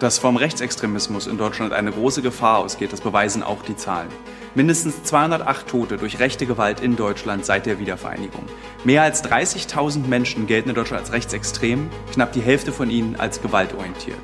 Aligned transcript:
Dass 0.00 0.18
vom 0.18 0.38
Rechtsextremismus 0.38 1.26
in 1.26 1.36
Deutschland 1.36 1.74
eine 1.74 1.92
große 1.92 2.22
Gefahr 2.22 2.60
ausgeht, 2.60 2.90
das 2.90 3.02
beweisen 3.02 3.42
auch 3.42 3.60
die 3.60 3.76
Zahlen. 3.76 4.08
Mindestens 4.54 5.02
208 5.02 5.68
Tote 5.68 5.98
durch 5.98 6.18
rechte 6.18 6.46
Gewalt 6.46 6.80
in 6.80 6.96
Deutschland 6.96 7.44
seit 7.44 7.66
der 7.66 7.78
Wiedervereinigung. 7.78 8.46
Mehr 8.82 9.02
als 9.02 9.22
30.000 9.22 10.06
Menschen 10.06 10.46
gelten 10.46 10.70
in 10.70 10.74
Deutschland 10.74 11.02
als 11.02 11.12
rechtsextrem, 11.12 11.90
knapp 12.14 12.32
die 12.32 12.40
Hälfte 12.40 12.72
von 12.72 12.88
ihnen 12.88 13.16
als 13.20 13.42
gewaltorientiert. 13.42 14.16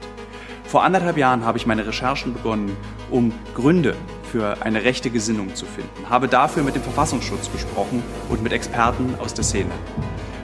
Vor 0.64 0.82
anderthalb 0.82 1.18
Jahren 1.18 1.44
habe 1.44 1.58
ich 1.58 1.66
meine 1.66 1.86
Recherchen 1.86 2.32
begonnen, 2.32 2.74
um 3.10 3.34
Gründe 3.54 3.96
für 4.32 4.56
eine 4.62 4.82
rechte 4.82 5.10
Gesinnung 5.10 5.54
zu 5.54 5.66
finden, 5.66 6.08
habe 6.08 6.26
dafür 6.26 6.62
mit 6.62 6.74
dem 6.74 6.82
Verfassungsschutz 6.82 7.52
gesprochen 7.52 8.02
und 8.30 8.42
mit 8.42 8.54
Experten 8.54 9.14
aus 9.18 9.34
der 9.34 9.44
Szene. 9.44 9.72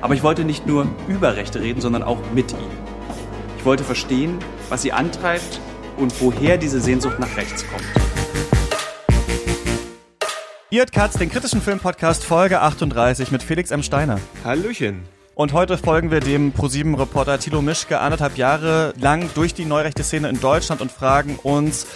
Aber 0.02 0.12
ich 0.12 0.22
wollte 0.22 0.44
nicht 0.44 0.66
nur 0.66 0.88
über 1.08 1.36
Rechte 1.36 1.62
reden, 1.62 1.80
sondern 1.80 2.02
auch 2.02 2.18
mit 2.34 2.52
ihnen. 2.52 2.92
Ich 3.56 3.64
wollte 3.64 3.84
verstehen, 3.84 4.38
was 4.72 4.81
sie 4.81 4.93
antreibt 4.93 5.61
und 5.99 6.18
woher 6.22 6.57
diese 6.57 6.80
Sehnsucht 6.80 7.18
nach 7.18 7.36
rechts 7.36 7.63
kommt. 7.68 7.85
Ihr 10.71 10.86
Katz, 10.86 11.18
den 11.18 11.29
kritischen 11.29 11.61
Filmpodcast 11.61 12.25
Folge 12.25 12.63
38 12.63 13.30
mit 13.30 13.43
Felix 13.43 13.71
M. 13.71 13.82
Steiner. 13.82 14.18
Hallöchen. 14.43 15.03
Und 15.35 15.53
heute 15.53 15.77
folgen 15.77 16.11
wir 16.11 16.21
dem 16.21 16.53
ProSieben-Reporter 16.53 17.39
Thilo 17.39 17.61
Mischke 17.61 18.00
anderthalb 18.00 18.39
Jahre 18.39 18.94
lang 18.99 19.29
durch 19.35 19.53
die 19.53 19.66
neurechte 19.66 20.04
Szene 20.04 20.30
in 20.30 20.40
Deutschland 20.40 20.80
und 20.80 20.91
fragen 20.91 21.39
uns, 21.43 21.86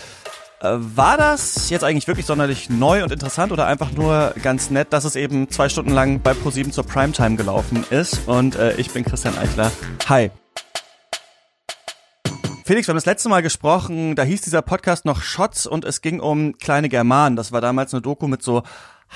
äh, 0.60 0.68
war 0.74 1.16
das 1.16 1.70
jetzt 1.70 1.82
eigentlich 1.82 2.06
wirklich 2.06 2.26
sonderlich 2.26 2.68
neu 2.68 3.02
und 3.02 3.10
interessant 3.10 3.52
oder 3.52 3.66
einfach 3.66 3.92
nur 3.92 4.34
ganz 4.42 4.68
nett, 4.68 4.92
dass 4.92 5.04
es 5.04 5.16
eben 5.16 5.48
zwei 5.48 5.70
Stunden 5.70 5.92
lang 5.92 6.20
bei 6.20 6.34
ProSieben 6.34 6.72
zur 6.72 6.84
Primetime 6.84 7.36
gelaufen 7.36 7.86
ist? 7.88 8.28
Und 8.28 8.56
äh, 8.56 8.74
ich 8.76 8.90
bin 8.90 9.02
Christian 9.02 9.38
Eichler. 9.38 9.72
Hi. 10.10 10.30
Felix, 12.66 12.88
wir 12.88 12.94
haben 12.94 12.96
das 12.96 13.06
letzte 13.06 13.28
Mal 13.28 13.42
gesprochen, 13.42 14.16
da 14.16 14.24
hieß 14.24 14.40
dieser 14.40 14.60
Podcast 14.60 15.04
noch 15.04 15.22
Shots 15.22 15.68
und 15.68 15.84
es 15.84 16.00
ging 16.00 16.18
um 16.18 16.58
kleine 16.58 16.88
Germanen. 16.88 17.36
Das 17.36 17.52
war 17.52 17.60
damals 17.60 17.94
eine 17.94 18.02
Doku 18.02 18.26
mit 18.26 18.42
so 18.42 18.64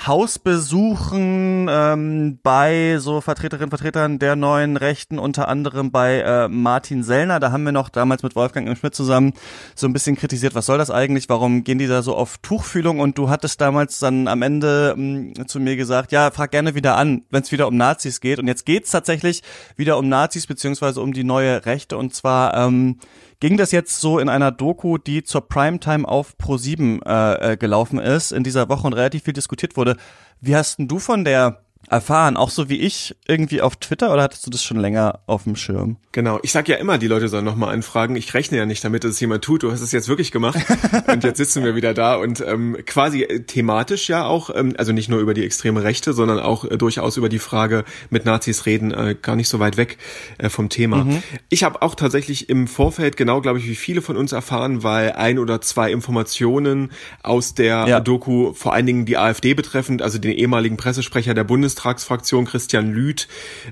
Hausbesuchen 0.07 1.67
ähm, 1.69 2.39
bei 2.43 2.95
so 2.99 3.19
Vertreterinnen 3.19 3.65
und 3.65 3.77
Vertretern 3.77 4.19
der 4.19 4.37
neuen 4.37 4.77
Rechten, 4.77 5.19
unter 5.19 5.49
anderem 5.49 5.91
bei 5.91 6.21
äh, 6.21 6.47
Martin 6.47 7.03
Sellner. 7.03 7.41
Da 7.41 7.51
haben 7.51 7.65
wir 7.65 7.73
noch 7.73 7.89
damals 7.89 8.23
mit 8.23 8.37
Wolfgang 8.37 8.69
im 8.69 8.77
Schmidt 8.77 8.95
zusammen 8.95 9.33
so 9.75 9.85
ein 9.85 9.91
bisschen 9.91 10.15
kritisiert, 10.15 10.55
was 10.55 10.65
soll 10.65 10.77
das 10.77 10.89
eigentlich, 10.89 11.27
warum 11.27 11.65
gehen 11.65 11.77
die 11.77 11.87
da 11.87 12.03
so 12.03 12.15
auf 12.15 12.37
Tuchfühlung? 12.37 13.01
Und 13.01 13.17
du 13.17 13.29
hattest 13.29 13.59
damals 13.59 13.99
dann 13.99 14.29
am 14.29 14.43
Ende 14.43 14.95
mh, 14.95 15.45
zu 15.47 15.59
mir 15.59 15.75
gesagt, 15.75 16.13
ja, 16.13 16.31
frag 16.31 16.51
gerne 16.51 16.73
wieder 16.73 16.95
an, 16.95 17.23
wenn 17.29 17.43
es 17.43 17.51
wieder 17.51 17.67
um 17.67 17.75
Nazis 17.75 18.21
geht. 18.21 18.39
Und 18.39 18.47
jetzt 18.47 18.65
geht's 18.65 18.91
tatsächlich 18.91 19.43
wieder 19.75 19.97
um 19.97 20.07
Nazis 20.07 20.47
beziehungsweise 20.47 21.01
um 21.01 21.11
die 21.11 21.25
neue 21.25 21.65
Rechte. 21.65 21.97
Und 21.97 22.15
zwar 22.15 22.55
ähm, 22.55 22.97
ging 23.41 23.57
das 23.57 23.71
jetzt 23.71 23.99
so 23.99 24.19
in 24.19 24.29
einer 24.29 24.51
Doku, 24.51 24.97
die 24.97 25.23
zur 25.23 25.41
Primetime 25.41 26.07
auf 26.07 26.35
Pro7 26.39 27.03
äh, 27.03 27.53
äh, 27.53 27.57
gelaufen 27.57 27.99
ist, 27.99 28.31
in 28.31 28.43
dieser 28.43 28.69
Woche 28.69 28.87
und 28.87 28.93
relativ 28.93 29.23
viel 29.23 29.33
diskutiert 29.33 29.75
wurde. 29.75 29.97
Wie 30.39 30.55
hast 30.55 30.79
denn 30.79 30.87
du 30.87 30.99
von 30.99 31.25
der 31.25 31.61
erfahren, 31.89 32.37
auch 32.37 32.49
so 32.49 32.69
wie 32.69 32.79
ich 32.79 33.15
irgendwie 33.27 33.61
auf 33.61 33.75
Twitter 33.75 34.13
oder 34.13 34.23
hattest 34.23 34.45
du 34.45 34.49
das 34.49 34.63
schon 34.63 34.77
länger 34.77 35.19
auf 35.27 35.43
dem 35.43 35.55
Schirm? 35.55 35.97
Genau, 36.13 36.39
ich 36.43 36.51
sag 36.51 36.67
ja 36.67 36.77
immer, 36.77 36.97
die 36.97 37.07
Leute 37.07 37.27
sollen 37.27 37.45
nochmal 37.45 37.73
anfragen. 37.73 38.15
Ich 38.15 38.33
rechne 38.33 38.57
ja 38.57 38.65
nicht 38.65 38.83
damit, 38.83 39.03
dass 39.03 39.11
es 39.11 39.19
jemand 39.19 39.43
tut. 39.43 39.63
Du 39.63 39.71
hast 39.71 39.81
es 39.81 39.91
jetzt 39.91 40.07
wirklich 40.07 40.31
gemacht 40.31 40.59
und 41.07 41.23
jetzt 41.23 41.37
sitzen 41.37 41.63
wir 41.63 41.75
wieder 41.75 41.93
da 41.93 42.15
und 42.15 42.41
ähm, 42.45 42.77
quasi 42.85 43.23
äh, 43.23 43.43
thematisch 43.43 44.09
ja 44.09 44.25
auch, 44.25 44.49
ähm, 44.53 44.73
also 44.77 44.91
nicht 44.93 45.09
nur 45.09 45.19
über 45.19 45.33
die 45.33 45.43
extreme 45.43 45.83
Rechte, 45.83 46.13
sondern 46.13 46.39
auch 46.39 46.65
äh, 46.65 46.77
durchaus 46.77 47.17
über 47.17 47.29
die 47.29 47.39
Frage 47.39 47.83
mit 48.09 48.25
Nazis 48.25 48.65
reden, 48.65 48.91
äh, 48.91 49.15
gar 49.21 49.35
nicht 49.35 49.49
so 49.49 49.59
weit 49.59 49.77
weg 49.77 49.97
äh, 50.37 50.49
vom 50.49 50.69
Thema. 50.69 51.03
Mhm. 51.03 51.23
Ich 51.49 51.63
habe 51.63 51.81
auch 51.81 51.95
tatsächlich 51.95 52.49
im 52.49 52.67
Vorfeld 52.67 53.17
genau, 53.17 53.41
glaube 53.41 53.59
ich, 53.59 53.67
wie 53.67 53.75
viele 53.75 54.01
von 54.01 54.17
uns 54.17 54.31
erfahren, 54.31 54.83
weil 54.83 55.13
ein 55.13 55.39
oder 55.39 55.61
zwei 55.61 55.91
Informationen 55.91 56.91
aus 57.23 57.53
der 57.53 57.85
ja. 57.87 57.99
Doku, 57.99 58.53
vor 58.53 58.73
allen 58.73 58.85
Dingen 58.85 59.05
die 59.05 59.17
AfD 59.17 59.53
betreffend, 59.53 60.01
also 60.01 60.19
den 60.19 60.31
ehemaligen 60.31 60.77
Pressesprecher 60.77 61.33
der 61.33 61.43
Bundes 61.43 61.70
Bundestagsfraktion 61.71 62.45
Christian 62.45 62.91
Lüth 62.91 63.27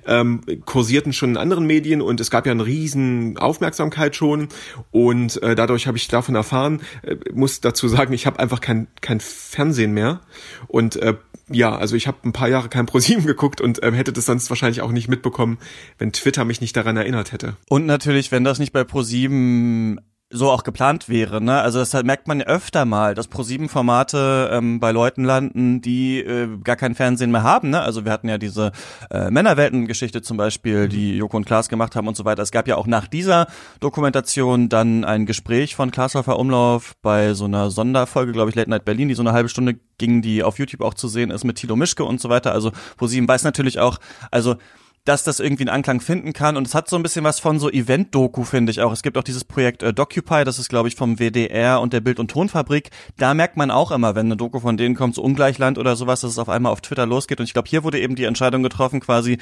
ähm, 0.06 0.42
kursierten 0.66 1.14
schon 1.14 1.32
in 1.32 1.38
anderen 1.38 1.66
Medien 1.66 2.02
und 2.02 2.20
es 2.20 2.32
gab 2.32 2.46
ja 2.46 2.52
eine 2.52 2.66
riesen 2.66 3.38
Aufmerksamkeit 3.38 4.16
schon 4.16 4.48
und 4.92 5.42
äh, 5.44 5.56
dadurch 5.56 5.88
habe 5.88 5.98
ich 5.98 6.08
davon 6.08 6.36
erfahren. 6.36 6.82
Äh, 7.04 7.18
muss 7.34 7.62
dazu 7.62 7.88
sagen, 7.88 8.14
ich 8.14 8.26
habe 8.26 8.40
einfach 8.40 8.62
kein 8.62 8.88
kein 9.02 9.20
Fernsehen 9.20 9.94
mehr 9.94 10.22
und 10.68 10.96
äh, 10.98 11.16
ja, 11.52 11.76
also 11.76 11.96
ich 11.96 12.08
habe 12.08 12.18
ein 12.24 12.32
paar 12.32 12.48
Jahre 12.48 12.70
kein 12.70 12.86
ProSieben 12.86 13.26
geguckt 13.26 13.60
und 13.60 13.80
ähm, 13.84 13.94
hätte 13.94 14.14
das 14.14 14.26
sonst 14.26 14.50
wahrscheinlich 14.50 14.82
auch 14.82 14.92
nicht 14.92 15.08
mitbekommen, 15.08 15.58
wenn 15.98 16.14
Twitter 16.14 16.46
mich 16.46 16.62
nicht 16.62 16.76
daran 16.76 16.96
erinnert 16.96 17.32
hätte. 17.32 17.58
Und 17.68 17.86
natürlich, 17.86 18.32
wenn 18.32 18.44
das 18.44 18.60
nicht 18.60 18.72
bei 18.72 18.84
ProSieben 18.84 20.00
so 20.32 20.52
auch 20.52 20.64
geplant 20.64 21.10
wäre. 21.10 21.42
Ne? 21.42 21.60
Also 21.60 21.80
das 21.80 21.92
merkt 22.04 22.28
man 22.28 22.42
öfter 22.42 22.86
mal, 22.86 23.16
dass 23.16 23.28
Pro-7-Formate 23.28 24.52
ähm, 24.54 24.80
bei 24.80 24.92
Leuten 24.92 25.24
landen, 25.24 25.82
die 25.82 26.20
äh, 26.20 26.48
gar 26.64 26.76
kein 26.76 26.94
Fernsehen 26.94 27.32
mehr 27.32 27.42
haben. 27.42 27.72
Ne? 27.72 27.82
Also 27.82 28.06
wir 28.06 28.12
hatten 28.12 28.30
ja 28.30 28.38
diese 28.38 28.72
äh, 29.10 29.32
Männerwelten-Geschichte 29.32 30.22
zum 30.22 30.38
Beispiel, 30.38 30.86
mhm. 30.86 30.90
die 30.90 31.18
Joko 31.18 31.38
und 31.38 31.46
Klaas 31.46 31.68
gemacht 31.68 31.96
haben 31.96 32.08
und 32.08 32.16
so 32.16 32.26
weiter. 32.26 32.44
Es 32.44 32.52
gab 32.52 32.68
ja 32.68 32.76
auch 32.76 32.86
nach 32.86 33.08
dieser 33.08 33.48
Dokumentation 33.80 34.70
dann 34.70 35.04
ein 35.04 35.26
Gespräch 35.26 35.76
von 35.76 35.90
Klaashofer 35.90 36.38
Umlauf 36.38 36.94
bei 37.02 37.34
so 37.34 37.46
einer 37.46 37.72
Sonderfolge, 37.72 38.32
glaube 38.32 38.52
ich, 38.52 38.56
Late 38.56 38.70
Night 38.70 38.86
Berlin, 38.86 39.08
die 39.08 39.16
so 39.16 39.24
eine 39.24 39.34
halbe 39.34 39.50
Stunde 39.50 39.80
ging, 39.98 40.22
die 40.22 40.44
auf 40.44 40.60
YouTube 40.60 40.82
auch 40.82 40.94
zu 40.94 41.08
sehen 41.08 41.32
ist 41.32 41.44
mit 41.44 41.56
Tilo 41.56 41.76
Mischke 41.76 42.04
und 42.04 42.22
so 42.22 42.30
weiter. 42.30 42.52
Also 42.52 42.72
Pro-7 42.98 43.28
weiß 43.28 43.44
natürlich 43.44 43.80
auch, 43.80 43.98
also 44.30 44.58
dass 45.06 45.24
das 45.24 45.40
irgendwie 45.40 45.64
einen 45.64 45.76
Anklang 45.76 46.02
finden 46.02 46.34
kann. 46.34 46.58
Und 46.58 46.68
es 46.68 46.76
hat 46.76 46.90
so 46.90 46.96
ein 46.96 47.04
bisschen 47.04 47.24
was 47.24 47.40
von 47.40 47.60
so 47.60 47.70
Event-Doku, 47.70 48.44
finde 48.44 48.72
ich 48.72 48.82
auch. 48.82 48.92
Es 48.92 49.02
gibt 49.02 49.18
auch 49.18 49.24
dieses 49.24 49.44
Projekt 49.44 49.84
äh, 49.84 49.94
Docupy, 49.94 50.44
das 50.44 50.60
ist, 50.60 50.70
glaube 50.70 50.88
ich, 50.88 50.96
vom 50.96 51.18
WDR 51.18 51.82
und 51.82 51.94
der 51.94 52.02
Bild- 52.02 52.20
und 52.20 52.32
Tonfabrik. 52.32 52.92
Da 53.18 53.34
merkt 53.34 53.58
man 53.58 53.72
auch 53.72 53.92
immer, 53.92 54.16
wenn 54.16 54.28
eine 54.28 54.38
Doku 54.38 54.60
von 54.60 54.78
denen 54.78 54.96
kommt, 54.96 55.16
so 55.16 55.22
Ungleichland 55.22 55.78
oder 55.78 55.96
sowas, 55.96 56.22
dass 56.22 56.32
es 56.32 56.40
auf 56.40 56.50
einmal 56.50 56.72
auf 56.72 56.82
Twitter 56.82 57.06
losgeht. 57.06 57.40
Und 57.40 57.46
ich 57.46 57.54
glaube, 57.54 57.70
hier 57.70 57.84
wurde 57.84 58.00
eben 58.00 58.16
die 58.16 58.26
Entscheidung 58.26 58.64
getroffen, 58.64 59.00
quasi 59.00 59.38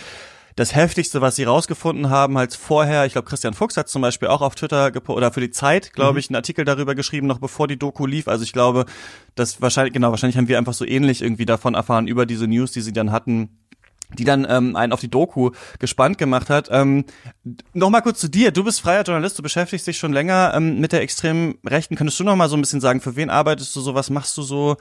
das 0.57 0.73
heftigste, 0.73 1.22
was 1.22 1.35
sie 1.35 1.44
rausgefunden 1.44 2.09
haben, 2.09 2.35
als 2.35 2.56
vorher, 2.56 3.06
ich 3.06 3.13
glaube, 3.13 3.28
Christian 3.29 3.53
Fuchs 3.53 3.78
hat 3.78 3.89
zum 3.89 4.01
Beispiel 4.01 4.28
auch 4.28 4.41
auf 4.41 4.56
Twitter 4.56 4.91
oder 5.07 5.31
für 5.31 5.39
die 5.39 5.51
Zeit, 5.51 5.94
glaube 5.94 6.13
mhm. 6.13 6.18
ich, 6.18 6.29
einen 6.29 6.35
Artikel 6.35 6.66
darüber 6.66 6.95
geschrieben, 6.95 7.28
noch 7.28 7.38
bevor 7.38 7.68
die 7.68 7.78
Doku 7.78 8.07
lief. 8.07 8.28
Also 8.28 8.44
ich 8.44 8.53
glaube, 8.53 8.85
dass 9.35 9.62
wahrscheinlich, 9.62 9.94
genau, 9.94 10.09
wahrscheinlich 10.09 10.35
haben 10.35 10.47
wir 10.47 10.57
einfach 10.57 10.74
so 10.74 10.84
ähnlich 10.84 11.22
irgendwie 11.22 11.45
davon 11.45 11.75
erfahren 11.75 12.07
über 12.07 12.25
diese 12.25 12.47
News, 12.47 12.72
die 12.72 12.81
sie 12.81 12.91
dann 12.91 13.12
hatten, 13.12 13.50
die 14.13 14.23
dann 14.23 14.45
ähm, 14.50 14.75
einen 14.75 14.94
auf 14.94 15.00
die 15.00 15.09
Doku 15.09 15.51
gespannt 15.79 16.18
gemacht 16.18 16.50
hat. 16.50 16.69
Ähm, 16.72 17.06
Nochmal 17.73 18.01
kurz 18.01 18.19
zu 18.19 18.29
dir. 18.29 18.51
Du 18.51 18.63
bist 18.63 18.81
freier 18.81 19.03
Journalist, 19.03 19.38
du 19.38 19.44
beschäftigst 19.44 19.88
dich 19.88 19.97
schon 19.97 20.13
länger 20.13 20.53
ähm, 20.56 20.79
mit 20.79 20.91
der 20.91 21.01
extremen 21.01 21.56
Rechten. 21.66 21.95
Könntest 21.95 22.19
du 22.19 22.23
noch 22.23 22.35
mal 22.35 22.50
so 22.50 22.56
ein 22.56 22.62
bisschen 22.62 22.81
sagen, 22.81 23.01
für 23.01 23.16
wen 23.16 23.29
arbeitest 23.29 23.75
du 23.75 23.81
so, 23.81 23.95
was 23.95 24.09
machst 24.09 24.38
du 24.38 24.41
so? 24.41 24.78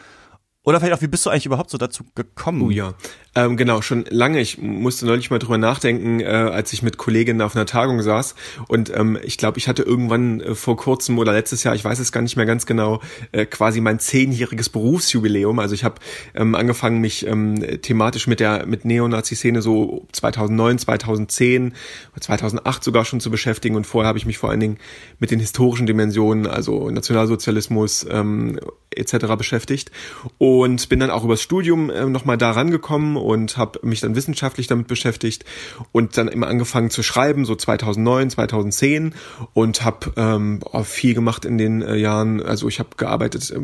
Oder 0.62 0.80
vielleicht 0.80 0.98
auch, 0.98 1.02
wie 1.02 1.06
bist 1.06 1.24
du 1.24 1.30
eigentlich 1.30 1.46
überhaupt 1.46 1.70
so 1.70 1.78
dazu 1.78 2.04
gekommen? 2.16 2.62
Oh 2.62 2.70
ja, 2.70 2.94
ähm, 3.36 3.58
genau, 3.58 3.82
schon 3.82 4.06
lange. 4.08 4.40
Ich 4.40 4.56
musste 4.56 5.04
neulich 5.04 5.30
mal 5.30 5.38
drüber 5.38 5.58
nachdenken, 5.58 6.20
äh, 6.20 6.24
als 6.24 6.72
ich 6.72 6.82
mit 6.82 6.96
Kolleginnen 6.96 7.42
auf 7.42 7.54
einer 7.54 7.66
Tagung 7.66 8.00
saß. 8.00 8.34
Und 8.66 8.90
ähm, 8.96 9.18
ich 9.22 9.36
glaube, 9.36 9.58
ich 9.58 9.68
hatte 9.68 9.82
irgendwann 9.82 10.40
äh, 10.40 10.54
vor 10.54 10.78
kurzem 10.78 11.18
oder 11.18 11.34
letztes 11.34 11.62
Jahr, 11.62 11.74
ich 11.74 11.84
weiß 11.84 11.98
es 11.98 12.12
gar 12.12 12.22
nicht 12.22 12.36
mehr 12.36 12.46
ganz 12.46 12.64
genau, 12.64 13.02
äh, 13.32 13.44
quasi 13.44 13.82
mein 13.82 13.98
zehnjähriges 13.98 14.70
Berufsjubiläum. 14.70 15.58
Also 15.58 15.74
ich 15.74 15.84
habe 15.84 15.96
ähm, 16.34 16.54
angefangen, 16.54 17.02
mich 17.02 17.26
ähm, 17.26 17.60
thematisch 17.82 18.26
mit 18.26 18.40
der 18.40 18.64
mit 18.64 18.86
Neonazi-Szene 18.86 19.60
so 19.60 20.06
2009, 20.12 20.78
2010, 20.78 21.74
2008 22.18 22.82
sogar 22.82 23.04
schon 23.04 23.20
zu 23.20 23.30
beschäftigen. 23.30 23.76
Und 23.76 23.86
vorher 23.86 24.08
habe 24.08 24.16
ich 24.16 24.24
mich 24.24 24.38
vor 24.38 24.48
allen 24.48 24.60
Dingen 24.60 24.78
mit 25.18 25.30
den 25.30 25.40
historischen 25.40 25.86
Dimensionen, 25.86 26.46
also 26.46 26.88
Nationalsozialismus 26.88 28.06
ähm, 28.10 28.58
etc. 28.88 29.26
beschäftigt. 29.36 29.90
Und 30.38 30.88
bin 30.88 31.00
dann 31.00 31.10
auch 31.10 31.24
übers 31.24 31.42
Studium 31.42 31.90
äh, 31.90 32.06
nochmal 32.06 32.38
da 32.38 32.52
rangekommen 32.52 33.25
und 33.26 33.56
habe 33.56 33.80
mich 33.82 34.00
dann 34.00 34.14
wissenschaftlich 34.14 34.68
damit 34.68 34.86
beschäftigt 34.86 35.44
und 35.90 36.16
dann 36.16 36.28
immer 36.28 36.46
angefangen 36.46 36.90
zu 36.90 37.02
schreiben, 37.02 37.44
so 37.44 37.56
2009, 37.56 38.30
2010 38.30 39.14
und 39.52 39.84
habe 39.84 40.12
ähm, 40.16 40.60
viel 40.84 41.12
gemacht 41.12 41.44
in 41.44 41.58
den 41.58 41.82
äh, 41.82 41.96
Jahren. 41.96 42.40
Also 42.40 42.68
ich 42.68 42.78
habe 42.78 42.90
gearbeitet 42.96 43.50
äh, 43.50 43.62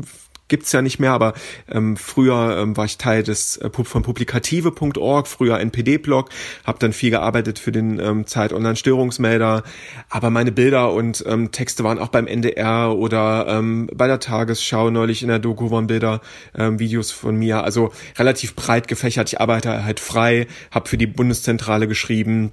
gibt's 0.48 0.72
ja 0.72 0.82
nicht 0.82 0.98
mehr, 0.98 1.12
aber 1.12 1.34
ähm, 1.70 1.96
früher 1.96 2.58
ähm, 2.58 2.76
war 2.76 2.84
ich 2.84 2.98
Teil 2.98 3.22
des 3.22 3.56
äh, 3.56 3.70
von 3.70 4.02
publikative.org, 4.02 5.26
früher 5.26 5.58
NPD-Blog, 5.60 6.28
habe 6.64 6.78
dann 6.78 6.92
viel 6.92 7.10
gearbeitet 7.10 7.58
für 7.58 7.72
den 7.72 7.98
ähm, 7.98 8.26
Zeit 8.26 8.52
Online-Störungsmelder, 8.52 9.62
aber 10.10 10.30
meine 10.30 10.52
Bilder 10.52 10.92
und 10.92 11.24
ähm, 11.26 11.52
Texte 11.52 11.84
waren 11.84 11.98
auch 11.98 12.08
beim 12.08 12.26
NDR 12.26 12.96
oder 12.96 13.46
ähm, 13.48 13.88
bei 13.94 14.06
der 14.06 14.20
Tagesschau 14.20 14.90
neulich 14.90 15.22
in 15.22 15.28
der 15.28 15.38
Doku 15.38 15.70
waren 15.70 15.86
Bilder, 15.86 16.20
ähm, 16.54 16.78
Videos 16.78 17.10
von 17.10 17.36
mir, 17.36 17.64
also 17.64 17.92
relativ 18.18 18.54
breit 18.54 18.88
gefächert. 18.88 19.28
Ich 19.32 19.40
arbeite 19.40 19.84
halt 19.84 20.00
frei, 20.00 20.46
habe 20.70 20.88
für 20.88 20.98
die 20.98 21.06
Bundeszentrale 21.06 21.88
geschrieben, 21.88 22.52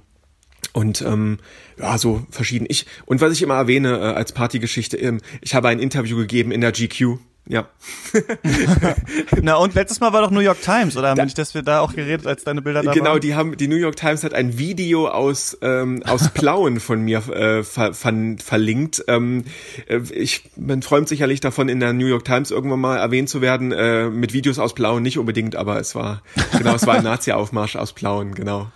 und 0.72 1.02
ähm, 1.02 1.38
ja, 1.78 1.98
so 1.98 2.24
verschieden. 2.30 2.66
Ich 2.68 2.86
und 3.06 3.20
was 3.20 3.32
ich 3.32 3.42
immer 3.42 3.54
erwähne 3.54 3.98
äh, 3.98 4.02
als 4.02 4.32
Partygeschichte, 4.32 4.96
ähm, 4.96 5.20
ich 5.40 5.54
habe 5.54 5.68
ein 5.68 5.80
Interview 5.80 6.16
gegeben 6.16 6.52
in 6.52 6.60
der 6.60 6.72
GQ 6.72 7.18
ja. 7.50 7.68
Na 9.42 9.56
und 9.56 9.74
letztes 9.74 9.98
Mal 9.98 10.12
war 10.12 10.22
doch 10.22 10.30
New 10.30 10.40
York 10.40 10.62
Times, 10.62 10.96
oder 10.96 11.10
haben 11.10 11.16
da, 11.16 11.24
nicht, 11.24 11.36
dass 11.36 11.52
wir 11.52 11.62
da 11.62 11.80
auch 11.80 11.92
geredet, 11.92 12.24
als 12.24 12.44
deine 12.44 12.62
Bilder 12.62 12.82
da 12.82 12.92
genau, 12.92 13.06
waren? 13.06 13.12
Genau, 13.14 13.18
die 13.18 13.34
haben, 13.34 13.56
die 13.56 13.66
New 13.66 13.76
York 13.76 13.96
Times 13.96 14.22
hat 14.22 14.34
ein 14.34 14.56
Video 14.56 15.08
aus 15.08 15.58
ähm, 15.60 16.04
aus 16.06 16.28
Plauen 16.34 16.78
von 16.78 17.00
mir 17.00 17.18
äh, 17.28 17.64
ver, 17.64 17.92
ver, 17.92 18.14
verlinkt. 18.38 19.04
Ähm, 19.08 19.44
äh, 19.88 19.98
ich, 20.12 20.44
man 20.54 20.80
träumt 20.80 21.08
sicherlich 21.08 21.40
davon, 21.40 21.68
in 21.68 21.80
der 21.80 21.92
New 21.92 22.06
York 22.06 22.24
Times 22.24 22.52
irgendwann 22.52 22.80
mal 22.80 22.98
erwähnt 22.98 23.28
zu 23.28 23.40
werden. 23.40 23.72
Äh, 23.72 24.10
mit 24.10 24.32
Videos 24.32 24.60
aus 24.60 24.72
Plauen 24.72 25.02
nicht 25.02 25.18
unbedingt, 25.18 25.56
aber 25.56 25.80
es 25.80 25.96
war 25.96 26.22
genau, 26.56 26.76
es 26.76 26.86
war 26.86 26.94
ein 26.94 27.04
Nazi-Aufmarsch 27.10 27.74
aus 27.74 27.92
Plauen, 27.92 28.32
genau. 28.36 28.68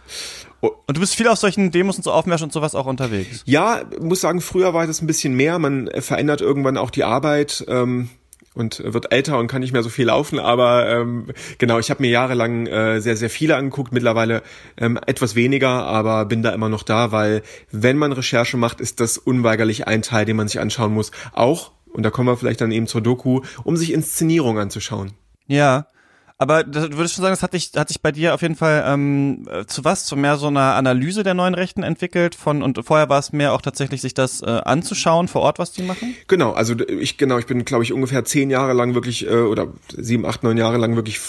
Und 0.61 0.97
du 0.97 1.01
bist 1.01 1.15
viel 1.15 1.29
auf 1.29 1.39
solchen 1.39 1.71
Demos 1.71 1.97
und 1.97 2.03
so 2.05 2.13
Aufmärschen 2.13 2.47
und 2.47 2.53
sowas 2.53 2.75
auch 2.75 2.87
unterwegs? 2.87 3.43
Ja, 3.45 3.83
muss 4.01 4.21
sagen, 4.21 4.41
früher 4.41 4.75
war 4.75 4.87
das 4.87 5.03
ein 5.03 5.07
bisschen 5.07 5.35
mehr. 5.35 5.59
Man 5.59 5.91
verändert 5.99 6.41
irgendwann 6.41 6.79
auch 6.79 6.91
die 6.91 7.05
Arbeit. 7.05 7.65
Ähm, 7.69 8.09
und 8.55 8.83
wird 8.85 9.13
älter 9.13 9.39
und 9.39 9.49
kann 9.49 9.61
nicht 9.61 9.73
mehr 9.73 9.83
so 9.83 9.89
viel 9.89 10.07
laufen, 10.07 10.39
aber 10.39 10.89
ähm, 10.89 11.27
genau, 11.59 11.79
ich 11.79 11.91
habe 11.91 12.03
mir 12.03 12.11
jahrelang 12.11 12.67
äh, 12.67 13.01
sehr, 13.01 13.17
sehr 13.17 13.31
viele 13.31 13.57
angeguckt, 13.57 13.93
mittlerweile 13.93 14.43
ähm, 14.77 14.99
etwas 15.07 15.35
weniger, 15.35 15.69
aber 15.69 16.25
bin 16.25 16.43
da 16.43 16.51
immer 16.51 16.69
noch 16.69 16.83
da, 16.83 17.13
weil 17.13 17.43
wenn 17.71 17.97
man 17.97 18.13
Recherche 18.13 18.57
macht, 18.57 18.81
ist 18.81 19.01
das 19.01 19.19
unweigerlich 19.19 19.87
ein 19.87 20.03
Teil, 20.03 20.25
den 20.25 20.37
man 20.37 20.49
sich 20.49 20.61
anschauen 20.61 20.95
muss. 20.95 21.11
Auch, 21.33 21.73
und 21.93 22.03
da 22.05 22.11
kommen 22.11 22.29
wir 22.29 22.37
vielleicht 22.37 22.61
dann 22.61 22.73
eben 22.73 22.87
zur 22.87 23.01
Doku, 23.01 23.43
um 23.65 23.77
sich 23.77 23.93
Inszenierung 23.93 24.59
anzuschauen. 24.59 25.13
Ja, 25.47 25.87
aber 26.39 26.65
das, 26.65 26.91
du 26.91 26.97
würdest 26.97 27.15
schon 27.15 27.23
sagen, 27.23 27.33
das 27.33 27.43
hat, 27.43 27.55
dich, 27.55 27.71
hat 27.77 27.89
sich 27.89 28.01
bei 28.01 28.11
dir 28.11 28.35
auf 28.35 28.43
jeden 28.43 28.57
Fall 28.57 28.85
ähm, 28.87 29.49
zu 29.67 29.85
was? 29.85 30.05
Zu 30.05 30.17
mehr 30.17 30.37
so 30.37 30.49
einer 30.49 30.75
Analyse 30.75 31.23
der 31.23 31.35
neuen 31.35 31.55
Rechten 31.55 31.83
entwickelt 31.83 32.35
von 32.35 32.63
und 32.63 32.85
vorher 32.85 33.09
war 33.09 33.19
es 33.19 33.33
mehr 33.33 33.53
auch 33.53 33.63
tatsächlich, 33.63 34.01
sich 34.01 34.15
das 34.15 34.43
äh, 34.43 34.47
anzuschauen 34.47 35.29
vor 35.29 35.43
Ort, 35.43 35.59
was 35.59 35.73
die 35.73 35.83
machen? 35.83 36.15
Genau, 36.27 36.53
also 36.53 36.75
ich 36.79 37.19
genau, 37.19 37.39
ich 37.39 37.47
bin, 37.47 37.65
glaube 37.65 37.85
ich, 37.85 37.93
ungefähr 37.93 38.25
zehn 38.25 38.51
Jahre 38.51 38.73
lang 38.73 38.95
wirklich 38.95 39.27
äh, 39.27 39.35
oder 39.35 39.69
sieben, 39.97 40.27
acht, 40.27 40.43
neun 40.43 40.57
Jahre 40.57 40.79
lang 40.79 40.97
wirklich 40.97 41.21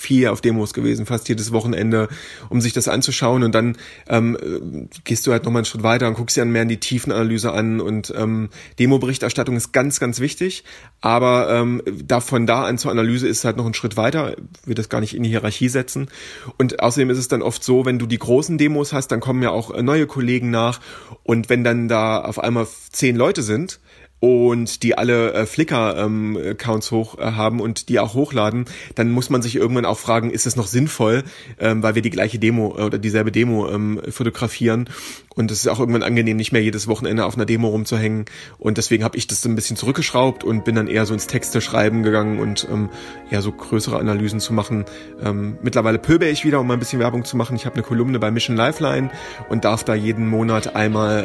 viel 0.00 0.28
auf 0.28 0.40
Demos 0.40 0.72
gewesen, 0.72 1.04
fast 1.04 1.28
jedes 1.28 1.52
Wochenende, 1.52 2.08
um 2.48 2.60
sich 2.60 2.72
das 2.72 2.88
anzuschauen. 2.88 3.42
Und 3.42 3.54
dann 3.54 3.76
ähm, 4.08 4.88
gehst 5.04 5.26
du 5.26 5.32
halt 5.32 5.44
nochmal 5.44 5.60
einen 5.60 5.66
Schritt 5.66 5.82
weiter 5.82 6.08
und 6.08 6.14
guckst 6.14 6.36
dir 6.36 6.40
dann 6.40 6.52
mehr 6.52 6.62
in 6.62 6.68
die 6.68 6.80
Tiefenanalyse 6.80 7.52
an. 7.52 7.80
Und 7.80 8.12
ähm, 8.16 8.48
Demo-Berichterstattung 8.78 9.56
ist 9.56 9.72
ganz, 9.72 10.00
ganz 10.00 10.18
wichtig, 10.20 10.64
aber 11.02 11.50
ähm, 11.50 11.82
da 12.02 12.20
von 12.20 12.46
da 12.46 12.64
an 12.64 12.78
zur 12.78 12.90
Analyse 12.90 13.28
ist 13.28 13.44
halt 13.44 13.58
noch 13.58 13.66
ein 13.66 13.74
Schritt 13.74 13.96
weiter, 13.96 14.36
will 14.64 14.74
das 14.74 14.88
gar 14.88 15.00
nicht 15.00 15.14
in 15.14 15.22
die 15.22 15.28
Hierarchie 15.28 15.68
setzen. 15.68 16.08
Und 16.56 16.80
außerdem 16.80 17.10
ist 17.10 17.18
es 17.18 17.28
dann 17.28 17.42
oft 17.42 17.62
so, 17.62 17.84
wenn 17.84 17.98
du 17.98 18.06
die 18.06 18.18
großen 18.18 18.56
Demos 18.56 18.94
hast, 18.94 19.08
dann 19.08 19.20
kommen 19.20 19.42
ja 19.42 19.50
auch 19.50 19.70
äh, 19.70 19.82
neue 19.82 20.06
Kollegen 20.06 20.50
nach. 20.50 20.80
Und 21.24 21.50
wenn 21.50 21.62
dann 21.62 21.88
da 21.88 22.22
auf 22.22 22.38
einmal 22.38 22.66
zehn 22.90 23.16
Leute 23.16 23.42
sind, 23.42 23.80
und 24.20 24.82
die 24.82 24.96
alle 24.96 25.32
äh, 25.32 25.46
Flickr-Accounts 25.46 26.92
ähm, 26.92 26.98
hoch 26.98 27.18
äh, 27.18 27.32
haben 27.32 27.60
und 27.60 27.88
die 27.88 27.98
auch 27.98 28.14
hochladen, 28.14 28.66
dann 28.94 29.10
muss 29.10 29.30
man 29.30 29.42
sich 29.42 29.56
irgendwann 29.56 29.86
auch 29.86 29.98
fragen, 29.98 30.30
ist 30.30 30.46
es 30.46 30.56
noch 30.56 30.66
sinnvoll, 30.66 31.24
ähm, 31.58 31.82
weil 31.82 31.94
wir 31.94 32.02
die 32.02 32.10
gleiche 32.10 32.38
Demo 32.38 32.76
äh, 32.78 32.82
oder 32.82 32.98
dieselbe 32.98 33.32
Demo 33.32 33.68
ähm, 33.70 34.00
fotografieren 34.10 34.88
und 35.34 35.50
es 35.50 35.60
ist 35.60 35.68
auch 35.68 35.80
irgendwann 35.80 36.02
angenehm, 36.02 36.36
nicht 36.36 36.52
mehr 36.52 36.62
jedes 36.62 36.88
Wochenende 36.88 37.24
auf 37.24 37.36
einer 37.36 37.46
Demo 37.46 37.68
rumzuhängen 37.68 38.24
und 38.58 38.78
deswegen 38.78 39.04
habe 39.04 39.16
ich 39.16 39.26
das 39.26 39.44
ein 39.44 39.54
bisschen 39.54 39.76
zurückgeschraubt 39.76 40.44
und 40.44 40.64
bin 40.64 40.74
dann 40.74 40.88
eher 40.88 41.06
so 41.06 41.14
ins 41.14 41.26
Texte 41.26 41.60
schreiben 41.60 42.02
gegangen 42.02 42.38
und 42.38 42.66
ähm, 42.70 42.90
ja 43.30 43.40
so 43.42 43.52
größere 43.52 43.98
Analysen 43.98 44.40
zu 44.40 44.52
machen. 44.52 44.84
Ähm, 45.22 45.58
mittlerweile 45.62 45.98
pöbe 45.98 46.26
ich 46.26 46.44
wieder, 46.44 46.60
um 46.60 46.66
mal 46.66 46.74
ein 46.74 46.80
bisschen 46.80 47.00
Werbung 47.00 47.24
zu 47.24 47.36
machen. 47.36 47.56
Ich 47.56 47.66
habe 47.66 47.74
eine 47.76 47.82
Kolumne 47.82 48.18
bei 48.18 48.30
Mission 48.30 48.56
Lifeline 48.56 49.10
und 49.48 49.64
darf 49.64 49.84
da 49.84 49.94
jeden 49.94 50.28
Monat 50.28 50.74
einmal 50.74 51.24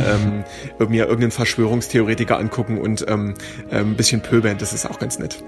ähm, 0.79 0.89
mir 0.89 1.05
irgendeinen 1.05 1.31
Verschwörungstheoretiker 1.31 2.37
angucken 2.37 2.77
und 2.77 3.05
ähm, 3.07 3.33
äh, 3.69 3.77
ein 3.79 3.95
bisschen 3.95 4.21
pöbeln. 4.21 4.57
Das 4.57 4.73
ist 4.73 4.85
auch 4.85 4.99
ganz 4.99 5.19
nett. 5.19 5.43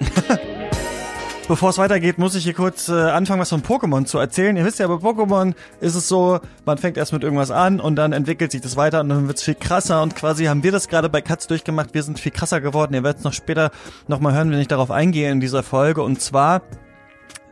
Bevor 1.48 1.70
es 1.70 1.78
weitergeht, 1.78 2.18
muss 2.18 2.36
ich 2.36 2.44
hier 2.44 2.54
kurz 2.54 2.88
äh, 2.88 2.92
anfangen, 2.92 3.40
was 3.40 3.50
von 3.50 3.62
Pokémon 3.62 4.04
zu 4.04 4.18
erzählen. 4.18 4.56
Ihr 4.56 4.64
wisst 4.64 4.78
ja, 4.78 4.86
bei 4.86 4.94
Pokémon 4.94 5.54
ist 5.80 5.96
es 5.96 6.06
so, 6.06 6.38
man 6.64 6.78
fängt 6.78 6.96
erst 6.96 7.12
mit 7.12 7.24
irgendwas 7.24 7.50
an 7.50 7.80
und 7.80 7.96
dann 7.96 8.12
entwickelt 8.12 8.52
sich 8.52 8.60
das 8.60 8.76
weiter 8.76 9.00
und 9.00 9.08
dann 9.08 9.26
wird 9.26 9.38
es 9.38 9.42
viel 9.42 9.56
krasser 9.56 10.02
und 10.02 10.14
quasi 10.14 10.44
haben 10.44 10.62
wir 10.62 10.70
das 10.70 10.88
gerade 10.88 11.08
bei 11.08 11.20
Katz 11.20 11.48
durchgemacht. 11.48 11.94
Wir 11.94 12.04
sind 12.04 12.20
viel 12.20 12.32
krasser 12.32 12.60
geworden. 12.60 12.94
Ihr 12.94 13.02
werdet 13.02 13.18
es 13.18 13.24
noch 13.24 13.32
später 13.32 13.72
nochmal 14.06 14.34
hören, 14.34 14.52
wenn 14.52 14.60
ich 14.60 14.68
darauf 14.68 14.92
eingehe 14.92 15.32
in 15.32 15.40
dieser 15.40 15.64
Folge. 15.64 16.02
Und 16.02 16.22
zwar 16.22 16.62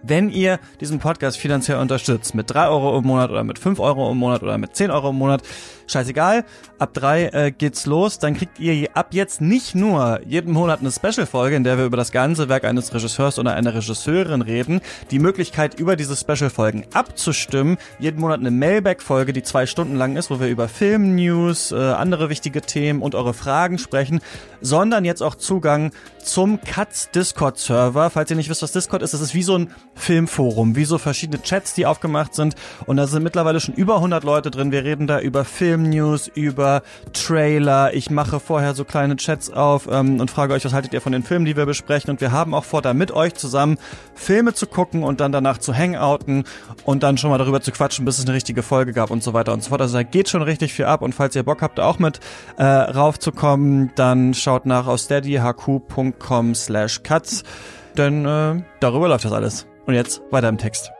wenn 0.03 0.31
ihr 0.31 0.59
diesen 0.81 0.99
Podcast 0.99 1.39
finanziell 1.39 1.79
unterstützt, 1.79 2.35
mit 2.35 2.51
drei 2.51 2.69
Euro 2.69 2.99
im 2.99 3.05
Monat 3.05 3.31
oder 3.31 3.45
mit 3.45 3.59
fünf 3.59 3.81
Euro 3.81 4.11
im 4.11 4.19
Monat 4.19 4.43
oder 4.43 4.59
mit 4.59 4.75
zehn 4.77 4.91
Euro 4.91 5.11
im 5.11 5.17
Monat, 5.17 5.43
scheißegal, 5.87 6.45
ab 6.79 6.95
drei 6.95 7.27
äh, 7.27 7.51
geht's 7.51 7.87
los, 7.87 8.19
dann 8.19 8.35
kriegt 8.35 8.59
ihr 8.61 8.89
ab 8.95 9.09
jetzt 9.11 9.41
nicht 9.41 9.75
nur 9.75 10.21
jeden 10.27 10.53
Monat 10.53 10.81
eine 10.81 10.91
Special-Folge, 10.91 11.57
in 11.57 11.65
der 11.65 11.79
wir 11.79 11.85
über 11.85 11.97
das 11.97 12.13
ganze 12.13 12.49
Werk 12.49 12.65
eines 12.65 12.95
Regisseurs 12.95 13.39
oder 13.39 13.55
einer 13.55 13.75
Regisseurin 13.75 14.43
reden, 14.43 14.81
die 15.11 15.19
Möglichkeit, 15.19 15.79
über 15.79 15.97
diese 15.97 16.17
Special-Folgen 16.17 16.87
abzustimmen, 16.95 17.77
jeden 17.99 18.21
Monat 18.21 18.41
eine 18.41 18.51
Mailback-Folge, 18.51 19.33
die 19.33 19.43
zwei 19.43 19.67
Stunden 19.67 19.97
lang 19.97 20.17
ist, 20.17 20.31
wo 20.31 20.41
wir 20.41 20.49
über 20.49 20.69
Film-News, 20.69 21.73
äh, 21.73 21.77
andere 21.77 22.29
wichtige 22.31 22.61
Themen 22.63 23.03
und 23.03 23.15
eure 23.15 23.35
Fragen 23.35 23.79
sprechen, 23.79 24.21
sondern 24.61 25.05
jetzt 25.05 25.23
auch 25.23 25.35
Zugang 25.35 25.91
zum 26.23 26.61
Katz 26.61 27.11
Discord-Server. 27.11 28.11
Falls 28.11 28.31
ihr 28.31 28.37
nicht 28.37 28.49
wisst, 28.49 28.63
was 28.63 28.73
Discord 28.73 29.03
ist, 29.03 29.15
das 29.15 29.21
ist 29.21 29.35
wie 29.35 29.43
so 29.43 29.57
ein 29.57 29.71
Filmforum, 29.95 30.77
wie 30.77 30.85
so 30.85 30.99
verschiedene 30.99 31.43
Chats, 31.43 31.75
die 31.75 31.87
aufgemacht 31.87 32.35
sind 32.35 32.55
und 32.87 32.97
da 32.97 33.07
sind 33.07 33.23
mittlerweile 33.23 33.61
schon 33.61 33.75
über 33.75 33.97
100 33.97 34.25
Leute 34.25 34.51
drin. 34.51 34.73
Wir 34.73 34.85
reden 34.85 35.07
da 35.07 35.21
über 35.21 35.45
Film-News, 35.45 36.29
über 36.29 36.83
Trailer. 37.13 37.95
Ich 37.95 38.11
mache 38.11 38.41
vorher 38.41 38.75
so 38.75 38.85
kleine 38.85 39.17
Chats 39.17 39.51
auf 39.51 39.89
ähm, 39.91 40.21
und 40.21 40.31
frage 40.31 40.55
euch, 40.55 40.65
was 40.65 40.73
haltet 40.73 40.95
ihr 40.95 41.01
von 41.01 41.13
den 41.13 41.23
Filmen, 41.23 41.45
die 41.45 41.57
wir 41.57 41.67
besprechen 41.67 42.11
und 42.11 42.21
wir 42.21 42.33
haben 42.33 42.55
auch 42.55 42.65
vor, 42.65 42.83
da 42.83 42.95
mit 42.95 43.13
euch 43.13 43.35
zusammen 43.35 43.79
Filme 44.15 44.55
zu 44.55 44.67
gucken 44.67 45.03
und 45.03 45.21
dann 45.21 45.33
danach 45.33 45.59
zu 45.59 45.75
hangouten 45.75 46.45
und 46.85 47.03
dann 47.03 47.19
schon 47.19 47.31
mal 47.31 47.39
darüber 47.39 47.61
zu 47.61 47.71
quatschen, 47.71 48.05
bis 48.05 48.19
es 48.19 48.25
eine 48.25 48.35
richtige 48.35 48.63
Folge 48.63 48.93
gab 48.93 49.11
und 49.11 49.23
so 49.23 49.35
weiter 49.35 49.53
und 49.53 49.63
so 49.63 49.71
fort. 49.71 49.81
Also 49.81 49.97
da 49.97 50.03
geht 50.03 50.29
schon 50.29 50.43
richtig 50.43 50.73
viel 50.73 50.87
ab 50.87 51.03
und 51.03 51.15
falls 51.15 51.37
ihr 51.37 51.43
Bock 51.43 51.63
habt, 51.63 51.81
auch 51.81 51.99
mit 51.99 52.21
äh, 52.57 52.65
raufzukommen, 52.65 53.93
dann 53.97 54.35
schaut 54.35 54.67
nach 54.67 54.87
auf 54.87 55.01
steadyhq.com 55.01 56.55
slash 56.55 57.03
cuts, 57.03 57.45
denn 57.97 58.25
äh, 58.25 58.63
darüber 58.81 59.09
läuft 59.09 59.25
das 59.25 59.33
alles. 59.33 59.67
Und 59.87 59.95
jetzt 59.95 60.23
weiter 60.31 60.49
im 60.49 60.59
Text. 60.59 60.91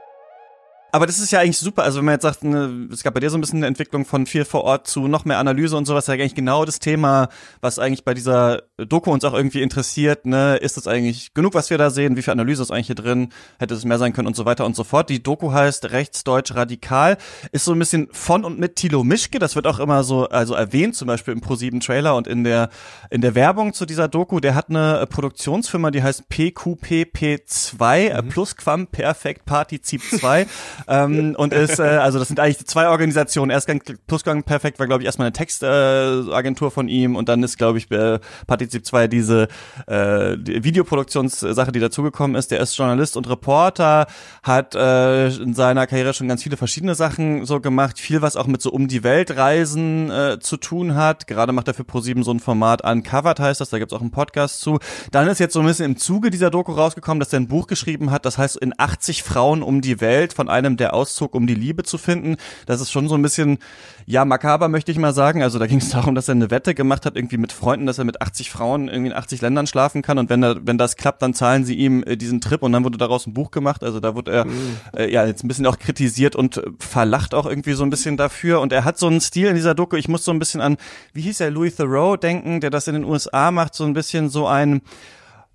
Aber 0.93 1.05
das 1.05 1.19
ist 1.19 1.31
ja 1.31 1.39
eigentlich 1.39 1.57
super. 1.57 1.83
Also 1.83 1.99
wenn 1.99 2.05
man 2.05 2.15
jetzt 2.15 2.23
sagt, 2.23 2.43
ne, 2.43 2.89
es 2.91 3.01
gab 3.03 3.13
bei 3.13 3.21
dir 3.21 3.29
so 3.29 3.37
ein 3.37 3.41
bisschen 3.41 3.59
eine 3.59 3.67
Entwicklung 3.67 4.03
von 4.03 4.25
viel 4.25 4.43
vor 4.43 4.65
Ort 4.65 4.87
zu 4.87 5.07
noch 5.07 5.23
mehr 5.23 5.37
Analyse 5.37 5.77
und 5.77 5.85
sowas, 5.85 6.07
ja 6.07 6.15
eigentlich 6.15 6.35
genau 6.35 6.65
das 6.65 6.79
Thema, 6.79 7.29
was 7.61 7.79
eigentlich 7.79 8.03
bei 8.03 8.13
dieser 8.13 8.63
Doku 8.85 9.11
uns 9.11 9.23
auch 9.23 9.33
irgendwie 9.33 9.61
interessiert. 9.61 10.25
Ne? 10.25 10.57
Ist 10.57 10.77
das 10.77 10.87
eigentlich 10.87 11.33
genug, 11.33 11.53
was 11.53 11.69
wir 11.69 11.77
da 11.77 11.89
sehen? 11.89 12.15
Wie 12.15 12.21
viel 12.21 12.31
Analyse 12.31 12.61
ist 12.63 12.71
eigentlich 12.71 12.87
hier 12.87 12.95
drin? 12.95 13.29
Hätte 13.59 13.73
es 13.73 13.85
mehr 13.85 13.97
sein 13.97 14.13
können 14.13 14.27
und 14.27 14.35
so 14.35 14.45
weiter 14.45 14.65
und 14.65 14.75
so 14.75 14.83
fort. 14.83 15.09
Die 15.09 15.21
Doku 15.21 15.51
heißt 15.51 15.91
Rechtsdeutsch 15.91 16.55
Radikal, 16.55 17.17
ist 17.51 17.65
so 17.65 17.73
ein 17.73 17.79
bisschen 17.79 18.09
von 18.11 18.43
und 18.43 18.59
mit 18.59 18.75
Thilo 18.75 19.03
Mischke. 19.03 19.39
Das 19.39 19.55
wird 19.55 19.67
auch 19.67 19.79
immer 19.79 20.03
so 20.03 20.27
also 20.29 20.53
erwähnt, 20.53 20.95
zum 20.95 21.07
Beispiel 21.07 21.33
im 21.33 21.41
Pro7 21.41 21.83
Trailer 21.83 22.15
und 22.15 22.27
in 22.27 22.43
der 22.43 22.69
in 23.09 23.21
der 23.21 23.35
Werbung 23.35 23.73
zu 23.73 23.85
dieser 23.85 24.07
Doku. 24.07 24.39
Der 24.39 24.55
hat 24.55 24.69
eine 24.69 25.05
Produktionsfirma, 25.09 25.91
die 25.91 26.03
heißt 26.03 26.23
PQPP2 26.31 28.21
mhm. 28.21 28.29
Plusquam 28.29 28.87
Perfect 28.87 29.45
Partizip 29.45 30.01
2 30.01 30.47
ähm, 30.87 31.35
und 31.37 31.53
ist, 31.53 31.79
äh, 31.79 31.83
also 31.83 32.19
das 32.19 32.27
sind 32.27 32.39
eigentlich 32.39 32.65
zwei 32.65 32.87
Organisationen. 32.87 33.51
Erstgang 33.51 33.81
Plusgang 34.07 34.43
Perfekt 34.43 34.79
war, 34.79 34.87
glaube 34.87 35.03
ich, 35.03 35.05
erstmal 35.05 35.27
eine 35.27 35.33
Textagentur 35.33 36.67
äh, 36.67 36.71
von 36.71 36.87
ihm 36.87 37.15
und 37.15 37.29
dann 37.29 37.43
ist, 37.43 37.57
glaube 37.57 37.77
ich, 37.77 37.89
äh, 37.91 38.19
Partizip 38.47 38.70
2 38.79 39.07
diese 39.07 39.49
äh, 39.87 40.37
die 40.37 40.63
Videoproduktionssache, 40.63 41.71
die 41.71 41.79
dazugekommen 41.79 42.35
ist. 42.35 42.51
Der 42.51 42.61
ist 42.61 42.77
Journalist 42.77 43.17
und 43.17 43.29
Reporter, 43.29 44.07
hat 44.43 44.73
äh, 44.75 45.27
in 45.27 45.53
seiner 45.53 45.85
Karriere 45.87 46.13
schon 46.13 46.27
ganz 46.27 46.43
viele 46.43 46.57
verschiedene 46.57 46.95
Sachen 46.95 47.45
so 47.45 47.59
gemacht, 47.59 47.99
viel 47.99 48.21
was 48.21 48.35
auch 48.35 48.47
mit 48.47 48.61
so 48.61 48.71
um 48.71 48.87
die 48.87 49.03
Welt 49.03 49.35
Reisen 49.35 50.09
äh, 50.09 50.39
zu 50.39 50.57
tun 50.57 50.95
hat. 50.95 51.27
Gerade 51.27 51.51
macht 51.51 51.67
er 51.67 51.73
für 51.73 51.83
ProSieben 51.83 52.23
so 52.23 52.31
ein 52.31 52.39
Format 52.39 52.83
Uncovered 52.83 53.39
heißt 53.39 53.59
das, 53.61 53.69
da 53.69 53.79
gibt's 53.79 53.93
auch 53.93 54.01
einen 54.01 54.11
Podcast 54.11 54.61
zu. 54.61 54.79
Dann 55.11 55.27
ist 55.27 55.39
jetzt 55.39 55.53
so 55.53 55.59
ein 55.59 55.65
bisschen 55.65 55.85
im 55.85 55.97
Zuge 55.97 56.29
dieser 56.29 56.49
Doku 56.49 56.71
rausgekommen, 56.71 57.19
dass 57.19 57.33
er 57.33 57.41
ein 57.41 57.49
Buch 57.49 57.67
geschrieben 57.67 58.09
hat, 58.09 58.25
das 58.25 58.37
heißt 58.37 58.55
in 58.57 58.73
80 58.77 59.23
Frauen 59.23 59.63
um 59.63 59.81
die 59.81 59.99
Welt 59.99 60.33
von 60.33 60.47
einem 60.47 60.71
einem 60.71 60.77
der 60.77 60.93
Auszug, 60.93 61.35
um 61.35 61.47
die 61.47 61.55
Liebe 61.55 61.83
zu 61.83 61.97
finden. 61.97 62.37
Das 62.65 62.81
ist 62.81 62.91
schon 62.91 63.07
so 63.07 63.15
ein 63.15 63.21
bisschen, 63.21 63.59
ja, 64.05 64.25
makaber 64.25 64.67
möchte 64.67 64.91
ich 64.91 64.97
mal 64.97 65.13
sagen. 65.13 65.43
Also 65.43 65.59
da 65.59 65.67
ging 65.67 65.79
es 65.79 65.89
darum, 65.91 66.15
dass 66.15 66.27
er 66.27 66.35
eine 66.35 66.51
Wette 66.51 66.73
gemacht 66.73 67.05
hat, 67.05 67.15
irgendwie 67.15 67.37
mit 67.37 67.51
Freunden, 67.51 67.85
dass 67.85 67.97
er 67.97 68.05
mit 68.05 68.21
80 68.21 68.49
Frauen 68.49 68.60
irgendwie 68.65 69.11
in 69.11 69.17
80 69.17 69.41
Ländern 69.41 69.67
schlafen 69.67 70.01
kann. 70.01 70.17
Und 70.17 70.29
wenn, 70.29 70.43
er, 70.43 70.65
wenn 70.65 70.77
das 70.77 70.95
klappt, 70.95 71.21
dann 71.21 71.33
zahlen 71.33 71.65
sie 71.65 71.75
ihm 71.75 72.03
äh, 72.03 72.17
diesen 72.17 72.41
Trip 72.41 72.61
und 72.63 72.71
dann 72.71 72.83
wurde 72.83 72.97
daraus 72.97 73.27
ein 73.27 73.33
Buch 73.33 73.51
gemacht. 73.51 73.83
Also 73.83 73.99
da 73.99 74.15
wurde 74.15 74.31
er 74.31 74.45
mhm. 74.45 74.77
äh, 74.95 75.11
ja 75.11 75.25
jetzt 75.25 75.43
ein 75.43 75.47
bisschen 75.47 75.65
auch 75.65 75.79
kritisiert 75.79 76.35
und 76.35 76.61
verlacht 76.79 77.33
auch 77.33 77.45
irgendwie 77.45 77.73
so 77.73 77.83
ein 77.83 77.89
bisschen 77.89 78.17
dafür. 78.17 78.61
Und 78.61 78.73
er 78.73 78.85
hat 78.85 78.97
so 78.97 79.07
einen 79.07 79.21
Stil 79.21 79.47
in 79.47 79.55
dieser 79.55 79.75
Doku. 79.75 79.95
Ich 79.95 80.07
muss 80.07 80.25
so 80.25 80.31
ein 80.31 80.39
bisschen 80.39 80.61
an, 80.61 80.77
wie 81.13 81.21
hieß 81.21 81.39
er, 81.41 81.51
Louis 81.51 81.75
Theroux 81.75 82.17
denken, 82.17 82.61
der 82.61 82.69
das 82.69 82.87
in 82.87 82.93
den 82.93 83.03
USA 83.03 83.51
macht, 83.51 83.75
so 83.75 83.83
ein 83.83 83.93
bisschen 83.93 84.29
so 84.29 84.47
ein 84.47 84.81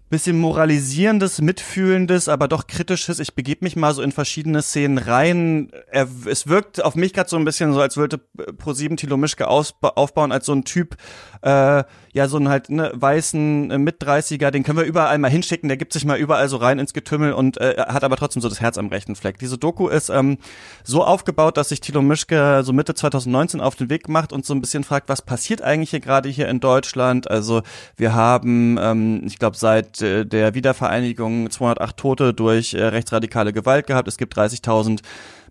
bisschen 0.09 0.39
moralisierendes, 0.39 1.41
mitfühlendes, 1.41 2.29
aber 2.29 2.47
doch 2.47 2.69
kritisches. 2.69 3.19
Ich 3.19 3.35
begebe 3.35 3.65
mich 3.65 3.75
mal 3.75 3.93
so 3.93 4.03
in 4.03 4.13
verschiedene 4.13 4.63
Szenen 4.63 4.99
rein. 4.99 5.71
Er, 5.91 6.07
es 6.27 6.47
wirkt 6.47 6.83
auf 6.85 6.95
mich 6.95 7.13
gerade 7.13 7.29
so 7.29 7.37
ein 7.37 7.45
bisschen 7.45 7.73
so, 7.73 7.81
als 7.81 7.97
würde 7.97 8.21
Pro7 8.37 8.97
Thilo 8.97 9.17
Mischke 9.17 9.49
aufbauen 9.49 10.31
als 10.31 10.47
so 10.47 10.53
ein 10.53 10.65
Typ, 10.65 10.97
äh, 11.43 11.83
ja, 12.17 12.29
so 12.29 12.39
einen 12.39 12.49
halt 12.49 12.71
ne, 12.71 12.91
weißen 12.95 13.71
äh, 13.71 13.77
Mit-30er, 13.77 14.51
den 14.51 14.63
können 14.63 14.79
wir 14.79 14.87
überall 14.87 15.19
mal 15.19 15.31
hinschicken, 15.31 15.69
der 15.69 15.77
gibt 15.77 15.93
sich 15.93 16.07
mal 16.07 16.17
überall 16.17 16.49
so 16.49 16.57
rein 16.57 16.79
ins 16.79 16.95
Getümmel 16.95 17.35
und 17.35 17.61
äh, 17.61 17.75
hat 17.77 18.05
aber 18.05 18.17
trotzdem 18.17 18.41
so 18.41 18.49
das 18.49 18.59
Herz 18.59 18.79
am 18.79 18.87
rechten 18.87 19.17
Fleck. 19.17 19.39
Diese 19.39 19.59
Doku 19.59 19.89
ist 19.89 20.09
ähm, 20.09 20.39
so 20.83 21.05
aufgebaut, 21.05 21.59
dass 21.59 21.69
sich 21.69 21.83
Thilo 21.83 22.01
Mischke 22.01 22.63
so 22.65 22.73
Mitte 22.73 22.95
2019 22.95 23.61
auf 23.61 23.75
den 23.75 23.91
Weg 23.91 24.09
macht 24.09 24.33
und 24.33 24.47
so 24.47 24.55
ein 24.55 24.63
bisschen 24.63 24.83
fragt, 24.83 25.11
was 25.11 25.21
passiert 25.21 25.61
eigentlich 25.61 25.91
hier 25.91 26.01
gerade 26.01 26.31
hier 26.31 26.49
in 26.49 26.59
Deutschland? 26.59 27.31
Also 27.31 27.61
wir 27.99 28.15
haben, 28.15 28.79
ähm, 28.81 29.23
ich 29.27 29.39
glaube, 29.39 29.59
seit 29.59 30.01
äh, 30.01 30.25
der 30.25 30.55
Wiedervereinigung 30.55 31.51
208 31.51 31.99
Tote 31.99 32.33
durch 32.33 32.73
äh, 32.73 32.83
rechtsradikale 32.83 33.53
Gewalt 33.53 33.87
gehabt. 33.87 34.09
Es 34.09 34.17
gibt 34.17 34.35
30.000 34.39 35.01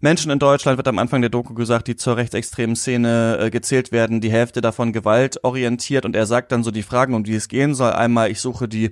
Menschen 0.05 0.29
in 0.29 0.37
Deutschland, 0.37 0.77
wird 0.77 0.87
am 0.87 0.99
Anfang 0.99 1.21
der 1.21 1.31
Doku 1.31 1.55
gesagt, 1.55 1.87
die 1.87 1.95
zur 1.95 2.15
rechtsextremen 2.15 2.75
Szene 2.75 3.39
äh, 3.41 3.49
gezählt 3.49 3.91
werden, 3.91 4.21
die 4.21 4.29
Hälfte 4.29 4.61
davon 4.61 4.93
gewaltorientiert 4.93 6.05
und 6.05 6.15
er 6.15 6.27
sagt 6.27 6.51
dann 6.51 6.63
so 6.63 6.69
die 6.69 6.83
Fragen, 6.83 7.15
um 7.15 7.23
die 7.23 7.33
es 7.33 7.47
gehen 7.47 7.73
soll. 7.73 7.91
Einmal, 7.91 8.29
ich 8.29 8.39
suche 8.39 8.67
die 8.67 8.91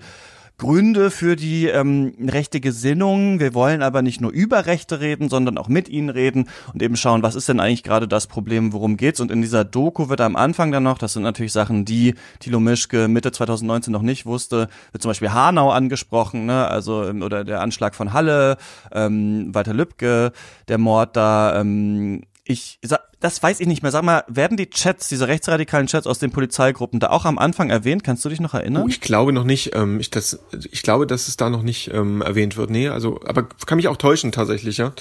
Gründe 0.57 1.11
für 1.11 1.35
die 1.35 1.67
ähm, 1.67 2.13
rechte 2.27 2.59
Gesinnung. 2.59 3.39
Wir 3.39 3.53
wollen 3.53 3.81
aber 3.81 4.01
nicht 4.01 4.21
nur 4.21 4.31
über 4.31 4.65
Rechte 4.65 4.99
reden, 4.99 5.29
sondern 5.29 5.57
auch 5.57 5.67
mit 5.67 5.89
ihnen 5.89 6.09
reden 6.09 6.49
und 6.73 6.81
eben 6.81 6.95
schauen, 6.95 7.23
was 7.23 7.35
ist 7.35 7.49
denn 7.49 7.59
eigentlich 7.59 7.83
gerade 7.83 8.07
das 8.07 8.27
Problem, 8.27 8.71
worum 8.71 8.95
geht's. 8.95 9.19
Und 9.19 9.31
in 9.31 9.41
dieser 9.41 9.65
Doku 9.65 10.09
wird 10.09 10.21
am 10.21 10.35
Anfang 10.35 10.71
dann 10.71 10.83
noch, 10.83 10.97
das 10.97 11.13
sind 11.13 11.23
natürlich 11.23 11.51
Sachen, 11.51 11.85
die 11.85 12.15
Thilo 12.39 12.59
Mischke 12.59 13.07
Mitte 13.07 13.31
2019 13.31 13.91
noch 13.91 14.01
nicht 14.01 14.25
wusste, 14.25 14.69
wird 14.91 15.01
zum 15.01 15.09
Beispiel 15.09 15.33
Hanau 15.33 15.71
angesprochen, 15.71 16.45
ne? 16.45 16.67
also 16.67 17.03
ähm, 17.03 17.23
oder 17.23 17.43
der 17.43 17.61
Anschlag 17.61 17.95
von 17.95 18.13
Halle, 18.13 18.57
ähm, 18.91 19.53
Walter 19.53 19.73
Lübcke, 19.73 20.31
der 20.67 20.77
Mord 20.77 21.15
da. 21.15 21.59
Ähm, 21.59 22.21
ich 22.45 22.79
das 23.23 23.41
weiß 23.41 23.61
ich 23.61 23.67
nicht 23.67 23.81
mehr. 23.83 23.91
Sag 23.91 24.03
mal, 24.03 24.25
werden 24.27 24.57
die 24.57 24.69
Chats, 24.69 25.07
diese 25.07 25.29
rechtsradikalen 25.29 25.87
Chats 25.87 26.07
aus 26.07 26.19
den 26.19 26.31
Polizeigruppen 26.31 26.99
da 26.99 27.09
auch 27.09 27.23
am 27.23 27.37
Anfang 27.37 27.69
erwähnt? 27.69 28.03
Kannst 28.03 28.25
du 28.25 28.29
dich 28.29 28.41
noch 28.41 28.53
erinnern? 28.53 28.83
Oh, 28.83 28.87
ich 28.89 28.99
glaube 28.99 29.31
noch 29.31 29.45
nicht. 29.45 29.73
Ähm, 29.73 30.01
ich, 30.01 30.09
das, 30.09 30.39
ich 30.71 30.83
glaube, 30.83 31.07
dass 31.07 31.29
es 31.29 31.37
da 31.37 31.49
noch 31.49 31.63
nicht 31.63 31.89
ähm, 31.93 32.21
erwähnt 32.21 32.57
wird. 32.57 32.69
Nee, 32.69 32.89
also, 32.89 33.21
aber 33.25 33.47
kann 33.65 33.77
mich 33.77 33.87
auch 33.87 33.95
täuschen 33.95 34.33
tatsächlich, 34.33 34.77
ja. 34.77 34.91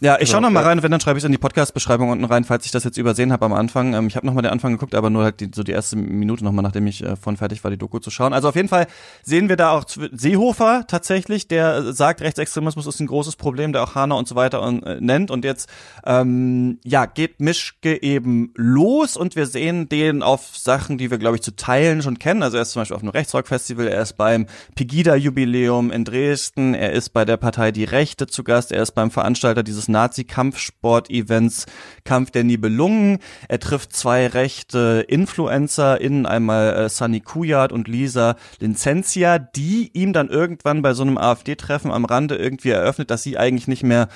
Ja, 0.00 0.16
ich 0.16 0.20
genau, 0.20 0.32
schau 0.32 0.40
noch 0.40 0.50
mal 0.50 0.62
rein, 0.62 0.82
wenn 0.82 0.90
dann 0.90 1.00
schreibe 1.00 1.18
ich 1.18 1.22
es 1.22 1.26
in 1.26 1.32
die 1.32 1.38
Podcast-Beschreibung 1.38 2.10
unten 2.10 2.26
rein, 2.26 2.44
falls 2.44 2.66
ich 2.66 2.70
das 2.70 2.84
jetzt 2.84 2.98
übersehen 2.98 3.32
habe 3.32 3.46
am 3.46 3.54
Anfang. 3.54 3.94
Ähm, 3.94 4.06
ich 4.06 4.16
habe 4.16 4.26
noch 4.26 4.34
mal 4.34 4.42
den 4.42 4.50
Anfang 4.50 4.72
geguckt, 4.72 4.94
aber 4.94 5.08
nur 5.08 5.24
halt 5.24 5.40
die, 5.40 5.50
so 5.54 5.62
die 5.62 5.72
erste 5.72 5.96
Minute 5.96 6.44
noch 6.44 6.52
mal, 6.52 6.60
nachdem 6.60 6.86
ich 6.86 7.02
äh, 7.02 7.16
von 7.16 7.38
fertig 7.38 7.64
war, 7.64 7.70
die 7.70 7.78
Doku 7.78 8.00
zu 8.00 8.10
schauen. 8.10 8.34
Also 8.34 8.50
auf 8.50 8.56
jeden 8.56 8.68
Fall 8.68 8.86
sehen 9.22 9.48
wir 9.48 9.56
da 9.56 9.70
auch 9.70 9.84
Seehofer 9.88 10.84
tatsächlich, 10.88 11.48
der 11.48 11.94
sagt, 11.94 12.20
Rechtsextremismus 12.20 12.86
ist 12.86 13.00
ein 13.00 13.06
großes 13.06 13.36
Problem, 13.36 13.72
der 13.72 13.82
auch 13.82 13.94
Hanau 13.94 14.18
und 14.18 14.28
so 14.28 14.34
weiter 14.34 14.60
und, 14.60 14.82
äh, 14.82 15.00
nennt. 15.00 15.30
Und 15.30 15.42
jetzt 15.42 15.70
ähm, 16.04 16.80
ja 16.84 17.06
geht 17.06 17.40
Mischke 17.54 18.02
eben 18.02 18.52
los 18.56 19.16
und 19.16 19.36
wir 19.36 19.46
sehen 19.46 19.88
den 19.88 20.24
auf 20.24 20.56
Sachen, 20.56 20.98
die 20.98 21.12
wir 21.12 21.18
glaube 21.18 21.36
ich 21.36 21.42
zu 21.42 21.54
Teilen 21.54 22.02
schon 22.02 22.18
kennen. 22.18 22.42
Also 22.42 22.56
er 22.56 22.62
ist 22.62 22.72
zum 22.72 22.80
Beispiel 22.80 22.96
auf 22.96 23.02
einem 23.02 23.10
Rechtsrock-Festival, 23.10 23.86
er 23.86 24.02
ist 24.02 24.14
beim 24.14 24.46
Pegida-Jubiläum 24.74 25.92
in 25.92 26.04
Dresden, 26.04 26.74
er 26.74 26.92
ist 26.92 27.10
bei 27.10 27.24
der 27.24 27.36
Partei 27.36 27.70
Die 27.70 27.84
Rechte 27.84 28.26
zu 28.26 28.42
Gast, 28.42 28.72
er 28.72 28.82
ist 28.82 28.90
beim 28.90 29.12
Veranstalter 29.12 29.62
dieses 29.62 29.86
Nazi-Kampfsport-Events 29.86 31.66
Kampf 32.02 32.32
der 32.32 32.42
Nibelungen. 32.42 33.20
Er 33.46 33.60
trifft 33.60 33.92
zwei 33.92 34.26
rechte 34.26 35.04
InfluencerInnen, 35.06 36.26
einmal 36.26 36.74
äh, 36.74 36.88
Sunny 36.88 37.20
Kujat 37.20 37.70
und 37.70 37.86
Lisa 37.86 38.34
Licentia, 38.58 39.38
die 39.38 39.92
ihm 39.92 40.12
dann 40.12 40.28
irgendwann 40.28 40.82
bei 40.82 40.92
so 40.92 41.04
einem 41.04 41.18
AfD-Treffen 41.18 41.92
am 41.92 42.04
Rande 42.04 42.34
irgendwie 42.34 42.70
eröffnet, 42.70 43.12
dass 43.12 43.22
sie 43.22 43.38
eigentlich 43.38 43.68
nicht 43.68 43.84
mehr 43.84 44.08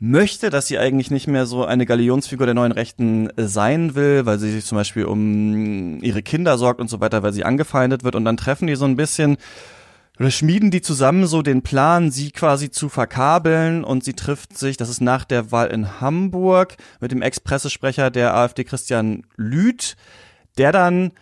möchte, 0.00 0.50
dass 0.50 0.68
sie 0.68 0.78
eigentlich 0.78 1.10
nicht 1.10 1.26
mehr 1.26 1.46
so 1.46 1.64
eine 1.64 1.86
Galionsfigur 1.86 2.46
der 2.46 2.54
neuen 2.54 2.72
Rechten 2.72 3.30
äh, 3.30 3.46
sein 3.46 3.94
will, 3.94 4.26
weil 4.26 4.38
sie 4.38 4.52
sich 4.52 4.64
zum 4.64 4.76
Beispiel 4.76 5.04
um 5.04 6.02
ihre 6.02 6.22
Kinder 6.22 6.56
sorgt 6.58 6.80
und 6.80 6.88
so 6.88 7.00
weiter, 7.00 7.22
weil 7.22 7.32
sie 7.32 7.44
angefeindet 7.44 8.04
wird. 8.04 8.14
Und 8.14 8.24
dann 8.24 8.36
treffen 8.36 8.66
die 8.66 8.76
so 8.76 8.84
ein 8.84 8.96
bisschen 8.96 9.38
oder 10.18 10.30
schmieden 10.32 10.72
die 10.72 10.82
zusammen 10.82 11.26
so 11.26 11.42
den 11.42 11.62
Plan, 11.62 12.10
sie 12.10 12.32
quasi 12.32 12.70
zu 12.70 12.88
verkabeln. 12.88 13.84
Und 13.84 14.02
sie 14.04 14.14
trifft 14.14 14.56
sich, 14.58 14.76
das 14.76 14.88
ist 14.88 15.00
nach 15.00 15.24
der 15.24 15.52
Wahl 15.52 15.68
in 15.68 16.00
Hamburg, 16.00 16.76
mit 17.00 17.12
dem 17.12 17.22
Ex-Pressesprecher 17.22 18.10
der 18.10 18.34
AfD 18.34 18.64
Christian 18.64 19.24
Lüth, 19.36 19.96
der 20.58 20.72
dann 20.72 21.12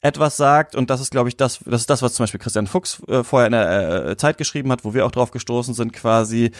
etwas 0.00 0.36
sagt. 0.36 0.74
Und 0.74 0.90
das 0.90 1.00
ist 1.00 1.10
glaube 1.10 1.28
ich 1.28 1.36
das 1.36 1.60
das 1.64 1.82
ist 1.82 1.90
das 1.90 2.02
was 2.02 2.14
zum 2.14 2.24
Beispiel 2.24 2.40
Christian 2.40 2.66
Fuchs 2.66 3.02
äh, 3.08 3.22
vorher 3.22 3.46
in 3.46 3.52
der 3.52 4.06
äh, 4.06 4.16
Zeit 4.16 4.38
geschrieben 4.38 4.72
hat 4.72 4.84
wo 4.84 4.94
wir 4.94 5.04
auch 5.04 5.10
drauf 5.10 5.30
gestoßen 5.30 5.74
sind 5.74 5.92
quasi 5.92 6.52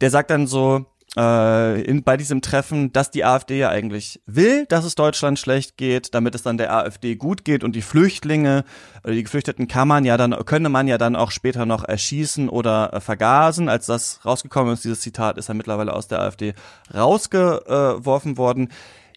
der 0.00 0.10
sagt 0.10 0.30
dann 0.30 0.46
so 0.46 0.86
äh, 1.16 1.82
in, 1.82 2.04
bei 2.04 2.16
diesem 2.16 2.40
Treffen, 2.40 2.92
dass 2.92 3.10
die 3.10 3.24
AfD 3.24 3.58
ja 3.58 3.68
eigentlich 3.68 4.20
will, 4.26 4.66
dass 4.66 4.84
es 4.84 4.94
Deutschland 4.94 5.38
schlecht 5.38 5.76
geht, 5.76 6.14
damit 6.14 6.34
es 6.34 6.42
dann 6.42 6.56
der 6.56 6.72
AfD 6.72 7.16
gut 7.16 7.44
geht 7.44 7.64
und 7.64 7.74
die 7.74 7.82
Flüchtlinge, 7.82 8.64
äh, 9.02 9.12
die 9.12 9.24
Geflüchteten 9.24 9.66
kann 9.66 9.88
man 9.88 10.04
ja 10.04 10.16
dann, 10.16 10.32
könne 10.44 10.68
man 10.68 10.86
ja 10.86 10.98
dann 10.98 11.16
auch 11.16 11.32
später 11.32 11.66
noch 11.66 11.84
erschießen 11.84 12.48
oder 12.48 12.92
äh, 12.92 13.00
vergasen. 13.00 13.68
Als 13.68 13.86
das 13.86 14.20
rausgekommen 14.24 14.72
ist, 14.72 14.84
dieses 14.84 15.00
Zitat, 15.00 15.36
ist 15.36 15.48
er 15.48 15.54
mittlerweile 15.54 15.94
aus 15.94 16.06
der 16.06 16.20
AfD 16.20 16.54
rausgeworfen 16.94 18.36
worden. 18.36 18.68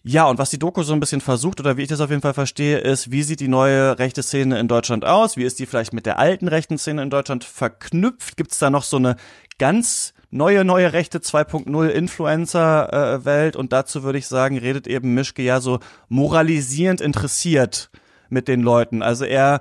Ja, 0.06 0.26
und 0.26 0.38
was 0.38 0.50
die 0.50 0.58
Doku 0.58 0.82
so 0.82 0.92
ein 0.92 1.00
bisschen 1.00 1.22
versucht, 1.22 1.60
oder 1.60 1.78
wie 1.78 1.82
ich 1.82 1.88
das 1.88 2.00
auf 2.00 2.10
jeden 2.10 2.20
Fall 2.20 2.34
verstehe, 2.34 2.78
ist, 2.78 3.10
wie 3.10 3.22
sieht 3.22 3.40
die 3.40 3.48
neue 3.48 3.98
rechte 3.98 4.22
Szene 4.22 4.58
in 4.58 4.68
Deutschland 4.68 5.04
aus? 5.04 5.38
Wie 5.38 5.44
ist 5.44 5.60
die 5.60 5.64
vielleicht 5.64 5.94
mit 5.94 6.04
der 6.04 6.18
alten 6.18 6.46
rechten 6.46 6.76
Szene 6.76 7.02
in 7.02 7.08
Deutschland 7.08 7.42
verknüpft? 7.44 8.36
Gibt 8.36 8.52
es 8.52 8.58
da 8.58 8.68
noch 8.68 8.82
so 8.82 8.98
eine 8.98 9.16
ganz 9.58 10.13
neue, 10.34 10.64
neue 10.64 10.92
Rechte 10.92 11.18
2.0 11.20 11.86
Influencer-Welt 11.86 13.56
und 13.56 13.72
dazu 13.72 14.02
würde 14.02 14.18
ich 14.18 14.26
sagen, 14.26 14.58
redet 14.58 14.86
eben 14.86 15.14
Mischke 15.14 15.42
ja 15.42 15.60
so 15.60 15.78
moralisierend 16.08 17.00
interessiert 17.00 17.90
mit 18.28 18.48
den 18.48 18.60
Leuten. 18.60 19.02
Also 19.02 19.24
er 19.24 19.60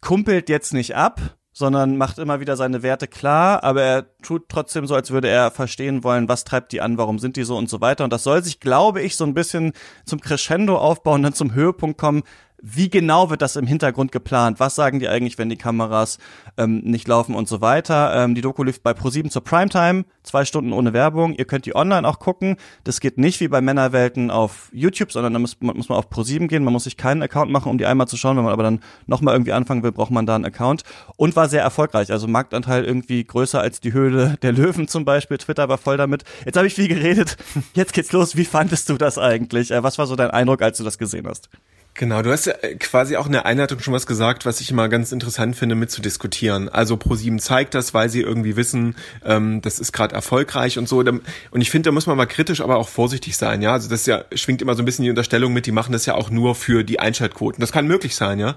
kumpelt 0.00 0.48
jetzt 0.48 0.72
nicht 0.74 0.94
ab, 0.94 1.20
sondern 1.52 1.96
macht 1.96 2.18
immer 2.18 2.40
wieder 2.40 2.56
seine 2.56 2.82
Werte 2.82 3.08
klar, 3.08 3.64
aber 3.64 3.82
er 3.82 4.16
tut 4.22 4.48
trotzdem 4.48 4.86
so, 4.86 4.94
als 4.94 5.10
würde 5.10 5.28
er 5.28 5.50
verstehen 5.50 6.04
wollen, 6.04 6.28
was 6.28 6.44
treibt 6.44 6.72
die 6.72 6.80
an, 6.80 6.98
warum 6.98 7.18
sind 7.18 7.36
die 7.36 7.44
so 7.44 7.56
und 7.56 7.68
so 7.68 7.80
weiter. 7.80 8.04
Und 8.04 8.12
das 8.12 8.22
soll 8.22 8.42
sich, 8.44 8.60
glaube 8.60 9.02
ich, 9.02 9.16
so 9.16 9.24
ein 9.24 9.34
bisschen 9.34 9.72
zum 10.06 10.20
Crescendo 10.20 10.78
aufbauen, 10.78 11.22
dann 11.22 11.34
zum 11.34 11.52
Höhepunkt 11.52 11.98
kommen, 11.98 12.22
wie 12.62 12.88
genau 12.88 13.28
wird 13.28 13.42
das 13.42 13.56
im 13.56 13.66
Hintergrund 13.66 14.12
geplant? 14.12 14.60
Was 14.60 14.76
sagen 14.76 15.00
die 15.00 15.08
eigentlich, 15.08 15.36
wenn 15.36 15.48
die 15.48 15.56
Kameras 15.56 16.18
ähm, 16.56 16.78
nicht 16.84 17.08
laufen 17.08 17.34
und 17.34 17.48
so 17.48 17.60
weiter? 17.60 18.14
Ähm, 18.14 18.36
die 18.36 18.40
Doku 18.40 18.62
lief 18.62 18.80
bei 18.80 18.92
Pro7 18.92 19.30
zur 19.30 19.42
Primetime, 19.42 20.04
zwei 20.22 20.44
Stunden 20.44 20.72
ohne 20.72 20.92
Werbung. 20.92 21.34
Ihr 21.34 21.44
könnt 21.44 21.66
die 21.66 21.74
online 21.74 22.06
auch 22.06 22.20
gucken. 22.20 22.56
Das 22.84 23.00
geht 23.00 23.18
nicht 23.18 23.40
wie 23.40 23.48
bei 23.48 23.60
Männerwelten 23.60 24.30
auf 24.30 24.70
YouTube, 24.72 25.10
sondern 25.10 25.32
da 25.32 25.40
muss, 25.40 25.56
muss 25.60 25.88
man 25.88 25.98
auf 25.98 26.08
Pro7 26.08 26.46
gehen. 26.46 26.62
Man 26.62 26.72
muss 26.72 26.84
sich 26.84 26.96
keinen 26.96 27.22
Account 27.22 27.50
machen, 27.50 27.68
um 27.68 27.78
die 27.78 27.86
einmal 27.86 28.06
zu 28.06 28.16
schauen. 28.16 28.36
Wenn 28.36 28.44
man 28.44 28.52
aber 28.52 28.62
dann 28.62 28.78
nochmal 29.08 29.34
irgendwie 29.34 29.52
anfangen 29.52 29.82
will, 29.82 29.90
braucht 29.90 30.12
man 30.12 30.24
da 30.24 30.36
einen 30.36 30.44
Account. 30.44 30.84
Und 31.16 31.34
war 31.34 31.48
sehr 31.48 31.62
erfolgreich. 31.62 32.12
Also 32.12 32.28
Marktanteil 32.28 32.84
irgendwie 32.84 33.24
größer 33.24 33.60
als 33.60 33.80
die 33.80 33.92
Höhle 33.92 34.38
der 34.42 34.52
Löwen 34.52 34.86
zum 34.86 35.04
Beispiel. 35.04 35.36
Twitter 35.38 35.68
war 35.68 35.78
voll 35.78 35.96
damit. 35.96 36.22
Jetzt 36.46 36.56
habe 36.56 36.68
ich 36.68 36.74
viel 36.74 36.86
geredet. 36.86 37.36
Jetzt 37.74 37.92
geht's 37.92 38.12
los. 38.12 38.36
Wie 38.36 38.44
fandest 38.44 38.88
du 38.88 38.96
das 38.96 39.18
eigentlich? 39.18 39.72
Äh, 39.72 39.82
was 39.82 39.98
war 39.98 40.06
so 40.06 40.14
dein 40.14 40.30
Eindruck, 40.30 40.62
als 40.62 40.78
du 40.78 40.84
das 40.84 40.96
gesehen 40.96 41.26
hast? 41.26 41.48
Genau, 41.94 42.22
du 42.22 42.32
hast 42.32 42.46
ja 42.46 42.54
äh, 42.62 42.74
quasi 42.76 43.16
auch 43.16 43.26
in 43.26 43.32
der 43.32 43.44
Einleitung 43.44 43.80
schon 43.80 43.92
was 43.92 44.06
gesagt, 44.06 44.46
was 44.46 44.60
ich 44.60 44.70
immer 44.70 44.88
ganz 44.88 45.12
interessant 45.12 45.56
finde, 45.56 45.74
mitzudiskutieren. 45.74 46.70
Also 46.70 46.94
Pro7 46.94 47.38
zeigt 47.38 47.74
das, 47.74 47.92
weil 47.92 48.08
sie 48.08 48.22
irgendwie 48.22 48.56
wissen, 48.56 48.96
ähm, 49.26 49.60
das 49.60 49.78
ist 49.78 49.92
gerade 49.92 50.14
erfolgreich 50.14 50.78
und 50.78 50.88
so. 50.88 51.00
Und 51.00 51.60
ich 51.60 51.70
finde, 51.70 51.88
da 51.88 51.92
muss 51.92 52.06
man 52.06 52.16
mal 52.16 52.26
kritisch, 52.26 52.62
aber 52.62 52.76
auch 52.76 52.88
vorsichtig 52.88 53.36
sein, 53.36 53.60
ja. 53.60 53.72
Also 53.74 53.90
das 53.90 54.06
ja 54.06 54.24
schwingt 54.34 54.62
immer 54.62 54.74
so 54.74 54.82
ein 54.82 54.86
bisschen 54.86 55.02
die 55.02 55.10
Unterstellung 55.10 55.52
mit, 55.52 55.66
die 55.66 55.72
machen 55.72 55.92
das 55.92 56.06
ja 56.06 56.14
auch 56.14 56.30
nur 56.30 56.54
für 56.54 56.82
die 56.82 56.98
Einschaltquoten. 56.98 57.60
Das 57.60 57.72
kann 57.72 57.86
möglich 57.86 58.16
sein, 58.16 58.38
ja. 58.38 58.56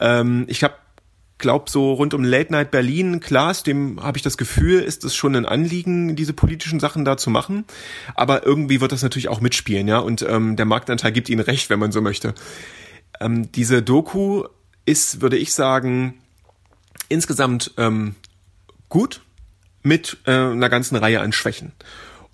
Ähm, 0.00 0.44
ich 0.48 0.64
habe 0.64 0.74
glaube, 1.42 1.70
so 1.70 1.92
rund 1.92 2.14
um 2.14 2.24
Late 2.24 2.50
Night 2.50 2.70
Berlin, 2.70 3.20
Klaas, 3.20 3.62
dem 3.62 4.02
habe 4.02 4.16
ich 4.16 4.22
das 4.22 4.38
Gefühl, 4.38 4.80
ist 4.80 5.04
es 5.04 5.14
schon 5.14 5.36
ein 5.36 5.44
Anliegen, 5.44 6.16
diese 6.16 6.32
politischen 6.32 6.80
Sachen 6.80 7.04
da 7.04 7.18
zu 7.18 7.28
machen. 7.28 7.66
Aber 8.14 8.46
irgendwie 8.46 8.80
wird 8.80 8.92
das 8.92 9.02
natürlich 9.02 9.28
auch 9.28 9.42
mitspielen, 9.42 9.86
ja. 9.86 9.98
Und 9.98 10.22
ähm, 10.22 10.56
der 10.56 10.64
Marktanteil 10.64 11.12
gibt 11.12 11.28
ihnen 11.28 11.40
recht, 11.40 11.68
wenn 11.68 11.78
man 11.78 11.92
so 11.92 12.00
möchte. 12.00 12.34
Ähm, 13.20 13.52
diese 13.52 13.82
Doku 13.82 14.44
ist, 14.86 15.20
würde 15.20 15.36
ich 15.36 15.52
sagen, 15.52 16.14
insgesamt 17.10 17.72
ähm, 17.76 18.14
gut 18.88 19.20
mit 19.82 20.18
äh, 20.24 20.30
einer 20.30 20.70
ganzen 20.70 20.96
Reihe 20.96 21.20
an 21.20 21.32
Schwächen. 21.32 21.72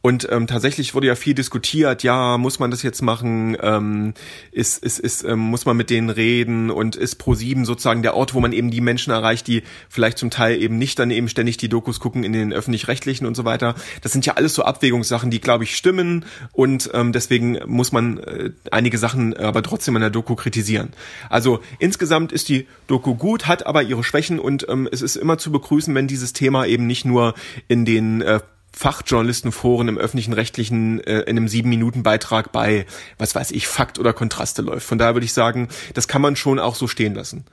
Und 0.00 0.28
ähm, 0.30 0.46
tatsächlich 0.46 0.94
wurde 0.94 1.08
ja 1.08 1.16
viel 1.16 1.34
diskutiert, 1.34 2.04
ja, 2.04 2.38
muss 2.38 2.60
man 2.60 2.70
das 2.70 2.84
jetzt 2.84 3.02
machen, 3.02 3.56
ähm, 3.60 4.14
ist, 4.52 4.82
ist, 4.82 5.00
ist, 5.00 5.24
ähm, 5.24 5.40
muss 5.40 5.66
man 5.66 5.76
mit 5.76 5.90
denen 5.90 6.08
reden 6.08 6.70
und 6.70 6.94
ist 6.94 7.20
Pro7 7.20 7.64
sozusagen 7.64 8.02
der 8.02 8.14
Ort, 8.14 8.32
wo 8.32 8.38
man 8.40 8.52
eben 8.52 8.70
die 8.70 8.80
Menschen 8.80 9.12
erreicht, 9.12 9.48
die 9.48 9.64
vielleicht 9.88 10.16
zum 10.16 10.30
Teil 10.30 10.62
eben 10.62 10.78
nicht 10.78 11.00
dann 11.00 11.10
eben 11.10 11.28
ständig 11.28 11.56
die 11.56 11.68
Dokus 11.68 11.98
gucken 11.98 12.22
in 12.22 12.32
den 12.32 12.52
öffentlich-rechtlichen 12.52 13.26
und 13.26 13.34
so 13.34 13.44
weiter. 13.44 13.74
Das 14.00 14.12
sind 14.12 14.24
ja 14.24 14.34
alles 14.34 14.54
so 14.54 14.62
Abwägungssachen, 14.62 15.30
die, 15.30 15.40
glaube 15.40 15.64
ich, 15.64 15.76
stimmen 15.76 16.24
und 16.52 16.90
ähm, 16.94 17.12
deswegen 17.12 17.58
muss 17.66 17.90
man 17.90 18.18
äh, 18.18 18.50
einige 18.70 18.98
Sachen 18.98 19.36
aber 19.36 19.64
trotzdem 19.64 19.96
in 19.96 20.00
der 20.00 20.10
Doku 20.10 20.36
kritisieren. 20.36 20.90
Also 21.28 21.58
insgesamt 21.80 22.30
ist 22.30 22.48
die 22.48 22.68
Doku 22.86 23.16
gut, 23.16 23.48
hat 23.48 23.66
aber 23.66 23.82
ihre 23.82 24.04
Schwächen 24.04 24.38
und 24.38 24.64
ähm, 24.68 24.88
es 24.92 25.02
ist 25.02 25.16
immer 25.16 25.38
zu 25.38 25.50
begrüßen, 25.50 25.92
wenn 25.96 26.06
dieses 26.06 26.32
Thema 26.32 26.66
eben 26.66 26.86
nicht 26.86 27.04
nur 27.04 27.34
in 27.66 27.84
den 27.84 28.22
äh, 28.22 28.38
Fachjournalistenforen 28.72 29.88
im 29.88 29.98
öffentlichen 29.98 30.32
Rechtlichen 30.32 31.00
äh, 31.00 31.20
in 31.20 31.36
einem 31.36 31.48
sieben 31.48 31.68
Minuten 31.68 32.02
Beitrag 32.02 32.52
bei, 32.52 32.86
was 33.18 33.34
weiß 33.34 33.50
ich, 33.50 33.66
Fakt 33.66 33.98
oder 33.98 34.12
Kontraste 34.12 34.62
läuft. 34.62 34.86
Von 34.86 34.98
daher 34.98 35.14
würde 35.14 35.24
ich 35.24 35.32
sagen, 35.32 35.68
das 35.94 36.08
kann 36.08 36.22
man 36.22 36.36
schon 36.36 36.58
auch 36.58 36.74
so 36.74 36.86
stehen 36.86 37.14
lassen, 37.14 37.44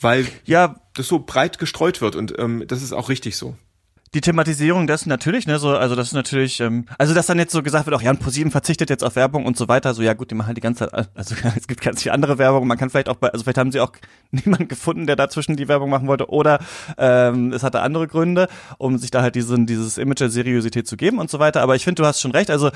weil 0.00 0.26
ja. 0.44 0.76
das 0.94 1.06
so 1.06 1.20
breit 1.20 1.58
gestreut 1.58 2.00
wird 2.00 2.16
und 2.16 2.38
ähm, 2.38 2.64
das 2.66 2.82
ist 2.82 2.92
auch 2.92 3.08
richtig 3.08 3.36
so 3.36 3.56
die 4.12 4.20
Thematisierung 4.20 4.88
dessen 4.88 5.08
natürlich, 5.08 5.46
ne, 5.46 5.60
so, 5.60 5.70
also 5.70 5.94
das 5.94 6.08
ist 6.08 6.14
natürlich, 6.14 6.58
ähm, 6.58 6.86
also 6.98 7.14
dass 7.14 7.26
dann 7.26 7.38
jetzt 7.38 7.52
so 7.52 7.62
gesagt 7.62 7.86
wird, 7.86 7.94
auch 7.94 8.02
Jan 8.02 8.18
ProSieben 8.18 8.50
verzichtet 8.50 8.90
jetzt 8.90 9.04
auf 9.04 9.14
Werbung 9.14 9.46
und 9.46 9.56
so 9.56 9.68
weiter, 9.68 9.94
so 9.94 10.02
ja 10.02 10.14
gut, 10.14 10.32
die 10.32 10.34
machen 10.34 10.48
halt 10.48 10.56
die 10.56 10.62
ganze 10.62 10.90
Zeit, 10.90 11.08
also 11.14 11.34
es 11.56 11.68
gibt 11.68 11.80
ganz 11.80 12.02
viele 12.02 12.12
andere 12.12 12.36
Werbung, 12.38 12.66
man 12.66 12.76
kann 12.76 12.90
vielleicht 12.90 13.08
auch 13.08 13.16
bei, 13.16 13.28
also 13.28 13.44
vielleicht 13.44 13.58
haben 13.58 13.70
sie 13.70 13.78
auch 13.78 13.92
niemanden 14.32 14.66
gefunden, 14.66 15.06
der 15.06 15.14
dazwischen 15.14 15.56
die 15.56 15.68
Werbung 15.68 15.90
machen 15.90 16.08
wollte, 16.08 16.28
oder 16.28 16.58
ähm, 16.98 17.52
es 17.52 17.62
hatte 17.62 17.82
andere 17.82 18.08
Gründe, 18.08 18.48
um 18.78 18.98
sich 18.98 19.12
da 19.12 19.22
halt 19.22 19.36
diesen, 19.36 19.66
dieses 19.66 19.96
Image 19.96 20.20
der 20.20 20.30
Seriosität 20.30 20.88
zu 20.88 20.96
geben 20.96 21.18
und 21.18 21.30
so 21.30 21.38
weiter. 21.38 21.62
Aber 21.62 21.76
ich 21.76 21.84
finde, 21.84 22.02
du 22.02 22.06
hast 22.06 22.20
schon 22.20 22.30
recht. 22.30 22.50
Also 22.50 22.70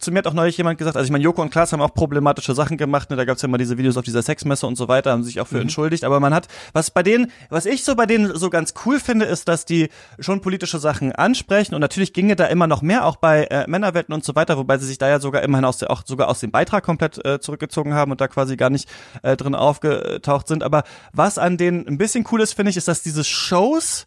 zu 0.00 0.10
mir 0.10 0.18
hat 0.18 0.26
auch 0.26 0.32
neulich 0.32 0.56
jemand 0.56 0.78
gesagt, 0.78 0.96
also 0.96 1.04
ich 1.04 1.12
meine, 1.12 1.22
Joko 1.22 1.42
und 1.42 1.50
Klaas 1.50 1.72
haben 1.72 1.80
auch 1.80 1.94
problematische 1.94 2.54
Sachen 2.54 2.76
gemacht, 2.76 3.10
ne, 3.10 3.16
da 3.16 3.24
gab 3.24 3.36
es 3.36 3.42
ja 3.42 3.48
mal 3.48 3.58
diese 3.58 3.78
Videos 3.78 3.96
auf 3.96 4.04
dieser 4.04 4.22
Sexmesse 4.22 4.66
und 4.66 4.76
so 4.76 4.88
weiter, 4.88 5.12
haben 5.12 5.22
sich 5.22 5.40
auch 5.40 5.46
für 5.46 5.56
mhm. 5.56 5.62
entschuldigt, 5.62 6.04
aber 6.04 6.20
man 6.20 6.34
hat, 6.34 6.48
was 6.72 6.90
bei 6.90 7.02
denen, 7.02 7.30
was 7.48 7.66
ich 7.66 7.84
so 7.84 7.94
bei 7.94 8.06
denen 8.06 8.36
so 8.36 8.50
ganz 8.50 8.74
cool 8.84 8.98
finde, 9.00 9.26
ist, 9.26 9.48
dass 9.48 9.64
die 9.64 9.88
schon 10.18 10.40
politische 10.68 10.78
Sachen 10.78 11.12
ansprechen 11.12 11.74
und 11.74 11.80
natürlich 11.80 12.12
ginge 12.12 12.36
da 12.36 12.46
immer 12.46 12.66
noch 12.66 12.82
mehr, 12.82 13.06
auch 13.06 13.16
bei 13.16 13.44
äh, 13.44 13.64
Männerwelten 13.66 14.12
und 14.12 14.24
so 14.24 14.34
weiter, 14.34 14.58
wobei 14.58 14.76
sie 14.76 14.86
sich 14.86 14.98
da 14.98 15.08
ja 15.08 15.18
sogar 15.18 15.42
immerhin 15.42 15.64
aus 15.64 15.78
der, 15.78 15.90
auch 15.90 16.02
sogar 16.04 16.28
aus 16.28 16.40
dem 16.40 16.50
Beitrag 16.50 16.84
komplett 16.84 17.24
äh, 17.24 17.40
zurückgezogen 17.40 17.94
haben 17.94 18.10
und 18.10 18.20
da 18.20 18.28
quasi 18.28 18.56
gar 18.56 18.68
nicht 18.68 18.88
äh, 19.22 19.36
drin 19.36 19.54
aufgetaucht 19.54 20.46
sind. 20.46 20.62
Aber 20.62 20.84
was 21.12 21.38
an 21.38 21.56
denen 21.56 21.88
ein 21.88 21.96
bisschen 21.96 22.26
cool 22.30 22.42
ist, 22.42 22.52
finde 22.52 22.70
ich, 22.70 22.76
ist, 22.76 22.88
dass 22.88 23.02
diese 23.02 23.24
Shows 23.24 24.06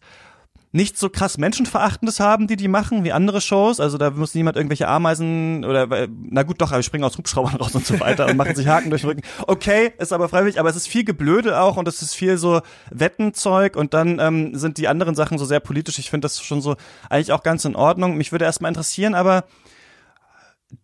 nicht 0.72 0.98
so 0.98 1.10
krass 1.10 1.36
Menschenverachtendes 1.36 2.18
haben, 2.18 2.46
die 2.46 2.56
die 2.56 2.68
machen, 2.68 3.04
wie 3.04 3.12
andere 3.12 3.42
Shows. 3.42 3.78
Also 3.78 3.98
da 3.98 4.10
muss 4.10 4.34
niemand 4.34 4.56
irgendwelche 4.56 4.88
Ameisen 4.88 5.64
oder, 5.64 6.08
na 6.08 6.42
gut, 6.42 6.60
doch, 6.62 6.72
aber 6.72 6.82
springen 6.82 7.04
aus 7.04 7.18
Hubschraubern 7.18 7.56
raus 7.56 7.74
und 7.74 7.86
so 7.86 8.00
weiter 8.00 8.26
und 8.26 8.36
machen 8.36 8.56
sich 8.56 8.66
Haken 8.66 8.88
durch 8.88 9.02
den 9.02 9.10
Rücken. 9.10 9.22
Okay, 9.46 9.92
ist 9.98 10.12
aber 10.12 10.30
freiwillig, 10.30 10.58
aber 10.58 10.70
es 10.70 10.76
ist 10.76 10.88
viel 10.88 11.04
Geblödel 11.04 11.54
auch 11.54 11.76
und 11.76 11.86
es 11.88 12.00
ist 12.00 12.14
viel 12.14 12.38
so 12.38 12.62
Wettenzeug 12.90 13.76
und 13.76 13.92
dann 13.92 14.18
ähm, 14.18 14.54
sind 14.56 14.78
die 14.78 14.88
anderen 14.88 15.14
Sachen 15.14 15.36
so 15.36 15.44
sehr 15.44 15.60
politisch. 15.60 15.98
Ich 15.98 16.08
finde 16.08 16.24
das 16.24 16.42
schon 16.42 16.62
so 16.62 16.76
eigentlich 17.10 17.32
auch 17.32 17.42
ganz 17.42 17.66
in 17.66 17.76
Ordnung. 17.76 18.16
Mich 18.16 18.32
würde 18.32 18.46
erstmal 18.46 18.70
interessieren, 18.70 19.14
aber 19.14 19.44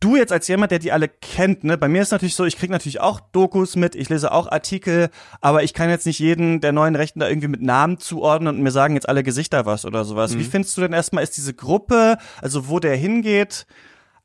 du 0.01 0.17
jetzt 0.17 0.33
als 0.33 0.49
jemand, 0.49 0.71
der 0.71 0.79
die 0.79 0.93
alle 0.93 1.09
kennt, 1.09 1.65
ne, 1.65 1.79
bei 1.79 1.89
mir 1.89 2.03
ist 2.03 2.11
natürlich 2.11 2.35
so, 2.35 2.45
ich 2.45 2.57
krieg 2.57 2.71
natürlich 2.71 3.01
auch 3.01 3.21
Dokus 3.21 3.77
mit, 3.77 3.95
ich 3.95 4.09
lese 4.09 4.33
auch 4.33 4.51
Artikel, 4.51 5.11
aber 5.41 5.63
ich 5.63 5.75
kann 5.75 5.91
jetzt 5.91 6.07
nicht 6.07 6.19
jeden 6.19 6.61
der 6.61 6.73
neuen 6.73 6.97
Rechten 6.97 7.21
da 7.21 7.29
irgendwie 7.29 7.49
mit 7.49 7.63
Namen 7.63 7.99
zuordnen 7.99 8.57
und 8.57 8.63
mir 8.63 8.71
sagen 8.71 8.95
jetzt 8.95 9.09
alle 9.09 9.23
Gesichter 9.23 9.67
was 9.67 9.85
oder 9.85 10.05
sowas. 10.05 10.35
Mhm. 10.35 10.41
Wie 10.41 10.45
findest 10.45 10.77
du 10.77 10.83
denn 10.83 10.93
erstmal, 10.93 11.25
ist 11.25 11.37
diese 11.37 11.55
Gruppe, 11.55 12.19
also 12.43 12.69
wo 12.69 12.79
der 12.79 12.97
hingeht, 12.97 13.67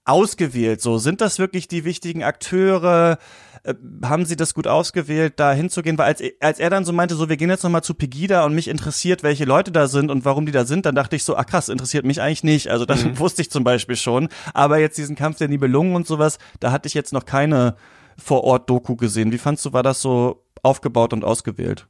ausgewählt? 0.05 0.81
So, 0.81 0.97
sind 0.97 1.21
das 1.21 1.39
wirklich 1.39 1.67
die 1.67 1.85
wichtigen 1.85 2.23
Akteure? 2.23 3.17
Äh, 3.63 3.75
haben 4.03 4.25
sie 4.25 4.35
das 4.35 4.53
gut 4.53 4.67
ausgewählt, 4.67 5.33
da 5.37 5.53
hinzugehen? 5.53 5.97
Weil 5.97 6.07
als, 6.07 6.21
als 6.39 6.59
er 6.59 6.69
dann 6.69 6.85
so 6.85 6.93
meinte, 6.93 7.15
so, 7.15 7.29
wir 7.29 7.37
gehen 7.37 7.49
jetzt 7.49 7.63
nochmal 7.63 7.83
zu 7.83 7.93
Pegida 7.93 8.45
und 8.45 8.53
mich 8.53 8.67
interessiert, 8.67 9.23
welche 9.23 9.45
Leute 9.45 9.71
da 9.71 9.87
sind 9.87 10.11
und 10.11 10.25
warum 10.25 10.45
die 10.45 10.51
da 10.51 10.65
sind, 10.65 10.85
dann 10.85 10.95
dachte 10.95 11.15
ich 11.15 11.23
so, 11.23 11.35
ah 11.35 11.43
krass, 11.43 11.69
interessiert 11.69 12.05
mich 12.05 12.21
eigentlich 12.21 12.43
nicht. 12.43 12.69
Also 12.69 12.85
das 12.85 13.03
mhm. 13.03 13.19
wusste 13.19 13.41
ich 13.41 13.51
zum 13.51 13.63
Beispiel 13.63 13.95
schon. 13.95 14.29
Aber 14.53 14.79
jetzt 14.79 14.97
diesen 14.97 15.15
Kampf 15.15 15.37
der 15.37 15.47
Nibelungen 15.47 15.95
und 15.95 16.07
sowas, 16.07 16.39
da 16.59 16.71
hatte 16.71 16.87
ich 16.87 16.93
jetzt 16.93 17.13
noch 17.13 17.25
keine 17.25 17.75
Vor-Ort-Doku 18.17 18.95
gesehen. 18.95 19.31
Wie 19.31 19.37
fandst 19.37 19.65
du, 19.65 19.73
war 19.73 19.83
das 19.83 20.01
so 20.01 20.43
aufgebaut 20.61 21.13
und 21.13 21.23
ausgewählt? 21.23 21.87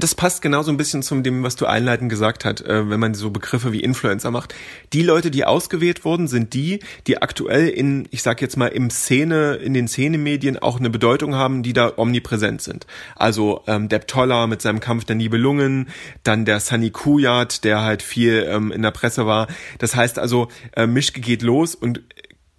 Das 0.00 0.16
passt 0.16 0.42
genauso 0.42 0.72
ein 0.72 0.76
bisschen 0.76 1.04
zum 1.04 1.22
dem, 1.22 1.44
was 1.44 1.54
du 1.54 1.66
einleitend 1.66 2.10
gesagt 2.10 2.44
hast, 2.44 2.62
äh, 2.62 2.90
wenn 2.90 2.98
man 2.98 3.14
so 3.14 3.30
Begriffe 3.30 3.72
wie 3.72 3.80
Influencer 3.80 4.32
macht. 4.32 4.52
Die 4.92 5.02
Leute, 5.02 5.30
die 5.30 5.44
ausgewählt 5.44 6.04
wurden, 6.04 6.26
sind 6.26 6.52
die, 6.52 6.80
die 7.06 7.22
aktuell 7.22 7.68
in, 7.68 8.08
ich 8.10 8.22
sag 8.22 8.42
jetzt 8.42 8.56
mal, 8.56 8.66
im 8.68 8.90
Szene, 8.90 9.54
in 9.54 9.72
den 9.72 9.86
Szenemedien 9.86 10.58
auch 10.58 10.80
eine 10.80 10.90
Bedeutung 10.90 11.36
haben, 11.36 11.62
die 11.62 11.72
da 11.72 11.92
omnipräsent 11.96 12.60
sind. 12.60 12.88
Also 13.14 13.62
ähm, 13.68 13.88
Depp 13.88 14.08
Toller 14.08 14.48
mit 14.48 14.62
seinem 14.62 14.80
Kampf 14.80 15.04
der 15.04 15.14
Nibelungen, 15.14 15.88
dann 16.24 16.44
der 16.44 16.58
Sunny 16.58 16.90
Kujat, 16.90 17.62
der 17.62 17.82
halt 17.82 18.02
viel 18.02 18.46
ähm, 18.48 18.72
in 18.72 18.82
der 18.82 18.90
Presse 18.90 19.26
war. 19.26 19.46
Das 19.78 19.94
heißt 19.94 20.18
also, 20.18 20.48
äh, 20.74 20.88
Mischke 20.88 21.20
geht 21.20 21.42
los 21.42 21.76
und 21.76 22.02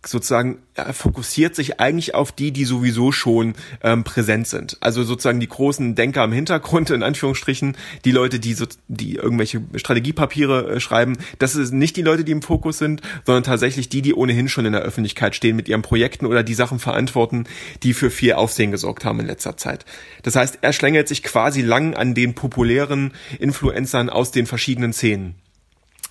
sozusagen 0.08 0.60
er 0.76 0.94
fokussiert 0.94 1.56
sich 1.56 1.80
eigentlich 1.80 2.16
auf 2.16 2.32
die, 2.32 2.52
die 2.52 2.66
sowieso 2.66 3.12
schon 3.12 3.54
ähm, 3.82 4.04
präsent 4.04 4.48
sind. 4.48 4.78
Also 4.82 5.04
sozusagen 5.04 5.40
die 5.40 5.48
großen 5.48 5.96
Denker 5.96 6.24
im 6.24 6.34
Hintergrund, 6.34 6.90
in 6.90 7.02
Anführungsstrichen, 7.02 7.78
die 8.04 8.12
Leute, 8.12 8.40
die, 8.40 8.54
so, 8.54 8.66
die 8.88 9.16
irgendwelche 9.16 9.62
Strategiepapiere 9.76 10.76
äh, 10.76 10.80
schreiben, 10.80 11.18
das 11.40 11.54
sind 11.54 11.80
nicht 11.80 11.96
die 11.96 12.02
Leute, 12.02 12.24
die 12.24 12.34
im 12.34 12.42
Fokus 12.42 12.78
sind, 12.78 13.02
sondern 13.26 13.44
tatsächlich 13.44 13.90
die, 13.90 14.02
die 14.02 14.14
ohnehin 14.14 14.50
schon 14.50 14.66
in 14.66 14.74
der 14.74 14.82
Öffentlichkeit 14.82 15.36
stehen 15.36 15.56
mit 15.56 15.70
ihren 15.70 15.82
Projekten 15.82 16.26
oder 16.26 16.44
die 16.44 16.54
Sachen 16.54 16.80
verantworten, 16.80 17.46
die 17.84 17.94
für 17.94 18.12
viel 18.12 18.34
Aufsehen 18.34 18.72
gesorgt 18.72 19.06
haben 19.06 19.20
in 19.20 19.28
letzter 19.28 19.58
Zeit. 19.58 19.86
Das 20.24 20.36
heißt, 20.36 20.60
er 20.62 20.74
schlängelt 20.74 21.08
sich 21.08 21.24
quasi 21.24 21.62
lang 21.62 21.94
an 21.94 22.14
den 22.14 22.36
populären 22.36 23.14
Influencern 23.40 24.10
aus 24.10 24.32
den 24.32 24.46
verschiedenen 24.46 24.94
Szenen 24.94 25.36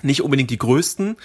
nicht 0.04 0.22
unbedingt 0.22 0.50
die 0.50 0.58
größten, 0.58 1.16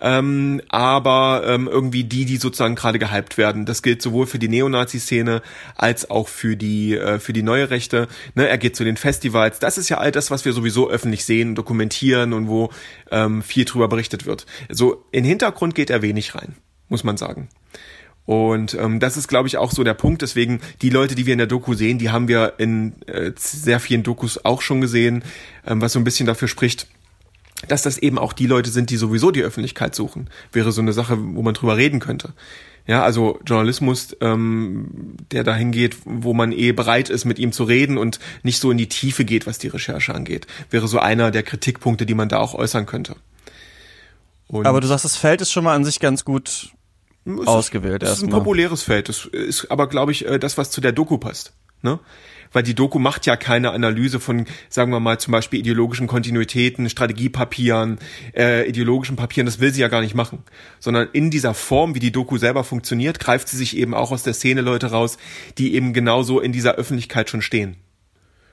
ähm, 0.00 0.60
aber 0.68 1.42
ähm, 1.46 1.68
irgendwie 1.68 2.04
die, 2.04 2.24
die 2.24 2.36
sozusagen 2.36 2.74
gerade 2.74 2.98
gehypt 2.98 3.38
werden. 3.38 3.66
Das 3.66 3.82
gilt 3.82 4.02
sowohl 4.02 4.26
für 4.26 4.38
die 4.38 4.48
Neonazi-Szene 4.48 5.42
als 5.76 6.10
auch 6.10 6.28
für 6.28 6.56
die 6.56 6.94
äh, 6.94 7.18
für 7.18 7.32
die 7.32 7.42
neue 7.42 7.70
Rechte. 7.70 8.08
Ne, 8.34 8.48
er 8.48 8.58
geht 8.58 8.76
zu 8.76 8.84
den 8.84 8.96
Festivals. 8.96 9.58
Das 9.58 9.78
ist 9.78 9.88
ja 9.88 9.98
all 9.98 10.12
das, 10.12 10.30
was 10.30 10.44
wir 10.44 10.52
sowieso 10.52 10.90
öffentlich 10.90 11.24
sehen, 11.24 11.54
dokumentieren 11.54 12.32
und 12.32 12.48
wo 12.48 12.70
ähm, 13.10 13.42
viel 13.42 13.64
drüber 13.64 13.88
berichtet 13.88 14.26
wird. 14.26 14.46
So 14.70 15.04
in 15.10 15.24
Hintergrund 15.24 15.74
geht 15.74 15.90
er 15.90 16.02
wenig 16.02 16.34
rein, 16.34 16.54
muss 16.88 17.04
man 17.04 17.16
sagen. 17.16 17.48
Und 18.26 18.74
ähm, 18.74 19.00
das 19.00 19.16
ist, 19.16 19.28
glaube 19.28 19.48
ich, 19.48 19.58
auch 19.58 19.70
so 19.70 19.84
der 19.84 19.94
Punkt. 19.94 20.22
Deswegen, 20.22 20.60
die 20.80 20.90
Leute, 20.90 21.14
die 21.14 21.26
wir 21.26 21.34
in 21.34 21.38
der 21.38 21.46
Doku 21.46 21.74
sehen, 21.74 21.98
die 21.98 22.10
haben 22.10 22.28
wir 22.28 22.54
in 22.58 22.94
äh, 23.06 23.32
sehr 23.36 23.80
vielen 23.80 24.02
Dokus 24.02 24.44
auch 24.44 24.62
schon 24.62 24.80
gesehen, 24.80 25.22
ähm, 25.66 25.80
was 25.82 25.92
so 25.92 25.98
ein 25.98 26.04
bisschen 26.04 26.26
dafür 26.26 26.48
spricht, 26.48 26.86
dass 27.68 27.82
das 27.82 27.98
eben 27.98 28.18
auch 28.18 28.32
die 28.32 28.46
Leute 28.46 28.70
sind, 28.70 28.90
die 28.90 28.96
sowieso 28.96 29.30
die 29.30 29.42
Öffentlichkeit 29.42 29.94
suchen, 29.94 30.28
wäre 30.52 30.72
so 30.72 30.80
eine 30.80 30.92
Sache, 30.92 31.16
wo 31.18 31.42
man 31.42 31.54
drüber 31.54 31.76
reden 31.76 32.00
könnte. 32.00 32.32
Ja, 32.86 33.02
also 33.02 33.40
Journalismus, 33.46 34.14
ähm, 34.20 35.16
der 35.30 35.42
dahin 35.42 35.72
geht, 35.72 35.96
wo 36.04 36.34
man 36.34 36.52
eh 36.52 36.72
bereit 36.72 37.08
ist, 37.08 37.24
mit 37.24 37.38
ihm 37.38 37.50
zu 37.50 37.64
reden 37.64 37.96
und 37.96 38.18
nicht 38.42 38.60
so 38.60 38.70
in 38.70 38.76
die 38.76 38.88
Tiefe 38.88 39.24
geht, 39.24 39.46
was 39.46 39.58
die 39.58 39.68
Recherche 39.68 40.14
angeht, 40.14 40.46
wäre 40.70 40.86
so 40.86 40.98
einer 40.98 41.30
der 41.30 41.42
Kritikpunkte, 41.42 42.04
die 42.04 42.14
man 42.14 42.28
da 42.28 42.38
auch 42.38 42.54
äußern 42.54 42.84
könnte. 42.84 43.16
Und 44.48 44.66
aber 44.66 44.82
du 44.82 44.86
sagst, 44.86 45.06
das 45.06 45.16
Feld 45.16 45.40
ist 45.40 45.50
schon 45.50 45.64
mal 45.64 45.74
an 45.74 45.84
sich 45.86 45.98
ganz 45.98 46.26
gut 46.26 46.72
ausgewählt. 47.46 48.02
Es 48.02 48.18
ist 48.18 48.22
ein 48.22 48.28
populäres 48.28 48.82
Feld. 48.82 49.08
Das 49.08 49.24
ist 49.24 49.70
aber, 49.70 49.88
glaube 49.88 50.12
ich, 50.12 50.26
äh, 50.26 50.38
das, 50.38 50.58
was 50.58 50.70
zu 50.70 50.82
der 50.82 50.92
Doku 50.92 51.16
passt. 51.16 51.54
Ne? 51.80 51.98
Weil 52.54 52.62
die 52.62 52.74
Doku 52.74 52.98
macht 52.98 53.26
ja 53.26 53.36
keine 53.36 53.72
Analyse 53.72 54.20
von, 54.20 54.46
sagen 54.70 54.90
wir 54.92 55.00
mal, 55.00 55.18
zum 55.18 55.32
Beispiel 55.32 55.60
ideologischen 55.60 56.06
Kontinuitäten, 56.06 56.88
Strategiepapieren, 56.88 57.98
äh, 58.34 58.66
ideologischen 58.66 59.16
Papieren, 59.16 59.44
das 59.44 59.60
will 59.60 59.74
sie 59.74 59.82
ja 59.82 59.88
gar 59.88 60.00
nicht 60.00 60.14
machen. 60.14 60.38
Sondern 60.80 61.08
in 61.12 61.30
dieser 61.30 61.52
Form, 61.52 61.94
wie 61.94 62.00
die 62.00 62.12
Doku 62.12 62.38
selber 62.38 62.64
funktioniert, 62.64 63.20
greift 63.20 63.48
sie 63.48 63.58
sich 63.58 63.76
eben 63.76 63.92
auch 63.92 64.12
aus 64.12 64.22
der 64.22 64.32
Szene 64.32 64.62
Leute 64.62 64.92
raus, 64.92 65.18
die 65.58 65.74
eben 65.74 65.92
genauso 65.92 66.40
in 66.40 66.52
dieser 66.52 66.76
Öffentlichkeit 66.76 67.28
schon 67.28 67.42
stehen. 67.42 67.76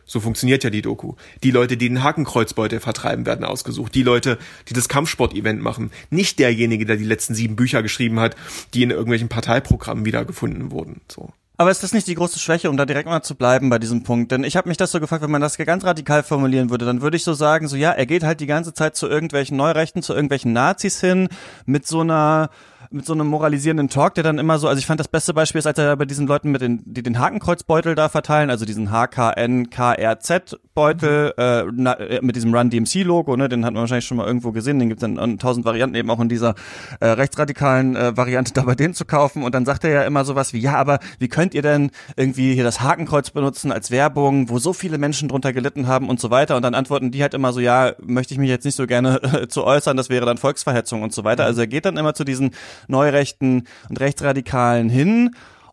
So 0.04 0.20
funktioniert 0.20 0.64
ja 0.64 0.70
die 0.70 0.82
Doku. 0.82 1.14
Die 1.44 1.52
Leute, 1.52 1.78
die 1.78 1.88
den 1.88 2.04
Hakenkreuzbeutel 2.04 2.80
vertreiben, 2.80 3.26
werden 3.26 3.46
ausgesucht. 3.46 3.96
Die 3.96 4.04
Leute, 4.04 4.40
die 4.68 4.74
das 4.74 4.90
Kampfsport-Event 4.90 5.62
machen. 5.62 5.92
Nicht 6.10 6.40
derjenige, 6.40 6.86
der 6.86 6.98
die 6.98 7.06
letzten 7.06 7.36
sieben 7.36 7.56
Bücher 7.56 7.82
geschrieben 7.84 8.20
hat, 8.20 8.36
die 8.74 8.84
in 8.84 8.90
irgendwelchen 8.90 9.30
Parteiprogrammen 9.30 10.04
wiedergefunden 10.04 10.72
wurden. 10.72 11.02
So. 11.08 11.32
Aber 11.62 11.70
ist 11.70 11.84
das 11.84 11.94
nicht 11.94 12.08
die 12.08 12.16
große 12.16 12.40
Schwäche, 12.40 12.72
um 12.72 12.76
da 12.76 12.88
direkt 12.88 13.08
mal 13.08 13.22
zu 13.22 13.36
bleiben 13.36 13.70
bei 13.70 13.78
diesem 13.78 14.02
Punkt? 14.02 14.32
Denn 14.32 14.44
ich 14.44 14.58
habe 14.58 14.68
mich 14.68 14.78
das 14.78 14.92
so 14.92 15.00
gefragt, 15.00 15.22
wenn 15.22 15.30
man 15.30 15.42
das 15.42 15.60
ganz 15.60 15.84
radikal 15.84 16.24
formulieren 16.24 16.72
würde, 16.72 16.86
dann 16.86 17.04
würde 17.04 17.18
ich 17.18 17.24
so 17.24 17.36
sagen, 17.36 17.68
so 17.68 17.76
ja, 17.76 17.92
er 17.92 18.08
geht 18.08 18.24
halt 18.24 18.40
die 18.40 18.48
ganze 18.48 18.74
Zeit 18.74 18.96
zu 18.96 19.08
irgendwelchen 19.08 19.58
Neurechten, 19.58 20.02
zu 20.02 20.16
irgendwelchen 20.16 20.54
Nazis 20.54 21.00
hin, 21.00 21.30
mit 21.68 21.86
so 21.86 22.00
einer 22.00 22.50
mit 22.90 23.06
so 23.06 23.14
einem 23.14 23.28
moralisierenden 23.28 23.90
Talk, 23.90 24.16
der 24.16 24.24
dann 24.24 24.40
immer 24.40 24.58
so, 24.58 24.68
also 24.68 24.80
ich 24.80 24.88
fand 24.88 25.00
das 25.00 25.08
beste 25.08 25.36
Beispiel 25.36 25.60
ist, 25.60 25.68
als 25.68 25.78
er 25.78 25.96
bei 25.96 26.06
diesen 26.06 26.26
Leuten 26.26 26.50
mit 26.50 26.62
den, 26.62 26.82
die 26.84 27.04
den 27.04 27.20
Hakenkreuzbeutel 27.20 27.94
da 27.94 28.10
verteilen, 28.10 28.50
also 28.50 28.66
diesen 28.66 28.90
HKNKRZ 28.92 30.58
Beutel 30.74 31.34
äh, 31.38 31.64
na, 31.74 31.94
äh, 31.94 32.20
mit 32.22 32.36
diesem 32.36 32.54
Run 32.54 32.70
DMC 32.70 33.04
Logo, 33.04 33.36
ne, 33.36 33.50
den 33.50 33.66
hat 33.66 33.74
man 33.74 33.82
wahrscheinlich 33.82 34.06
schon 34.06 34.18
mal 34.18 34.26
irgendwo 34.26 34.52
gesehen, 34.52 34.80
den 34.80 34.90
gibt's 34.90 35.02
dann 35.02 35.38
tausend 35.38 35.66
Varianten 35.66 35.96
eben 35.96 36.10
auch 36.10 36.20
in 36.20 36.30
dieser 36.30 36.56
äh, 37.00 37.08
rechtsradikalen 37.08 37.96
äh, 37.96 38.16
Variante 38.16 38.54
da 38.56 38.64
bei 38.64 38.76
denen 38.76 38.94
zu 38.94 39.06
kaufen. 39.06 39.44
Und 39.44 39.54
dann 39.54 39.66
sagt 39.66 39.84
er 39.84 39.92
ja 39.92 40.04
immer 40.04 40.24
sowas 40.26 40.54
wie, 40.54 40.60
ja, 40.60 40.76
aber 40.76 41.00
wie 41.20 41.28
könnt 41.28 41.54
ihr 41.54 41.62
denn 41.62 41.92
irgendwie 42.16 42.54
hier 42.54 42.64
das 42.64 42.82
Hakenkreuz 42.82 43.32
benutzen 43.32 43.72
als 43.72 43.92
Werbung, 43.92 44.50
wo 44.50 44.60
so 44.60 44.74
viele 44.74 44.98
Menschen 44.98 45.30
drunter 45.30 45.54
gelitten 45.54 45.88
haben 45.88 46.10
und 46.10 46.20
so 46.20 46.30
weiter? 46.30 46.56
Und 46.56 46.64
dann 46.64 46.76
antworten 46.76 47.12
die 47.12 47.22
halt 47.22 47.34
immer 47.34 47.54
so, 47.54 47.60
ja, 47.60 47.94
möchte 48.02 48.34
ich 48.34 48.40
mich 48.40 48.50
jetzt 48.50 48.66
nicht 48.66 48.76
so 48.76 48.88
gerne 48.88 49.22
äh, 49.24 49.48
zu 49.50 49.64
äußern, 49.64 49.98
das 49.98 50.10
wäre 50.10 50.26
dann 50.26 50.38
Volksverhetzung 50.38 51.02
und 51.04 51.14
so 51.14 51.24
weiter. 51.24 51.46
Also 51.46 51.62
er 51.62 51.68
geht 51.68 51.86
dann 51.86 51.98
immer 51.98 52.14
zu 52.14 52.24
diesen 52.24 52.52
Neurechten 52.88 53.68
und 53.90 54.00
Rechtsradikalen 54.00 54.90
hin 54.90 55.32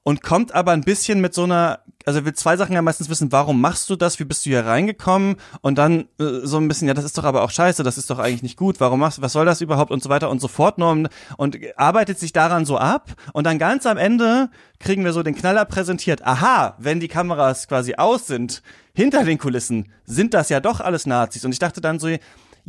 und 0.09 0.23
kommt 0.23 0.55
aber 0.55 0.73
ein 0.73 0.81
bisschen 0.81 1.21
mit 1.21 1.35
so 1.35 1.45
einer, 1.45 1.81
also 2.07 2.25
will 2.25 2.33
zwei 2.33 2.57
Sachen 2.57 2.73
ja 2.73 2.81
meistens 2.81 3.11
wissen, 3.11 3.31
warum 3.31 3.61
machst 3.61 3.91
du 3.91 3.95
das, 3.95 4.19
wie 4.19 4.25
bist 4.25 4.47
du 4.47 4.49
hier 4.49 4.65
reingekommen? 4.65 5.37
Und 5.61 5.77
dann 5.77 6.09
äh, 6.19 6.41
so 6.45 6.57
ein 6.57 6.67
bisschen, 6.67 6.89
ja, 6.89 6.95
das 6.95 7.05
ist 7.05 7.19
doch 7.19 7.25
aber 7.25 7.43
auch 7.43 7.51
scheiße, 7.51 7.83
das 7.83 7.99
ist 7.99 8.09
doch 8.09 8.19
eigentlich 8.19 8.43
nicht 8.43 8.57
gut, 8.57 8.81
warum 8.81 9.01
machst 9.01 9.21
was 9.21 9.35
soll 9.35 9.45
das 9.45 9.61
überhaupt? 9.61 9.91
Und 9.91 10.03
so 10.03 10.09
weiter 10.09 10.31
und 10.31 10.41
so 10.41 10.49
fort. 10.49 10.79
Und, 10.79 11.11
und 11.37 11.59
arbeitet 11.77 12.19
sich 12.19 12.33
daran 12.33 12.65
so 12.65 12.79
ab. 12.79 13.11
Und 13.35 13.45
dann 13.45 13.59
ganz 13.59 13.85
am 13.85 13.99
Ende 13.99 14.49
kriegen 14.81 15.05
wir 15.05 15.13
so 15.13 15.23
den 15.23 15.35
Knaller 15.35 15.67
präsentiert, 15.67 16.25
aha, 16.25 16.77
wenn 16.79 17.01
die 17.01 17.09
Kameras 17.09 17.69
quasi 17.69 17.97
aus 17.97 18.27
sind, 18.27 18.63
hinter 18.95 19.25
den 19.25 19.37
Kulissen 19.37 19.93
sind 20.07 20.33
das 20.33 20.49
ja 20.49 20.61
doch 20.61 20.81
alles 20.81 21.05
Nazis. 21.05 21.45
Und 21.45 21.53
ich 21.53 21.59
dachte 21.59 21.83
dann 21.83 21.99
so, 21.99 22.09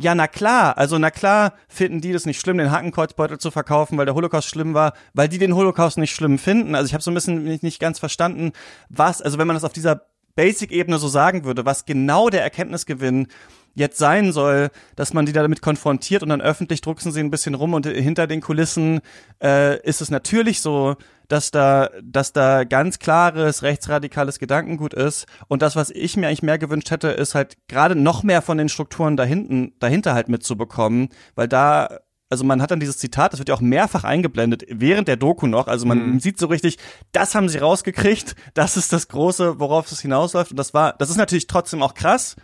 ja, 0.02 0.14
na 0.14 0.28
klar, 0.28 0.78
also 0.78 0.98
na 0.98 1.10
klar 1.10 1.52
finden 1.68 2.00
die 2.00 2.12
das 2.12 2.24
nicht 2.24 2.40
schlimm, 2.40 2.56
den 2.56 2.70
Hakenkreuzbeutel 2.70 3.36
zu 3.38 3.50
verkaufen, 3.50 3.98
weil 3.98 4.06
der 4.06 4.14
Holocaust 4.14 4.48
schlimm 4.48 4.72
war, 4.72 4.94
weil 5.12 5.28
die 5.28 5.36
den 5.36 5.54
Holocaust 5.54 5.98
nicht 5.98 6.14
schlimm 6.14 6.38
finden. 6.38 6.74
Also 6.74 6.86
ich 6.86 6.94
habe 6.94 7.02
so 7.02 7.10
ein 7.10 7.14
bisschen 7.14 7.44
nicht 7.60 7.80
ganz 7.80 7.98
verstanden, 7.98 8.52
was, 8.88 9.20
also 9.20 9.36
wenn 9.36 9.46
man 9.46 9.56
das 9.56 9.64
auf 9.64 9.74
dieser 9.74 10.06
Basic-Ebene 10.36 10.98
so 10.98 11.08
sagen 11.08 11.44
würde, 11.44 11.66
was 11.66 11.84
genau 11.84 12.30
der 12.30 12.42
Erkenntnisgewinn 12.42 13.26
jetzt 13.74 13.98
sein 13.98 14.32
soll, 14.32 14.70
dass 14.96 15.12
man 15.12 15.26
die 15.26 15.32
damit 15.32 15.62
konfrontiert 15.62 16.22
und 16.22 16.28
dann 16.28 16.40
öffentlich 16.40 16.80
drucksen 16.80 17.12
sie 17.12 17.20
ein 17.20 17.30
bisschen 17.30 17.54
rum 17.54 17.74
und 17.74 17.86
hinter 17.86 18.26
den 18.26 18.40
Kulissen 18.40 19.00
äh, 19.42 19.80
ist 19.82 20.00
es 20.00 20.10
natürlich 20.10 20.60
so, 20.60 20.96
dass 21.28 21.50
da, 21.50 21.90
dass 22.02 22.32
da 22.32 22.64
ganz 22.64 22.98
klares 22.98 23.62
rechtsradikales 23.62 24.38
Gedankengut 24.38 24.94
ist 24.94 25.26
und 25.48 25.62
das, 25.62 25.76
was 25.76 25.90
ich 25.90 26.16
mir 26.16 26.26
eigentlich 26.26 26.42
mehr 26.42 26.58
gewünscht 26.58 26.90
hätte, 26.90 27.08
ist 27.08 27.34
halt 27.34 27.56
gerade 27.68 27.94
noch 27.94 28.22
mehr 28.22 28.42
von 28.42 28.58
den 28.58 28.68
Strukturen 28.68 29.16
dahinten, 29.16 29.72
dahinter 29.78 30.14
halt 30.14 30.28
mitzubekommen, 30.28 31.08
weil 31.34 31.48
da 31.48 32.00
also 32.30 32.44
man 32.44 32.62
hat 32.62 32.70
dann 32.70 32.78
dieses 32.78 32.96
Zitat, 32.96 33.32
das 33.32 33.40
wird 33.40 33.48
ja 33.48 33.56
auch 33.56 33.60
mehrfach 33.60 34.04
eingeblendet, 34.04 34.64
während 34.68 35.08
der 35.08 35.16
Doku 35.16 35.48
noch. 35.48 35.66
Also 35.66 35.84
man 35.84 36.12
mhm. 36.12 36.20
sieht 36.20 36.38
so 36.38 36.46
richtig, 36.46 36.78
das 37.10 37.34
haben 37.34 37.48
sie 37.48 37.58
rausgekriegt, 37.58 38.36
das 38.54 38.76
ist 38.76 38.92
das 38.92 39.08
Große, 39.08 39.58
worauf 39.58 39.90
es 39.90 40.00
hinausläuft. 40.00 40.52
Und 40.52 40.56
das 40.56 40.72
war, 40.72 40.94
das 40.96 41.10
ist 41.10 41.16
natürlich 41.16 41.48
trotzdem 41.48 41.82
auch 41.82 41.94
krass, 41.94 42.36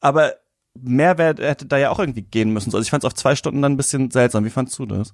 aber 0.00 0.34
Mehrwert 0.74 1.40
hätte 1.40 1.66
da 1.66 1.78
ja 1.78 1.90
auch 1.90 1.98
irgendwie 1.98 2.22
gehen 2.22 2.52
müssen. 2.52 2.70
Also 2.70 2.80
ich 2.80 2.90
fand 2.90 3.04
es 3.04 3.06
auf 3.06 3.14
zwei 3.14 3.34
Stunden 3.34 3.62
dann 3.62 3.72
ein 3.72 3.76
bisschen 3.76 4.10
seltsam. 4.10 4.44
Wie 4.44 4.50
fandst 4.50 4.78
du 4.78 4.86
das? 4.86 5.12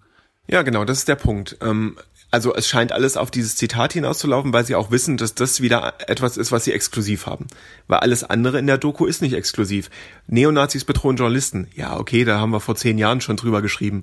Ja, 0.48 0.62
genau, 0.62 0.84
das 0.84 0.98
ist 0.98 1.08
der 1.08 1.16
Punkt. 1.16 1.56
Ähm, 1.60 1.96
also 2.36 2.54
es 2.54 2.68
scheint 2.68 2.92
alles 2.92 3.16
auf 3.16 3.30
dieses 3.30 3.56
Zitat 3.56 3.94
hinauszulaufen, 3.94 4.52
weil 4.52 4.66
sie 4.66 4.74
auch 4.74 4.90
wissen, 4.90 5.16
dass 5.16 5.34
das 5.34 5.62
wieder 5.62 5.94
etwas 6.06 6.36
ist, 6.36 6.52
was 6.52 6.64
sie 6.64 6.72
exklusiv 6.72 7.24
haben. 7.24 7.46
Weil 7.88 8.00
alles 8.00 8.24
andere 8.24 8.58
in 8.58 8.66
der 8.66 8.76
Doku 8.76 9.06
ist 9.06 9.22
nicht 9.22 9.32
exklusiv. 9.32 9.88
Neonazis 10.26 10.84
bedrohen 10.84 11.16
Journalisten. 11.16 11.68
Ja, 11.74 11.98
okay, 11.98 12.26
da 12.26 12.38
haben 12.38 12.50
wir 12.50 12.60
vor 12.60 12.76
zehn 12.76 12.98
Jahren 12.98 13.22
schon 13.22 13.38
drüber 13.38 13.62
geschrieben. 13.62 14.02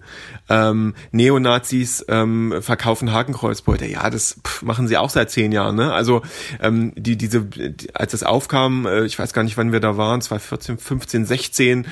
Ähm, 0.50 0.96
Neonazis 1.12 2.04
ähm, 2.08 2.56
verkaufen 2.60 3.14
Hakenkreuzbeute. 3.14 3.86
Ja, 3.86 4.10
das 4.10 4.40
pff, 4.44 4.64
machen 4.64 4.88
sie 4.88 4.98
auch 4.98 5.12
seit 5.12 5.30
zehn 5.30 5.52
Jahren. 5.52 5.76
Ne? 5.76 5.94
Also 5.94 6.24
ähm, 6.60 6.92
die 6.96 7.16
diese, 7.16 7.44
die, 7.44 7.94
als 7.94 8.14
das 8.14 8.24
aufkam, 8.24 8.88
äh, 8.88 9.06
ich 9.06 9.20
weiß 9.20 9.34
gar 9.34 9.44
nicht, 9.44 9.58
wann 9.58 9.72
wir 9.72 9.80
da 9.80 9.96
waren, 9.96 10.22
2014, 10.22 10.80
15, 10.80 11.26
16, 11.28 11.86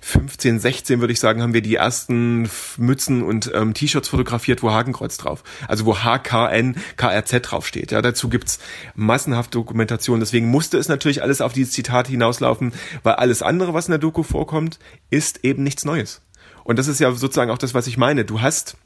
15, 0.00 0.60
16 0.60 1.00
würde 1.00 1.12
ich 1.12 1.18
sagen, 1.18 1.42
haben 1.42 1.54
wir 1.54 1.62
die 1.62 1.74
ersten 1.74 2.48
Mützen 2.76 3.24
und 3.24 3.50
ähm, 3.52 3.74
T-Shirts 3.74 4.06
fotografiert, 4.06 4.62
wo 4.62 4.70
Hakenkreuz 4.70 5.16
drauf. 5.16 5.42
Also 5.66 5.87
wo 5.88 5.96
HKN, 5.96 6.76
KRZ 6.96 7.50
draufsteht. 7.50 7.92
Ja, 7.92 8.02
dazu 8.02 8.28
gibt's 8.28 8.58
massenhaft 8.94 9.54
Dokumentation. 9.54 10.20
Deswegen 10.20 10.48
musste 10.48 10.76
es 10.78 10.88
natürlich 10.88 11.22
alles 11.22 11.40
auf 11.40 11.54
dieses 11.54 11.72
Zitat 11.72 12.08
hinauslaufen, 12.08 12.72
weil 13.02 13.14
alles 13.14 13.42
andere, 13.42 13.74
was 13.74 13.86
in 13.86 13.92
der 13.92 13.98
Doku 13.98 14.22
vorkommt, 14.22 14.78
ist 15.10 15.44
eben 15.44 15.62
nichts 15.62 15.84
Neues. 15.84 16.20
Und 16.64 16.78
das 16.78 16.88
ist 16.88 17.00
ja 17.00 17.10
sozusagen 17.12 17.50
auch 17.50 17.58
das, 17.58 17.72
was 17.72 17.86
ich 17.86 17.96
meine. 17.96 18.26
Du 18.26 18.42
hast 18.42 18.76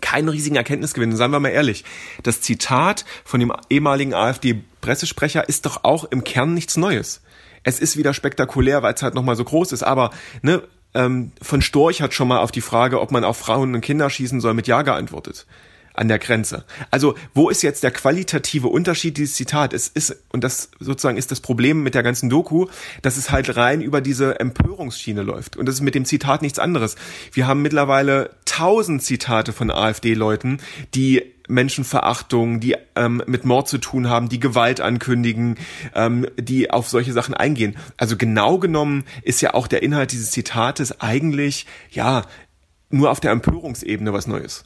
keinen 0.00 0.28
riesigen 0.28 0.56
Erkenntnisgewinn. 0.56 1.14
Seien 1.14 1.30
wir 1.30 1.38
mal 1.38 1.50
ehrlich. 1.50 1.84
Das 2.24 2.40
Zitat 2.40 3.04
von 3.24 3.38
dem 3.38 3.52
ehemaligen 3.70 4.12
AfD-Pressesprecher 4.12 5.48
ist 5.48 5.66
doch 5.66 5.84
auch 5.84 6.04
im 6.04 6.24
Kern 6.24 6.52
nichts 6.52 6.76
Neues. 6.76 7.22
Es 7.62 7.78
ist 7.78 7.96
wieder 7.96 8.12
spektakulär, 8.12 8.82
weil 8.82 8.94
es 8.94 9.02
halt 9.02 9.14
nochmal 9.14 9.36
so 9.36 9.44
groß 9.44 9.70
ist, 9.70 9.84
aber 9.84 10.10
ne, 10.42 10.62
ähm, 10.92 11.32
von 11.40 11.62
Storch 11.62 12.02
hat 12.02 12.12
schon 12.12 12.28
mal 12.28 12.40
auf 12.40 12.50
die 12.50 12.60
Frage, 12.60 13.00
ob 13.00 13.10
man 13.10 13.24
auf 13.24 13.38
Frauen 13.38 13.74
und 13.74 13.80
Kinder 13.80 14.10
schießen 14.10 14.40
soll, 14.40 14.52
mit 14.52 14.66
Ja 14.66 14.82
geantwortet 14.82 15.46
an 15.94 16.08
der 16.08 16.18
Grenze. 16.18 16.64
Also 16.90 17.14
wo 17.32 17.48
ist 17.48 17.62
jetzt 17.62 17.82
der 17.82 17.92
qualitative 17.92 18.68
Unterschied 18.68 19.16
dieses 19.16 19.34
Zitat? 19.34 19.72
Es 19.72 19.88
ist, 19.88 20.16
und 20.30 20.44
das 20.44 20.70
sozusagen 20.80 21.16
ist 21.16 21.30
das 21.30 21.40
Problem 21.40 21.82
mit 21.82 21.94
der 21.94 22.02
ganzen 22.02 22.28
Doku, 22.28 22.66
dass 23.02 23.16
es 23.16 23.30
halt 23.30 23.56
rein 23.56 23.80
über 23.80 24.00
diese 24.00 24.38
Empörungsschiene 24.40 25.22
läuft. 25.22 25.56
Und 25.56 25.66
das 25.66 25.76
ist 25.76 25.80
mit 25.80 25.94
dem 25.94 26.04
Zitat 26.04 26.42
nichts 26.42 26.58
anderes. 26.58 26.96
Wir 27.32 27.46
haben 27.46 27.62
mittlerweile 27.62 28.30
tausend 28.44 29.02
Zitate 29.02 29.52
von 29.52 29.70
AfD-Leuten, 29.70 30.58
die 30.94 31.22
Menschenverachtung, 31.46 32.60
die 32.60 32.76
ähm, 32.96 33.22
mit 33.26 33.44
Mord 33.44 33.68
zu 33.68 33.78
tun 33.78 34.08
haben, 34.08 34.28
die 34.28 34.40
Gewalt 34.40 34.80
ankündigen, 34.80 35.58
ähm, 35.94 36.26
die 36.38 36.70
auf 36.70 36.88
solche 36.88 37.12
Sachen 37.12 37.34
eingehen. 37.34 37.76
Also 37.96 38.16
genau 38.16 38.58
genommen 38.58 39.04
ist 39.22 39.42
ja 39.42 39.54
auch 39.54 39.66
der 39.66 39.82
Inhalt 39.82 40.12
dieses 40.12 40.30
Zitates 40.30 41.00
eigentlich, 41.00 41.66
ja, 41.90 42.22
nur 42.90 43.10
auf 43.10 43.20
der 43.20 43.32
Empörungsebene 43.32 44.12
was 44.12 44.26
Neues. 44.26 44.64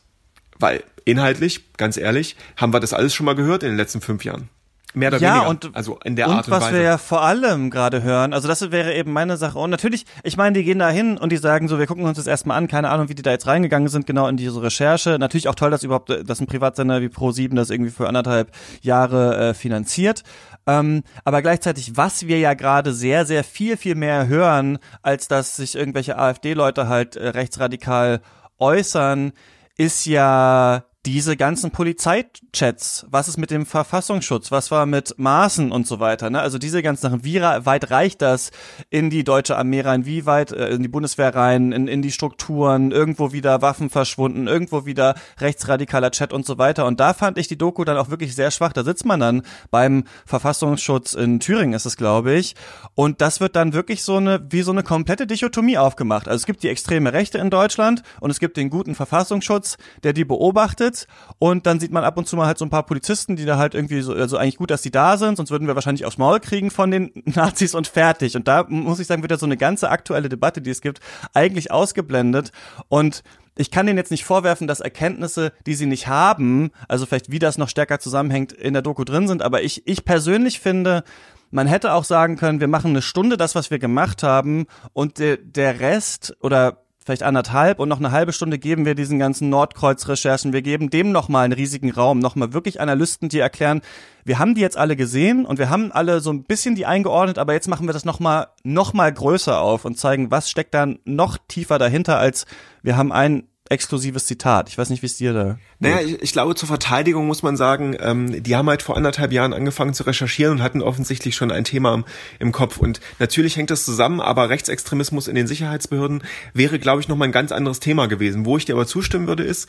Weil 0.58 0.84
inhaltlich, 1.08 1.72
ganz 1.76 1.96
ehrlich, 1.96 2.36
haben 2.56 2.72
wir 2.72 2.80
das 2.80 2.92
alles 2.92 3.14
schon 3.14 3.26
mal 3.26 3.34
gehört 3.34 3.62
in 3.62 3.70
den 3.70 3.76
letzten 3.76 4.00
fünf 4.00 4.24
Jahren. 4.24 4.48
Mehr 4.94 5.10
oder 5.10 5.18
ja, 5.18 5.34
weniger. 5.34 5.50
Und, 5.50 5.76
also 5.76 5.98
in 6.02 6.16
der 6.16 6.28
und 6.28 6.34
Art 6.36 6.46
und 6.46 6.52
was 6.52 6.64
Weise. 6.64 6.76
wir 6.76 6.82
ja 6.82 6.96
vor 6.96 7.22
allem 7.22 7.70
gerade 7.70 8.02
hören, 8.02 8.32
also 8.32 8.48
das 8.48 8.70
wäre 8.70 8.94
eben 8.94 9.12
meine 9.12 9.36
Sache. 9.36 9.58
Und 9.58 9.68
natürlich, 9.68 10.06
ich 10.22 10.38
meine, 10.38 10.56
die 10.56 10.64
gehen 10.64 10.78
da 10.78 10.88
hin 10.88 11.18
und 11.18 11.30
die 11.30 11.36
sagen 11.36 11.68
so, 11.68 11.78
wir 11.78 11.86
gucken 11.86 12.04
uns 12.04 12.16
das 12.16 12.26
erstmal 12.26 12.56
an, 12.56 12.68
keine 12.68 12.88
Ahnung, 12.88 13.10
wie 13.10 13.14
die 13.14 13.22
da 13.22 13.30
jetzt 13.30 13.46
reingegangen 13.46 13.88
sind, 13.88 14.06
genau 14.06 14.28
in 14.28 14.38
diese 14.38 14.62
Recherche. 14.62 15.18
Natürlich 15.20 15.48
auch 15.48 15.54
toll, 15.54 15.70
dass 15.70 15.82
überhaupt, 15.82 16.08
dass 16.08 16.40
ein 16.40 16.46
Privatsender 16.46 17.02
wie 17.02 17.08
Pro7 17.08 17.54
das 17.54 17.68
irgendwie 17.68 17.90
für 17.90 18.08
anderthalb 18.08 18.50
Jahre 18.80 19.50
äh, 19.50 19.54
finanziert. 19.54 20.22
Ähm, 20.66 21.02
aber 21.22 21.42
gleichzeitig, 21.42 21.96
was 21.96 22.26
wir 22.26 22.38
ja 22.38 22.54
gerade 22.54 22.94
sehr, 22.94 23.26
sehr 23.26 23.44
viel, 23.44 23.76
viel 23.76 23.94
mehr 23.94 24.26
hören, 24.26 24.78
als 25.02 25.28
dass 25.28 25.56
sich 25.56 25.74
irgendwelche 25.74 26.18
AfD-Leute 26.18 26.88
halt 26.88 27.16
äh, 27.16 27.28
rechtsradikal 27.28 28.20
äußern, 28.58 29.32
ist 29.76 30.06
ja 30.06 30.84
diese 31.06 31.36
ganzen 31.36 31.70
Polizeichats, 31.70 33.06
was 33.08 33.28
ist 33.28 33.38
mit 33.38 33.50
dem 33.50 33.66
Verfassungsschutz, 33.66 34.50
was 34.50 34.70
war 34.72 34.84
mit 34.84 35.14
Maßen 35.16 35.70
und 35.70 35.86
so 35.86 36.00
weiter, 36.00 36.28
ne? 36.28 36.40
Also 36.40 36.58
diese 36.58 36.82
ganzen 36.82 37.02
Sachen, 37.02 37.24
wie 37.24 37.40
weit 37.40 37.90
reicht 37.90 38.20
das 38.20 38.50
in 38.90 39.08
die 39.08 39.22
deutsche 39.22 39.56
Armee 39.56 39.80
rein, 39.80 40.06
wie 40.06 40.26
weit 40.26 40.50
äh, 40.50 40.70
in 40.70 40.82
die 40.82 40.88
Bundeswehr 40.88 41.34
rein, 41.34 41.70
in, 41.70 41.86
in 41.86 42.02
die 42.02 42.10
Strukturen, 42.10 42.90
irgendwo 42.90 43.32
wieder 43.32 43.62
Waffen 43.62 43.90
verschwunden, 43.90 44.48
irgendwo 44.48 44.86
wieder 44.86 45.14
rechtsradikaler 45.38 46.10
Chat 46.10 46.32
und 46.32 46.44
so 46.44 46.58
weiter. 46.58 46.84
Und 46.84 46.98
da 46.98 47.14
fand 47.14 47.38
ich 47.38 47.46
die 47.46 47.56
Doku 47.56 47.84
dann 47.84 47.96
auch 47.96 48.10
wirklich 48.10 48.34
sehr 48.34 48.50
schwach. 48.50 48.72
Da 48.72 48.82
sitzt 48.82 49.06
man 49.06 49.20
dann 49.20 49.42
beim 49.70 50.04
Verfassungsschutz 50.26 51.14
in 51.14 51.38
Thüringen, 51.38 51.74
ist 51.74 51.86
es, 51.86 51.96
glaube 51.96 52.34
ich. 52.34 52.56
Und 52.96 53.20
das 53.20 53.40
wird 53.40 53.54
dann 53.54 53.72
wirklich 53.72 54.02
so 54.02 54.16
eine, 54.16 54.44
wie 54.50 54.62
so 54.62 54.72
eine 54.72 54.82
komplette 54.82 55.28
Dichotomie 55.28 55.78
aufgemacht. 55.78 56.26
Also 56.26 56.42
es 56.42 56.46
gibt 56.46 56.64
die 56.64 56.68
extreme 56.68 57.12
Rechte 57.12 57.38
in 57.38 57.50
Deutschland 57.50 58.02
und 58.20 58.30
es 58.30 58.40
gibt 58.40 58.56
den 58.56 58.68
guten 58.68 58.96
Verfassungsschutz, 58.96 59.78
der 60.02 60.12
die 60.12 60.24
beobachtet 60.24 60.97
gemeldet 60.98 61.06
und 61.38 61.66
dann 61.66 61.78
sieht 61.78 61.92
man 61.92 62.04
ab 62.04 62.16
und 62.16 62.26
zu 62.26 62.36
mal 62.36 62.46
halt 62.46 62.58
so 62.58 62.64
ein 62.64 62.70
paar 62.70 62.84
Polizisten, 62.84 63.36
die 63.36 63.44
da 63.44 63.58
halt 63.58 63.74
irgendwie 63.74 64.00
so, 64.00 64.12
also 64.12 64.36
eigentlich 64.36 64.56
gut, 64.56 64.70
dass 64.70 64.82
die 64.82 64.90
da 64.90 65.16
sind, 65.16 65.36
sonst 65.36 65.50
würden 65.50 65.68
wir 65.68 65.74
wahrscheinlich 65.74 66.04
aufs 66.04 66.18
Maul 66.18 66.40
kriegen 66.40 66.70
von 66.70 66.90
den 66.90 67.10
Nazis 67.24 67.74
und 67.74 67.86
fertig. 67.86 68.36
Und 68.36 68.48
da 68.48 68.64
muss 68.68 68.98
ich 68.98 69.06
sagen, 69.06 69.22
wird 69.22 69.30
ja 69.30 69.38
so 69.38 69.46
eine 69.46 69.56
ganze 69.56 69.90
aktuelle 69.90 70.28
Debatte, 70.28 70.60
die 70.60 70.70
es 70.70 70.80
gibt, 70.80 71.00
eigentlich 71.34 71.70
ausgeblendet. 71.70 72.50
Und 72.88 73.22
ich 73.56 73.70
kann 73.70 73.86
denen 73.86 73.98
jetzt 73.98 74.10
nicht 74.10 74.24
vorwerfen, 74.24 74.66
dass 74.66 74.80
Erkenntnisse, 74.80 75.52
die 75.66 75.74
sie 75.74 75.86
nicht 75.86 76.08
haben, 76.08 76.70
also 76.88 77.06
vielleicht 77.06 77.30
wie 77.30 77.38
das 77.38 77.58
noch 77.58 77.68
stärker 77.68 77.98
zusammenhängt, 77.98 78.52
in 78.52 78.72
der 78.72 78.82
Doku 78.82 79.04
drin 79.04 79.28
sind, 79.28 79.42
aber 79.42 79.62
ich, 79.62 79.86
ich 79.86 80.04
persönlich 80.04 80.60
finde, 80.60 81.02
man 81.50 81.66
hätte 81.66 81.92
auch 81.92 82.04
sagen 82.04 82.36
können, 82.36 82.60
wir 82.60 82.68
machen 82.68 82.90
eine 82.90 83.02
Stunde 83.02 83.36
das, 83.36 83.54
was 83.54 83.70
wir 83.70 83.78
gemacht 83.78 84.22
haben 84.22 84.66
und 84.92 85.18
der, 85.18 85.38
der 85.38 85.80
Rest 85.80 86.36
oder 86.40 86.84
vielleicht 87.08 87.22
anderthalb 87.22 87.80
und 87.80 87.88
noch 87.88 88.00
eine 88.00 88.10
halbe 88.10 88.34
Stunde 88.34 88.58
geben 88.58 88.84
wir 88.84 88.94
diesen 88.94 89.18
ganzen 89.18 89.48
Nordkreuz-Recherchen. 89.48 90.52
Wir 90.52 90.60
geben 90.60 90.90
dem 90.90 91.10
nochmal 91.10 91.46
einen 91.46 91.54
riesigen 91.54 91.90
Raum, 91.90 92.18
nochmal 92.18 92.52
wirklich 92.52 92.82
Analysten, 92.82 93.30
die 93.30 93.38
erklären, 93.38 93.80
wir 94.26 94.38
haben 94.38 94.54
die 94.54 94.60
jetzt 94.60 94.76
alle 94.76 94.94
gesehen 94.94 95.46
und 95.46 95.58
wir 95.58 95.70
haben 95.70 95.90
alle 95.90 96.20
so 96.20 96.30
ein 96.30 96.44
bisschen 96.44 96.74
die 96.74 96.84
eingeordnet, 96.84 97.38
aber 97.38 97.54
jetzt 97.54 97.66
machen 97.66 97.88
wir 97.88 97.94
das 97.94 98.04
nochmal 98.04 98.48
noch 98.62 98.92
mal 98.92 99.10
größer 99.10 99.58
auf 99.58 99.86
und 99.86 99.96
zeigen, 99.96 100.30
was 100.30 100.50
steckt 100.50 100.74
da 100.74 100.86
noch 101.06 101.38
tiefer 101.48 101.78
dahinter, 101.78 102.18
als 102.18 102.44
wir 102.82 102.98
haben 102.98 103.10
ein 103.10 103.44
exklusives 103.70 104.26
Zitat. 104.26 104.68
Ich 104.68 104.78
weiß 104.78 104.90
nicht, 104.90 105.02
wie 105.02 105.06
es 105.06 105.16
dir 105.16 105.32
da. 105.32 105.58
Naja, 105.78 106.00
ich, 106.00 106.22
ich, 106.22 106.32
glaube, 106.32 106.54
zur 106.54 106.68
Verteidigung 106.68 107.26
muss 107.26 107.42
man 107.42 107.56
sagen, 107.56 107.96
ähm, 108.00 108.42
die 108.42 108.56
haben 108.56 108.68
halt 108.68 108.82
vor 108.82 108.96
anderthalb 108.96 109.32
Jahren 109.32 109.52
angefangen 109.52 109.94
zu 109.94 110.04
recherchieren 110.04 110.54
und 110.54 110.62
hatten 110.62 110.82
offensichtlich 110.82 111.36
schon 111.36 111.50
ein 111.50 111.64
Thema 111.64 111.94
im, 111.94 112.04
im 112.38 112.52
Kopf. 112.52 112.78
Und 112.78 113.00
natürlich 113.18 113.56
hängt 113.56 113.70
das 113.70 113.84
zusammen, 113.84 114.20
aber 114.20 114.48
Rechtsextremismus 114.48 115.28
in 115.28 115.34
den 115.34 115.46
Sicherheitsbehörden 115.46 116.22
wäre, 116.54 116.78
glaube 116.78 117.00
ich, 117.00 117.08
nochmal 117.08 117.28
ein 117.28 117.32
ganz 117.32 117.52
anderes 117.52 117.80
Thema 117.80 118.06
gewesen. 118.06 118.44
Wo 118.44 118.56
ich 118.56 118.64
dir 118.64 118.74
aber 118.74 118.86
zustimmen 118.86 119.26
würde, 119.26 119.44
ist, 119.44 119.68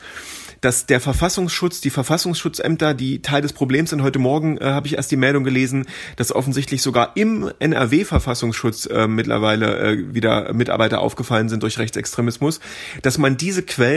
dass 0.60 0.86
der 0.86 1.00
Verfassungsschutz, 1.00 1.80
die 1.80 1.90
Verfassungsschutzämter, 1.90 2.94
die 2.94 3.22
Teil 3.22 3.42
des 3.42 3.52
Problems 3.52 3.90
sind. 3.90 4.02
Heute 4.02 4.18
Morgen 4.18 4.58
äh, 4.58 4.64
habe 4.64 4.86
ich 4.86 4.96
erst 4.96 5.10
die 5.10 5.16
Meldung 5.16 5.44
gelesen, 5.44 5.86
dass 6.16 6.34
offensichtlich 6.34 6.82
sogar 6.82 7.12
im 7.16 7.50
NRW-Verfassungsschutz 7.58 8.86
äh, 8.86 9.06
mittlerweile 9.06 9.78
äh, 9.78 10.14
wieder 10.14 10.52
Mitarbeiter 10.52 11.00
aufgefallen 11.00 11.48
sind 11.48 11.62
durch 11.62 11.78
Rechtsextremismus, 11.78 12.60
dass 13.02 13.18
man 13.18 13.36
diese 13.36 13.62
Quellen, 13.62 13.89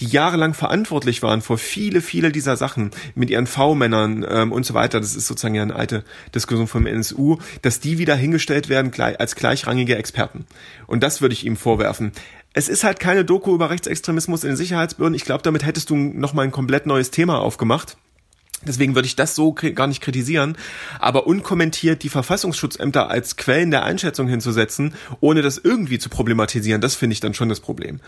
die 0.00 0.06
jahrelang 0.06 0.54
verantwortlich 0.54 1.22
waren 1.22 1.42
vor 1.42 1.58
viele, 1.58 2.00
viele 2.00 2.32
dieser 2.32 2.56
Sachen 2.56 2.90
mit 3.14 3.30
ihren 3.30 3.46
V-Männern 3.46 4.26
ähm, 4.28 4.52
und 4.52 4.64
so 4.64 4.74
weiter, 4.74 5.00
das 5.00 5.14
ist 5.14 5.26
sozusagen 5.26 5.54
ja 5.54 5.62
eine 5.62 5.76
alte 5.76 6.04
Diskussion 6.34 6.66
vom 6.66 6.86
NSU, 6.86 7.38
dass 7.62 7.80
die 7.80 7.98
wieder 7.98 8.16
hingestellt 8.16 8.68
werden 8.68 8.92
als 9.18 9.36
gleichrangige 9.36 9.96
Experten. 9.96 10.46
Und 10.86 11.02
das 11.02 11.20
würde 11.20 11.34
ich 11.34 11.46
ihm 11.46 11.56
vorwerfen 11.56 12.12
es 12.52 12.68
ist 12.68 12.82
halt 12.82 12.98
keine 12.98 13.24
Doku 13.24 13.54
über 13.54 13.70
Rechtsextremismus 13.70 14.42
in 14.42 14.50
den 14.50 14.56
Sicherheitsbehörden. 14.56 15.14
Ich 15.14 15.24
glaube, 15.24 15.42
damit 15.42 15.64
hättest 15.64 15.90
du 15.90 15.96
nochmal 15.96 16.46
ein 16.46 16.50
komplett 16.50 16.86
neues 16.86 17.10
Thema 17.12 17.38
aufgemacht. 17.38 17.96
Deswegen 18.62 18.94
würde 18.94 19.06
ich 19.06 19.16
das 19.16 19.34
so 19.34 19.54
gar 19.54 19.86
nicht 19.86 20.02
kritisieren, 20.02 20.56
aber 20.98 21.26
unkommentiert 21.26 22.02
die 22.02 22.10
Verfassungsschutzämter 22.10 23.08
als 23.08 23.36
Quellen 23.36 23.70
der 23.70 23.84
Einschätzung 23.84 24.28
hinzusetzen, 24.28 24.94
ohne 25.20 25.40
das 25.40 25.56
irgendwie 25.56 25.98
zu 25.98 26.10
problematisieren, 26.10 26.82
das 26.82 26.94
finde 26.94 27.14
ich 27.14 27.20
dann 27.20 27.32
schon 27.32 27.48
das 27.48 27.60
Problem. 27.60 28.00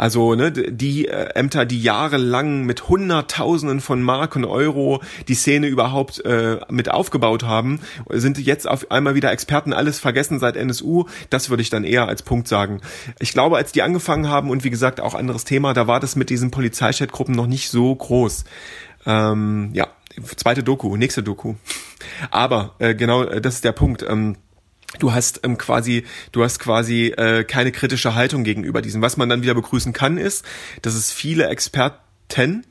Also 0.00 0.34
ne, 0.34 0.50
die 0.50 1.08
äh, 1.08 1.34
Ämter, 1.34 1.66
die 1.66 1.82
jahrelang 1.82 2.64
mit 2.64 2.88
Hunderttausenden 2.88 3.82
von 3.82 4.02
Marken 4.02 4.46
Euro 4.46 5.02
die 5.28 5.34
Szene 5.34 5.66
überhaupt 5.66 6.24
äh, 6.24 6.58
mit 6.70 6.90
aufgebaut 6.90 7.42
haben, 7.42 7.80
sind 8.08 8.38
jetzt 8.38 8.66
auf 8.66 8.90
einmal 8.90 9.14
wieder 9.14 9.30
Experten, 9.30 9.74
alles 9.74 9.98
vergessen 9.98 10.38
seit 10.38 10.56
NSU. 10.56 11.04
Das 11.28 11.50
würde 11.50 11.62
ich 11.62 11.68
dann 11.68 11.84
eher 11.84 12.08
als 12.08 12.22
Punkt 12.22 12.48
sagen. 12.48 12.80
Ich 13.18 13.34
glaube, 13.34 13.58
als 13.58 13.72
die 13.72 13.82
angefangen 13.82 14.30
haben 14.30 14.48
und 14.48 14.64
wie 14.64 14.70
gesagt 14.70 15.02
auch 15.02 15.14
anderes 15.14 15.44
Thema, 15.44 15.74
da 15.74 15.86
war 15.86 16.00
das 16.00 16.16
mit 16.16 16.30
diesen 16.30 16.50
Polizeichatgruppen 16.50 17.34
noch 17.34 17.46
nicht 17.46 17.68
so 17.68 17.94
groß. 17.94 18.44
Ähm, 19.04 19.68
ja, 19.74 19.88
zweite 20.36 20.62
Doku, 20.62 20.96
nächste 20.96 21.22
Doku. 21.22 21.56
Aber 22.30 22.74
äh, 22.78 22.94
genau, 22.94 23.24
äh, 23.24 23.42
das 23.42 23.56
ist 23.56 23.64
der 23.64 23.72
Punkt. 23.72 24.02
Ähm, 24.08 24.36
du 24.98 25.12
hast 25.12 25.40
ähm, 25.44 25.58
quasi, 25.58 26.04
du 26.32 26.42
hast 26.42 26.58
quasi 26.58 27.08
äh, 27.08 27.44
keine 27.44 27.72
kritische 27.72 28.14
Haltung 28.14 28.44
gegenüber 28.44 28.82
diesem. 28.82 29.02
Was 29.02 29.16
man 29.16 29.28
dann 29.28 29.42
wieder 29.42 29.54
begrüßen 29.54 29.92
kann, 29.92 30.18
ist, 30.18 30.44
dass 30.82 30.94
es 30.94 31.10
viele 31.10 31.48
Experten 31.48 32.64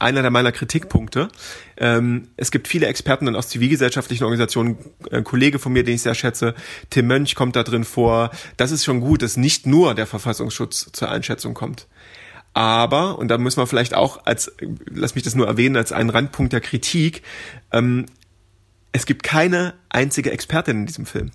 einer 0.00 0.22
der 0.22 0.30
meiner 0.30 0.50
Kritikpunkte. 0.50 1.28
Ähm, 1.76 2.28
es 2.36 2.50
gibt 2.50 2.68
viele 2.68 2.86
Experten 2.86 3.26
dann 3.26 3.36
aus 3.36 3.48
zivilgesellschaftlichen 3.48 4.24
Organisationen, 4.24 4.78
ein 5.12 5.24
Kollege 5.24 5.58
von 5.58 5.72
mir, 5.72 5.84
den 5.84 5.94
ich 5.94 6.02
sehr 6.02 6.14
schätze, 6.14 6.54
Tim 6.88 7.06
Mönch 7.06 7.34
kommt 7.34 7.54
da 7.54 7.62
drin 7.62 7.84
vor. 7.84 8.30
Das 8.56 8.70
ist 8.70 8.84
schon 8.84 9.00
gut, 9.00 9.22
dass 9.22 9.36
nicht 9.36 9.66
nur 9.66 9.94
der 9.94 10.06
Verfassungsschutz 10.06 10.90
zur 10.92 11.10
Einschätzung 11.10 11.54
kommt. 11.54 11.86
Aber, 12.54 13.18
und 13.18 13.28
da 13.28 13.38
müssen 13.38 13.58
wir 13.58 13.66
vielleicht 13.66 13.94
auch 13.94 14.24
als, 14.24 14.52
lass 14.86 15.14
mich 15.14 15.22
das 15.22 15.34
nur 15.34 15.46
erwähnen, 15.46 15.76
als 15.76 15.92
einen 15.92 16.10
Randpunkt 16.10 16.52
der 16.52 16.60
Kritik, 16.60 17.22
ähm, 17.70 18.06
es 18.92 19.06
gibt 19.06 19.22
keine 19.22 19.74
einzige 19.88 20.32
Expertin 20.32 20.78
in 20.78 20.86
diesem 20.86 21.06
Film. 21.06 21.30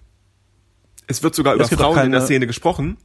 Es 1.07 1.23
wird 1.23 1.35
sogar 1.35 1.55
über 1.55 1.67
Frauen 1.67 2.05
in 2.05 2.11
der 2.11 2.21
Szene 2.21 2.47
gesprochen, 2.47 2.97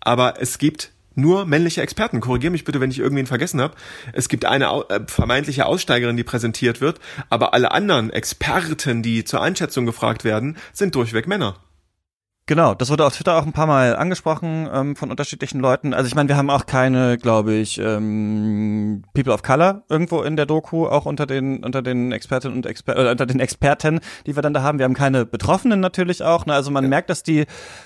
aber 0.00 0.40
es 0.40 0.58
gibt 0.58 0.92
nur 1.14 1.46
männliche 1.46 1.82
Experten. 1.82 2.20
Korrigier 2.20 2.50
mich 2.50 2.64
bitte, 2.64 2.80
wenn 2.80 2.90
ich 2.90 2.98
irgendwen 2.98 3.26
vergessen 3.26 3.60
habe. 3.60 3.74
Es 4.12 4.28
gibt 4.28 4.44
eine 4.44 4.66
äh, 4.88 5.00
vermeintliche 5.06 5.66
Aussteigerin, 5.66 6.16
die 6.16 6.24
präsentiert 6.24 6.80
wird, 6.80 7.00
aber 7.28 7.54
alle 7.54 7.72
anderen 7.72 8.10
Experten, 8.10 9.02
die 9.02 9.24
zur 9.24 9.42
Einschätzung 9.42 9.84
gefragt 9.84 10.24
werden, 10.24 10.56
sind 10.72 10.94
durchweg 10.94 11.26
Männer. 11.26 11.56
Genau, 12.48 12.72
das 12.72 12.88
wurde 12.88 13.04
auf 13.04 13.14
Twitter 13.14 13.36
auch 13.36 13.44
ein 13.44 13.52
paar 13.52 13.66
Mal 13.66 13.94
angesprochen 13.94 14.70
ähm, 14.72 14.96
von 14.96 15.10
unterschiedlichen 15.10 15.60
Leuten. 15.60 15.92
Also 15.92 16.08
ich 16.08 16.14
meine, 16.14 16.30
wir 16.30 16.36
haben 16.38 16.48
auch 16.48 16.64
keine, 16.64 17.18
glaube 17.18 17.52
ich, 17.52 17.78
ähm, 17.78 19.04
People 19.12 19.34
of 19.34 19.42
Color 19.42 19.82
irgendwo 19.90 20.22
in 20.22 20.34
der 20.34 20.46
Doku, 20.46 20.86
auch 20.86 21.04
unter 21.04 21.26
den 21.26 21.62
unter 21.62 21.82
den 21.82 22.10
Expertinnen 22.10 22.56
und 22.56 22.64
Exper 22.64 22.96
äh, 22.96 23.10
unter 23.10 23.26
den 23.26 23.38
Experten, 23.38 24.00
die 24.24 24.34
wir 24.34 24.42
dann 24.42 24.54
da 24.54 24.62
haben. 24.62 24.78
Wir 24.78 24.84
haben 24.84 24.94
keine 24.94 25.26
Betroffenen 25.26 25.80
natürlich 25.80 26.22
auch. 26.22 26.46
Ne? 26.46 26.54
Also 26.54 26.70
man 26.70 26.84
ja. 26.84 26.88
merkt, 26.88 27.10
dass 27.10 27.22
die 27.22 27.44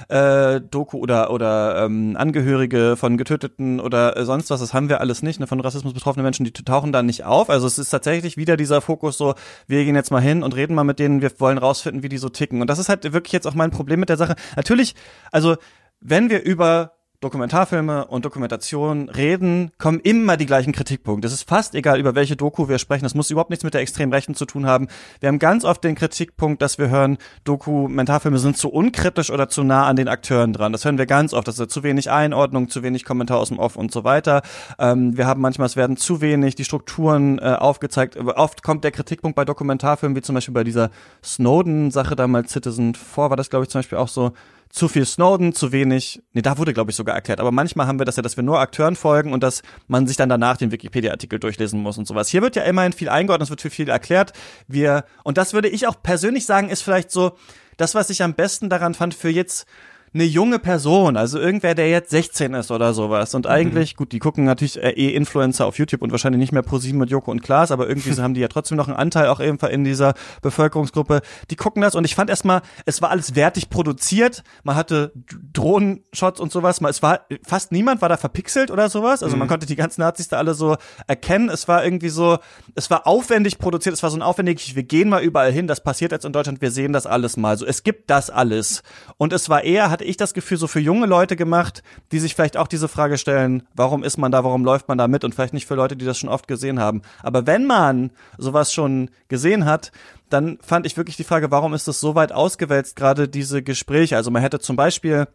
äh, 0.09 0.61
Doku 0.61 0.99
oder 0.99 1.33
oder 1.33 1.85
ähm, 1.85 2.15
Angehörige 2.17 2.95
von 2.97 3.17
Getöteten 3.17 3.81
oder 3.81 4.17
äh, 4.17 4.25
sonst 4.25 4.49
was, 4.51 4.61
das 4.61 4.73
haben 4.73 4.89
wir 4.89 5.01
alles 5.01 5.25
nicht. 5.25 5.41
Ne? 5.41 5.49
Von 5.49 5.59
Rassismus 5.59 5.93
betroffene 5.93 6.23
Menschen, 6.23 6.45
die 6.45 6.53
tauchen 6.53 6.93
da 6.93 7.03
nicht 7.03 7.25
auf. 7.25 7.51
Also 7.51 7.67
es 7.67 7.81
ist 7.81 7.91
tatsächlich 7.91 8.37
wieder 8.37 8.57
dieser 8.57 8.81
Fokus 8.81 9.19
so, 9.19 9.35
wir 9.67 9.85
gehen 9.85 9.97
jetzt 9.97 10.13
mal 10.13 10.23
hin 10.23 10.45
und 10.45 10.55
reden 10.55 10.77
mal 10.77 10.85
mit 10.85 11.01
denen, 11.01 11.21
wir 11.21 11.33
wollen 11.41 11.59
rausfinden, 11.59 12.05
wie 12.05 12.09
die 12.09 12.19
so 12.19 12.29
ticken. 12.29 12.61
Und 12.61 12.71
das 12.71 12.79
ist 12.79 12.89
halt 12.89 13.13
wirklich 13.13 13.33
jetzt 13.33 13.49
auch 13.49 13.55
mein 13.55 13.73
Problem 13.73 13.99
mit 13.99 14.09
der 14.09 14.17
Sache 14.17 14.37
Natürlich, 14.57 14.95
also 15.31 15.57
wenn 16.01 16.31
wir 16.31 16.43
über 16.43 16.95
Dokumentarfilme 17.23 18.07
und 18.07 18.25
Dokumentation 18.25 19.09
reden, 19.09 19.71
kommen 19.79 20.01
immer 20.01 20.37
die 20.37 20.45
gleichen 20.45 20.73
Kritikpunkte. 20.73 21.29
Es 21.29 21.33
ist 21.33 21.49
fast 21.49 21.77
egal, 21.77 22.01
über 22.01 22.17
welche 22.17 22.35
Doku 22.35 22.69
wir 22.69 22.79
sprechen. 22.79 23.05
Das 23.05 23.15
muss 23.15 23.31
überhaupt 23.31 23.51
nichts 23.51 23.65
mit 23.65 23.75
der 23.75 23.81
extremen 23.81 24.13
Rechten 24.13 24.35
zu 24.35 24.45
tun 24.45 24.67
haben. 24.67 24.89
Wir 25.21 25.29
haben 25.29 25.39
ganz 25.39 25.65
oft 25.65 25.85
den 25.85 25.95
Kritikpunkt, 25.95 26.61
dass 26.61 26.79
wir 26.79 26.91
hören, 26.91 27.19
Dokumentarfilme 27.45 28.39
sind 28.39 28.57
zu 28.57 28.71
unkritisch 28.71 29.31
oder 29.31 29.49
zu 29.49 29.63
nah 29.63 29.87
an 29.87 29.95
den 29.95 30.09
Akteuren 30.09 30.53
dran. 30.53 30.73
Das 30.73 30.85
hören 30.85 30.99
wir 30.99 31.07
ganz 31.07 31.33
oft. 31.33 31.47
Das 31.47 31.61
ist 31.61 31.71
zu 31.71 31.85
wenig 31.85 32.11
Einordnung, 32.11 32.69
zu 32.69 32.83
wenig 32.83 33.05
Kommentar 33.05 33.39
aus 33.39 33.51
dem 33.51 33.61
Off 33.61 33.77
und 33.77 33.93
so 33.93 34.03
weiter. 34.03 34.43
Ähm, 34.81 35.17
wir 35.17 35.27
haben 35.27 35.41
manchmal, 35.41 35.67
es 35.67 35.77
werden 35.77 35.97
zu 35.97 36.21
wenig 36.21 36.57
die 36.57 36.65
Strukturen 36.65 37.39
äh, 37.39 37.55
aufgezeigt. 37.57 38.17
Oft 38.17 38.65
kommt 38.65 38.83
der 38.83 38.91
Kritikpunkt 38.91 39.37
bei 39.37 39.45
Dokumentarfilmen, 39.45 40.17
wie 40.17 40.23
zum 40.23 40.35
Beispiel 40.35 40.55
bei 40.55 40.65
dieser 40.65 40.91
Snowden-Sache 41.23 42.17
damals 42.17 42.51
Citizen 42.51 42.97
4, 42.97 43.31
war 43.31 43.37
das 43.37 43.49
glaube 43.49 43.65
ich 43.65 43.71
zum 43.71 43.79
Beispiel 43.79 43.99
auch 43.99 44.09
so, 44.09 44.33
zu 44.73 44.89
viel 44.89 45.05
Snowden, 45.05 45.53
zu 45.53 45.71
wenig, 45.71 46.23
nee, 46.33 46.41
da 46.41 46.57
wurde, 46.57 46.73
glaube 46.73 46.91
ich, 46.91 46.97
sogar 46.97 47.15
erklärt. 47.15 47.41
Aber 47.41 47.53
manchmal 47.53 47.87
haben 47.87 48.01
wir 48.01 48.07
das 48.07 48.17
ja, 48.17 48.23
dass 48.23 48.39
wir 48.39 48.43
nur 48.43 48.59
Akteuren 48.59 48.97
folgen 48.97 49.35
und 49.35 49.43
dass 49.43 49.63
man 49.87 50.07
sich 50.07 50.17
dann 50.17 50.31
danach 50.31 50.57
den 50.57 50.73
Wikipedia-Artikel 50.73 51.39
durchlesen 51.39 51.81
muss 51.81 51.99
und 51.99 52.09
sowas. 52.09 52.29
Hier 52.29 52.41
wird 52.41 52.57
ja 52.57 52.63
immerhin 52.63 52.95
viel 52.95 53.11
eingeordnet, 53.11 53.47
es 53.47 53.51
wird 53.51 53.61
viel 53.61 53.91
erklärt. 53.91 54.33
Wir, 54.67 55.05
und 55.25 55.37
das 55.37 55.53
würde 55.53 55.69
ich 55.69 55.87
auch 55.87 56.03
persönlich 56.03 56.47
sagen, 56.47 56.71
ist 56.71 56.81
vielleicht 56.81 57.11
so, 57.11 57.37
das, 57.77 57.95
was 57.95 58.09
ich 58.09 58.23
am 58.23 58.35
besten 58.35 58.71
daran 58.71 58.95
fand 58.95 59.15
für 59.15 59.29
jetzt 59.29 59.67
eine 60.15 60.25
junge 60.25 60.59
Person, 60.59 61.17
also 61.17 61.39
irgendwer, 61.39 61.75
der 61.75 61.89
jetzt 61.89 62.11
16 62.11 62.53
ist 62.55 62.71
oder 62.71 62.93
sowas. 62.93 63.35
Und 63.35 63.47
eigentlich, 63.47 63.95
mhm. 63.95 63.97
gut, 63.97 64.13
die 64.13 64.19
gucken 64.19 64.45
natürlich 64.45 64.77
eh 64.83 65.09
Influencer 65.11 65.65
auf 65.65 65.79
YouTube 65.79 66.03
und 66.03 66.11
wahrscheinlich 66.11 66.39
nicht 66.39 66.53
mehr 66.53 66.63
ProSieben 66.63 67.01
mit 67.01 67.11
Joko 67.11 67.31
und 67.31 67.43
Klaas, 67.43 67.71
aber 67.71 67.89
irgendwie 67.89 68.13
haben 68.21 68.35
die 68.35 68.41
ja 68.41 68.49
trotzdem 68.49 68.77
noch 68.77 68.89
einen 68.89 68.97
Anteil 68.97 69.29
auch 69.29 69.41
eben 69.41 69.59
in 69.59 69.85
dieser 69.85 70.13
Bevölkerungsgruppe. 70.43 71.23
Die 71.51 71.57
gucken 71.57 71.81
das 71.81 71.95
und 71.95 72.05
ich 72.05 72.15
fand 72.15 72.29
erstmal, 72.29 72.61
es 72.85 73.01
war 73.01 73.11
alles 73.11 73.35
wertig 73.35 73.71
produziert. 73.71 74.43
Man 74.65 74.77
hatte 74.77 75.13
Drohnenshots 75.53 76.41
und 76.41 76.53
sowas. 76.53 76.81
Es 76.83 77.03
war 77.03 77.21
fast 77.43 77.73
niemand 77.73 78.03
war 78.03 78.11
da 78.11 78.19
verpixelt 78.19 78.71
oder 78.71 78.91
sowas. 78.91 79.23
Also 79.23 79.37
man 79.37 79.47
mhm. 79.47 79.51
konnte 79.51 79.67
die 79.67 79.77
ganzen 79.77 80.03
Nazis 80.03 80.29
da 80.29 80.37
alle 80.37 80.53
so 80.53 80.77
erkennen. 81.07 81.49
Es 81.49 81.69
war 81.69 81.85
irgendwie 81.85 82.11
so, 82.11 82.39
es 82.75 82.91
war 82.91 83.07
aufwendig 83.07 83.59
produziert. 83.59 83.95
Es 83.95 84.03
war 84.03 84.11
so 84.11 84.19
ein 84.19 84.23
aufwendig, 84.23 84.77
wir 84.77 84.83
gehen 84.83 85.09
mal 85.09 85.23
überall 85.23 85.53
hin. 85.53 85.67
Das 85.67 85.83
passiert 85.83 86.13
jetzt 86.13 86.27
in 86.27 86.33
Deutschland. 86.33 86.61
Wir 86.61 86.71
sehen 86.71 86.93
das 86.93 87.07
alles 87.07 87.39
mal. 87.39 87.57
So, 87.57 87.65
es 87.65 87.83
gibt 87.83 88.11
das 88.11 88.29
alles. 88.29 88.83
Und 89.17 89.33
es 89.33 89.49
war 89.49 89.65
eher, 89.65 89.91
hat 89.91 90.02
hatte 90.03 90.11
ich 90.11 90.17
das 90.17 90.35
Gefühl, 90.35 90.59
so 90.59 90.67
für 90.67 90.81
junge 90.81 91.07
Leute 91.07 91.37
gemacht, 91.37 91.85
die 92.11 92.19
sich 92.19 92.35
vielleicht 92.35 92.57
auch 92.57 92.67
diese 92.67 92.89
Frage 92.89 93.19
stellen, 93.19 93.63
warum 93.73 94.03
ist 94.03 94.17
man 94.17 94.33
da, 94.33 94.43
warum 94.43 94.65
läuft 94.65 94.89
man 94.89 94.99
da 94.99 95.07
mit 95.07 95.23
und 95.23 95.33
vielleicht 95.33 95.55
nicht 95.55 95.67
für 95.67 95.77
Leute, 95.77 95.97
die 95.97 96.05
das 96.05 96.19
schon 96.19 96.29
oft 96.29 96.49
gesehen 96.49 96.81
haben. 96.81 97.03
Aber 97.23 97.47
wenn 97.47 97.67
man 97.67 98.11
sowas 98.37 98.73
schon 98.73 99.11
gesehen 99.29 99.65
hat, 99.65 99.93
dann 100.29 100.59
fand 100.61 100.87
ich 100.87 100.97
wirklich 100.97 101.17
die 101.17 101.23
Frage, 101.23 101.53
warum 101.53 101.73
ist 101.73 101.87
das 101.87 102.01
so 102.01 102.17
weit 102.17 102.33
ausgewälzt, 102.33 102.97
gerade 102.97 103.29
diese 103.29 103.63
Gespräche? 103.63 104.17
Also 104.17 104.33
man 104.33 104.43
hätte 104.43 104.59
zum 104.59 104.75
Beispiel 104.75 105.29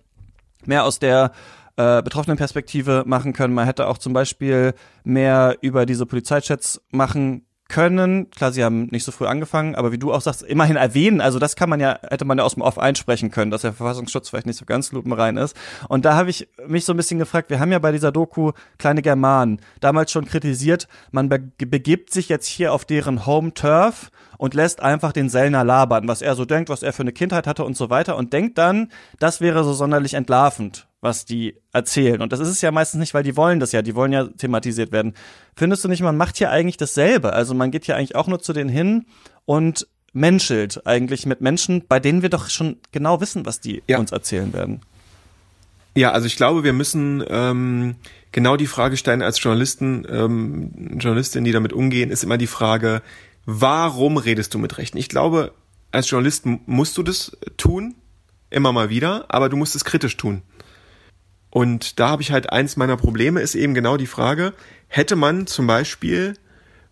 mehr 0.66 0.84
aus 0.84 1.00
der 1.00 1.32
äh, 1.78 2.02
betroffenen 2.02 2.36
Perspektive 2.38 3.04
machen 3.06 3.32
können. 3.32 3.54
Man 3.54 3.68
hätte 3.68 3.88
auch 3.88 4.00
zum 4.00 4.12
Beispiel 4.12 4.74
mehr 5.06 5.56
über 5.62 5.86
diese 5.86 6.06
Polizeichats 6.06 6.82
machen 6.92 7.47
können. 7.70 8.30
Klar, 8.32 8.52
sie 8.52 8.64
haben 8.64 8.86
nicht 8.88 9.04
so 9.04 9.12
früh 9.12 9.26
angefangen, 9.26 9.76
aber 9.76 9.92
wie 9.92 9.98
du 9.98 10.14
auch 10.14 10.22
sagst, 10.22 10.44
immerhin 10.44 10.76
erwähnen. 10.76 11.22
Also 11.22 11.40
das 11.40 11.56
kann 11.56 11.70
man 11.70 11.80
ja, 11.80 12.00
hätte 12.10 12.26
man 12.26 12.38
ja 12.38 12.44
aus 12.44 12.54
dem 12.54 12.64
Off 12.64 12.78
einsprechen 12.78 13.32
können, 13.32 13.52
dass 13.52 13.62
der 13.62 13.74
Verfassungsschutz 13.74 14.30
vielleicht 14.30 14.48
nicht 14.48 14.58
so 14.58 14.66
ganz 14.66 14.92
lupenrein 14.92 15.38
ist. 15.38 15.56
Und 15.90 16.06
da 16.06 16.16
habe 16.16 16.30
ich 16.30 16.48
mich 16.68 16.86
so 16.86 16.94
ein 16.94 16.98
bisschen 16.98 17.20
gefragt, 17.20 17.50
wir 17.50 17.60
haben 17.60 17.72
ja 17.72 17.80
bei 17.80 17.92
dieser 17.92 18.12
Doku 18.12 18.52
Kleine 18.78 19.02
Germanen 19.02 19.60
damals 19.80 20.12
schon 20.12 20.26
kritisiert, 20.26 20.88
man 21.12 21.30
be 21.30 21.40
begibt 21.58 22.12
sich 22.12 22.30
jetzt 22.30 22.48
hier 22.48 22.74
auf 22.74 22.86
deren 22.86 23.26
Home 23.26 23.54
Turf 23.54 24.12
und 24.38 24.54
lässt 24.54 24.82
einfach 24.82 25.12
den 25.12 25.30
Sellner 25.30 25.64
labern, 25.64 26.08
was 26.08 26.22
er 26.22 26.36
so 26.36 26.46
denkt, 26.46 26.70
was 26.70 26.84
er 26.84 26.94
für 26.94 27.04
eine 27.04 27.12
Kindheit 27.12 27.48
hatte 27.48 27.64
und 27.64 27.76
so 27.76 27.90
weiter 27.90 28.18
und 28.18 28.34
denkt 28.34 28.58
dann, 28.58 28.92
das 29.20 29.42
wäre 29.42 29.64
so 29.64 29.74
sonderlich 29.74 30.14
entlarvend 30.14 30.88
was 31.00 31.26
die 31.26 31.56
erzählen. 31.74 32.22
Und 32.22 32.34
das 32.34 32.40
ist 32.40 32.50
es 32.50 32.62
ja 32.62 32.72
meistens 32.72 33.00
nicht, 33.00 33.14
weil 33.14 33.24
die 33.24 33.38
wollen 33.38 33.60
das 33.60 33.72
ja, 33.72 33.82
die 33.82 33.96
wollen 33.96 34.12
ja 34.12 34.26
thematisiert 34.26 34.92
werden. 34.92 35.14
Findest 35.56 35.84
du 35.84 35.88
nicht, 35.88 36.02
man 36.02 36.18
macht 36.18 36.38
hier 36.38 36.50
eigentlich 36.50 36.78
dasselbe? 36.78 37.34
Also 37.34 37.54
man 37.54 37.72
geht 37.72 37.86
hier 37.86 37.96
eigentlich 37.96 38.16
auch 38.16 38.28
nur 38.28 38.40
zu 38.40 38.52
denen 38.52 38.70
hin 38.70 39.06
und 39.46 39.88
menschelt 40.14 40.86
eigentlich 40.86 41.26
mit 41.26 41.42
Menschen, 41.42 41.84
bei 41.88 42.00
denen 42.00 42.22
wir 42.22 42.30
doch 42.30 42.50
schon 42.50 42.78
genau 42.92 43.22
wissen, 43.22 43.46
was 43.46 43.60
die 43.60 43.84
ja. 43.88 44.00
uns 44.00 44.12
erzählen 44.12 44.52
werden. 44.54 44.82
Ja, 45.96 46.12
also 46.12 46.28
ich 46.28 46.36
glaube, 46.36 46.64
wir 46.64 46.74
müssen 46.74 47.24
ähm, 47.28 47.96
genau 48.32 48.56
die 48.56 48.68
Frage 48.68 48.98
stellen 48.98 49.22
als 49.22 49.42
Journalisten, 49.42 50.06
ähm, 50.10 50.98
Journalistin, 51.00 51.44
die 51.44 51.52
damit 51.52 51.74
umgehen, 51.74 52.12
ist 52.12 52.24
immer 52.24 52.38
die 52.38 52.48
Frage, 52.48 53.02
warum 53.48 54.18
redest 54.18 54.54
du 54.54 54.60
mit 54.60 54.78
Rechten? 54.78 54.98
Ich 54.98 55.10
glaube, 55.10 55.54
als 55.92 56.10
Journalist 56.10 56.46
musst 56.46 56.98
du 56.98 57.02
das 57.02 57.36
tun, 57.56 57.96
immer 58.52 58.72
mal 58.72 58.92
wieder, 58.92 59.26
aber 59.30 59.50
du 59.50 59.58
musst 59.58 59.76
es 59.76 59.86
kritisch 59.86 60.18
tun. 60.18 60.44
Und 61.50 62.00
da 62.00 62.10
habe 62.10 62.22
ich 62.22 62.32
halt 62.32 62.52
eins 62.52 62.76
meiner 62.76 62.98
Probleme, 62.98 63.42
ist 63.42 63.56
eben 63.56 63.74
genau 63.74 63.98
die 63.98 64.06
Frage, 64.06 64.54
hätte 64.90 65.16
man 65.16 65.48
zum 65.48 65.66
Beispiel 65.66 66.36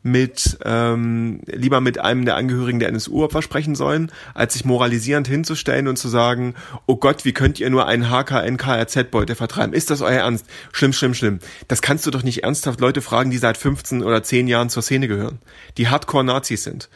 mit 0.06 0.60
ähm, 0.63 1.39
lieber 1.48 1.82
mit 1.82 2.00
einem 2.00 2.26
der 2.26 2.36
Angehörigen 2.36 2.80
der 2.80 2.89
NSU-Opfer 2.89 3.41
sprechen 3.41 3.74
sollen, 3.74 4.12
als 4.36 4.54
sich 4.54 4.63
moralisierend 4.63 5.28
hinzustellen 5.28 5.88
und 5.88 5.98
zu 5.98 6.10
sagen, 6.10 6.54
oh 6.86 6.98
Gott, 6.98 7.26
wie 7.26 7.34
könnt 7.34 7.60
ihr 7.60 7.72
nur 7.72 7.88
einen 7.88 8.12
HKNKRZ-Beute 8.12 9.34
vertreiben? 9.34 9.74
Ist 9.74 9.89
das 9.89 10.02
euer 10.02 10.20
Ernst? 10.20 10.46
Schlimm, 10.72 10.94
schlimm, 10.94 11.15
schlimm. 11.15 11.39
Das 11.68 11.82
kannst 11.82 12.06
du 12.06 12.12
doch 12.12 12.22
nicht 12.22 12.44
ernsthaft 12.44 12.82
Leute 12.82 13.02
fragen, 13.02 13.32
die 13.32 13.39
seit 13.39 13.58
15 13.58 14.04
oder 14.04 14.22
10 14.22 14.48
Jahren 14.48 14.70
zur 14.70 14.84
Szene 14.84 15.08
gehören, 15.08 15.39
die 15.80 15.88
Hardcore-Nazis 15.88 16.63
sind. 16.63 16.88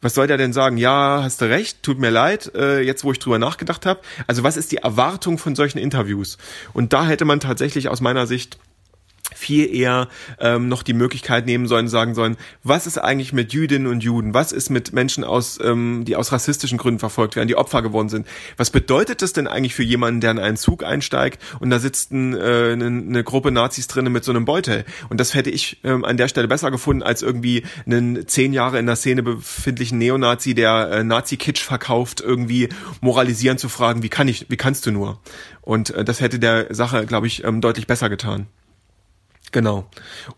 Was 0.00 0.14
soll 0.14 0.26
der 0.26 0.36
denn 0.36 0.52
sagen? 0.52 0.78
Ja, 0.78 1.20
hast 1.22 1.40
du 1.40 1.44
recht, 1.44 1.84
tut 1.84 2.00
mir 2.00 2.10
leid, 2.10 2.52
äh, 2.56 2.80
jetzt 2.80 3.04
wo 3.04 3.12
ich 3.12 3.20
drüber 3.20 3.38
nachgedacht 3.38 3.86
habe. 3.86 4.00
Also 4.26 4.42
was 4.42 4.56
ist 4.56 4.72
die 4.72 4.78
Erwartung 4.78 5.38
von 5.38 5.54
solchen 5.54 5.78
Interviews? 5.78 6.38
Und 6.72 6.92
da 6.92 7.06
hätte 7.06 7.24
man 7.24 7.38
tatsächlich 7.38 7.88
aus 7.88 8.00
meiner 8.00 8.26
Sicht 8.26 8.58
viel 9.38 9.74
eher 9.74 10.08
ähm, 10.40 10.68
noch 10.68 10.82
die 10.82 10.92
Möglichkeit 10.92 11.46
nehmen 11.46 11.66
sollen, 11.66 11.88
sagen 11.88 12.14
sollen, 12.14 12.36
was 12.62 12.86
ist 12.86 12.98
eigentlich 12.98 13.32
mit 13.32 13.52
Jüdinnen 13.52 13.86
und 13.86 14.02
Juden? 14.02 14.34
Was 14.34 14.52
ist 14.52 14.68
mit 14.68 14.92
Menschen 14.92 15.24
aus, 15.24 15.58
ähm, 15.62 16.04
die 16.04 16.16
aus 16.16 16.32
rassistischen 16.32 16.76
Gründen 16.76 16.98
verfolgt 16.98 17.36
werden, 17.36 17.48
die 17.48 17.56
Opfer 17.56 17.82
geworden 17.82 18.08
sind? 18.08 18.26
Was 18.56 18.70
bedeutet 18.70 19.22
das 19.22 19.32
denn 19.32 19.46
eigentlich 19.46 19.74
für 19.74 19.84
jemanden, 19.84 20.20
der 20.20 20.32
in 20.32 20.38
einen 20.38 20.56
Zug 20.56 20.82
einsteigt 20.84 21.40
und 21.60 21.70
da 21.70 21.78
sitzt 21.78 22.12
ein, 22.12 22.34
äh, 22.34 22.72
eine, 22.72 22.86
eine 22.86 23.24
Gruppe 23.24 23.52
Nazis 23.52 23.86
drinnen 23.86 24.12
mit 24.12 24.24
so 24.24 24.32
einem 24.32 24.44
Beutel? 24.44 24.84
Und 25.08 25.20
das 25.20 25.34
hätte 25.34 25.50
ich 25.50 25.80
ähm, 25.84 26.04
an 26.04 26.16
der 26.16 26.28
Stelle 26.28 26.48
besser 26.48 26.70
gefunden 26.70 27.02
als 27.02 27.22
irgendwie 27.22 27.62
einen 27.86 28.26
zehn 28.26 28.52
Jahre 28.52 28.78
in 28.78 28.86
der 28.86 28.96
Szene 28.96 29.22
befindlichen 29.22 29.98
Neonazi, 29.98 30.54
der 30.54 30.90
äh, 30.90 31.04
Nazi-Kitsch 31.04 31.62
verkauft, 31.62 32.20
irgendwie 32.20 32.68
moralisieren 33.00 33.58
zu 33.58 33.68
fragen, 33.68 34.02
wie 34.02 34.08
kann 34.08 34.26
ich, 34.26 34.46
wie 34.48 34.56
kannst 34.56 34.84
du 34.86 34.90
nur? 34.90 35.20
Und 35.62 35.90
äh, 35.90 36.04
das 36.04 36.20
hätte 36.20 36.38
der 36.38 36.74
Sache, 36.74 37.06
glaube 37.06 37.26
ich, 37.26 37.44
ähm, 37.44 37.60
deutlich 37.60 37.86
besser 37.86 38.08
getan. 38.08 38.46
Genau. 39.50 39.88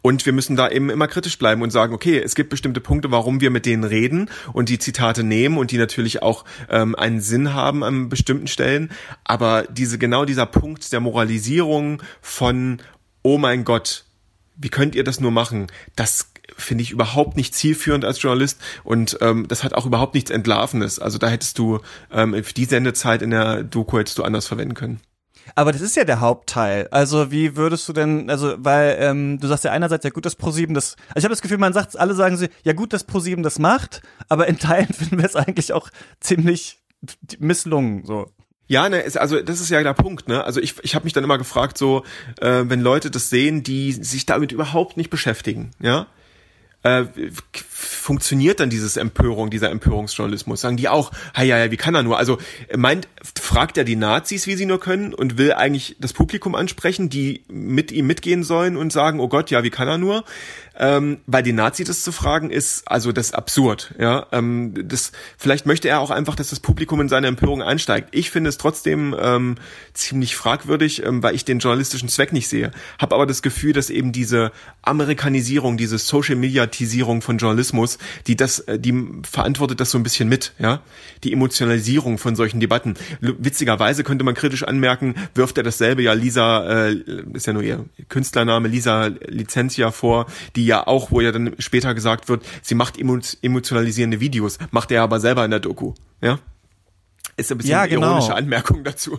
Und 0.03 0.25
wir 0.25 0.33
müssen 0.33 0.57
da 0.57 0.68
eben 0.68 0.88
immer 0.90 1.09
kritisch 1.09 1.37
bleiben 1.38 1.62
und 1.62 1.70
sagen, 1.70 1.94
okay, 1.94 2.18
es 2.18 2.35
gibt 2.35 2.51
bestimmte 2.51 2.81
Punkte, 2.81 3.11
warum 3.11 3.40
wir 3.40 3.51
mit 3.51 3.66
denen 3.66 3.85
reden 3.85 4.31
und 4.53 4.68
die 4.68 4.79
Zitate 4.79 5.25
nehmen 5.25 5.59
und 5.59 5.73
die 5.73 5.79
natürlich 5.79 6.23
auch 6.23 6.44
ähm, 6.68 6.94
einen 6.94 7.20
Sinn 7.20 7.53
haben 7.53 7.83
an 7.83 8.09
bestimmten 8.09 8.46
Stellen. 8.46 8.90
Aber 9.25 9.64
diese 9.68 9.99
genau 9.99 10.25
dieser 10.25 10.46
Punkt 10.46 10.92
der 10.92 11.01
Moralisierung 11.01 12.03
von, 12.20 12.81
oh 13.23 13.38
mein 13.38 13.64
Gott, 13.64 14.05
wie 14.57 14.68
könnt 14.68 14.94
ihr 14.94 15.05
das 15.05 15.20
nur 15.20 15.31
machen? 15.31 15.66
Das 15.96 16.31
finde 16.57 16.83
ich 16.83 16.90
überhaupt 16.90 17.37
nicht 17.37 17.55
zielführend 17.55 18.05
als 18.05 18.20
Journalist 18.20 18.61
und 18.85 19.18
ähm, 19.20 19.49
das 19.49 19.64
hat 19.64 19.75
auch 19.75 19.87
überhaupt 19.87 20.14
nichts 20.14 20.31
Entlarvenes. 20.31 20.99
Also 20.99 21.18
da 21.18 21.29
hättest 21.29 21.59
du 21.59 21.81
ähm, 22.12 22.40
die 22.57 22.64
Sendezeit 22.64 23.23
in 23.23 23.31
der 23.31 23.64
Doku 23.64 23.99
hättest 23.99 24.18
du 24.18 24.25
anders 24.25 24.46
verwenden 24.46 24.75
können. 24.75 25.01
Aber 25.55 25.73
das 25.73 25.81
ist 25.81 25.97
ja 25.97 26.05
der 26.05 26.21
Hauptteil. 26.21 26.89
Also 26.91 27.31
wie 27.31 27.57
würdest 27.57 27.89
du 27.89 27.93
denn, 27.93 28.31
also 28.31 28.55
weil 28.59 28.97
ähm, 29.01 29.39
du 29.41 29.47
sagst 29.49 29.65
ja 29.65 29.73
einerseits 29.73 30.05
ja 30.05 30.11
gut, 30.11 30.27
dass 30.27 30.37
ProSieben 30.37 30.75
das, 30.75 30.97
also 31.09 31.19
ich 31.19 31.25
habe 31.25 31.33
das 31.33 31.43
Gefühl, 31.43 31.59
man 31.59 31.73
sagt, 31.73 31.99
alle 31.99 32.15
sagen 32.15 32.37
sie, 32.37 32.49
ja 32.63 32.73
gut, 32.73 32.93
dass 32.93 33.05
ProSieben 33.05 33.43
das 33.43 33.59
macht, 33.59 34.03
aber 34.29 34.47
in 34.47 34.59
Teilen 34.59 34.89
finden 34.93 35.19
wir 35.19 35.25
es 35.25 35.37
eigentlich 35.37 35.73
auch 35.73 35.91
ziemlich 36.21 36.79
misslungen 37.39 38.05
so. 38.05 38.31
Ja, 38.67 38.89
ne, 38.89 39.05
also 39.17 39.41
das 39.41 39.61
ist 39.61 39.71
ja 39.71 39.83
der 39.83 39.95
Punkt, 39.95 40.29
ne? 40.29 40.45
Also 40.45 40.61
ich, 40.61 40.77
ich 40.83 40.95
habe 40.95 41.03
mich 41.03 41.13
dann 41.13 41.25
immer 41.25 41.39
gefragt, 41.39 41.77
so, 41.77 42.05
äh, 42.41 42.63
wenn 42.67 42.81
Leute 42.81 43.11
das 43.11 43.29
sehen, 43.29 43.65
die 43.65 43.91
sich 43.91 44.27
damit 44.27 44.53
überhaupt 44.53 44.97
nicht 44.97 45.11
beschäftigen, 45.11 45.73
ja, 45.81 46.07
äh, 46.85 47.07
funktioniert 47.81 48.61
dann 48.61 48.71
dieses 48.71 48.97
Empörung, 48.97 49.51
dieser 49.51 49.71
Empörungsjournalismus? 49.71 50.61
Sagen 50.61 50.77
die 50.77 50.88
auch, 50.88 51.12
ja, 51.37 51.59
ja, 51.59 51.71
wie 51.71 51.77
kann 51.77 51.95
er 51.95 52.03
nur? 52.03 52.19
Also 52.19 52.38
meint, 52.77 53.09
fragt 53.40 53.79
er 53.79 53.85
die 53.85 53.97
Nazis, 53.97 54.47
wie 54.47 54.55
sie 54.55 54.66
nur 54.66 54.81
können 54.81 55.14
und 55.14 55.38
will 55.38 55.55
eigentlich 55.55 55.97
das 55.99 56.12
Publikum 56.12 56.55
ansprechen, 56.55 57.09
die 57.09 57.43
mit 57.49 57.90
ihm 57.93 58.07
mitgehen 58.07 58.45
sollen 58.45 58.77
und 58.77 58.93
sagen, 58.93 59.21
oh 59.21 59.29
Gott, 59.29 59.51
ja, 59.51 59.64
wie 59.64 59.71
kann 59.71 59.88
er 59.88 59.99
nur? 59.99 60.25
ähm, 60.81 61.19
bei 61.27 61.43
den 61.43 61.57
Nazis 61.57 61.87
das 61.87 62.03
zu 62.03 62.11
fragen 62.11 62.51
ist 62.51 62.88
also 62.88 63.12
das 63.12 63.27
ist 63.27 63.35
absurd. 63.35 63.95
Ja, 63.99 64.27
ähm, 64.33 64.75
das 64.88 65.12
vielleicht 65.37 65.66
möchte 65.66 65.88
er 65.88 66.01
auch 66.01 66.11
einfach, 66.11 66.35
dass 66.35 66.51
das 66.51 66.61
Publikum 66.61 67.01
in 67.03 67.09
seine 67.09 67.27
Empörung 67.27 67.62
einsteigt. 67.62 68.09
Ich 68.12 68.31
finde 68.31 68.49
es 68.49 68.57
trotzdem 68.57 69.14
ähm, 69.21 69.57
ziemlich 69.93 70.35
fragwürdig, 70.35 71.05
ähm, 71.05 71.23
weil 71.23 71.35
ich 71.35 71.45
den 71.45 71.59
journalistischen 71.59 72.09
Zweck 72.09 72.33
nicht 72.33 72.49
sehe. 72.49 72.71
Habe 72.99 73.14
aber 73.14 73.27
das 73.27 73.43
Gefühl, 73.43 73.75
dass 73.75 73.90
eben 73.90 74.12
diese 74.12 74.53
Amerikanisierung, 74.83 75.77
diese 75.77 75.99
Social 75.99 76.37
Mediatisierung 76.37 77.21
von 77.21 77.37
Journalismus, 77.37 77.70
die 78.27 78.37
das, 78.37 78.61
äh, 78.61 78.79
die 78.79 78.95
verantwortet 79.23 79.81
das 79.81 79.91
so 79.91 79.99
ein 79.99 80.03
bisschen 80.03 80.29
mit. 80.29 80.53
Ja, 80.59 80.81
die 81.25 81.33
Emotionalisierung 81.33 82.19
von 82.19 82.37
solchen 82.37 82.61
Debatten. 82.61 82.95
Witzigerweise 83.21 84.05
könnte 84.05 84.25
man 84.25 84.35
kritisch 84.35 84.65
anmerken, 84.65 85.15
wirft 85.35 85.59
er 85.59 85.65
dasselbe 85.65 86.03
ja 86.03 86.13
Lisa, 86.13 86.89
äh, 86.89 86.97
ist 87.33 87.47
ja 87.47 87.53
nur 87.53 87.63
ihr 87.63 87.85
Künstlername 88.09 88.69
Lisa 88.69 89.07
Licentia 89.27 89.91
vor, 89.91 90.27
die 90.57 90.67
ja 90.67 90.87
auch, 90.87 91.11
wo 91.11 91.21
ja 91.21 91.33
dann 91.33 91.55
später 91.59 91.95
gesagt 91.95 92.29
wird, 92.29 92.45
sie 92.63 92.75
macht 92.75 92.99
emotionalisierende 92.99 94.21
Videos, 94.21 94.59
macht 94.71 94.91
er 94.91 95.03
aber 95.03 95.21
selber 95.21 95.45
in 95.45 95.51
der 95.51 95.61
Doku, 95.61 95.95
ja? 96.21 96.39
Ist 97.37 97.51
ein 97.51 97.59
bisschen 97.59 97.73
ja, 97.73 97.87
genau. 97.87 98.09
ironische 98.09 98.35
Anmerkung 98.35 98.85
dazu. 98.85 99.19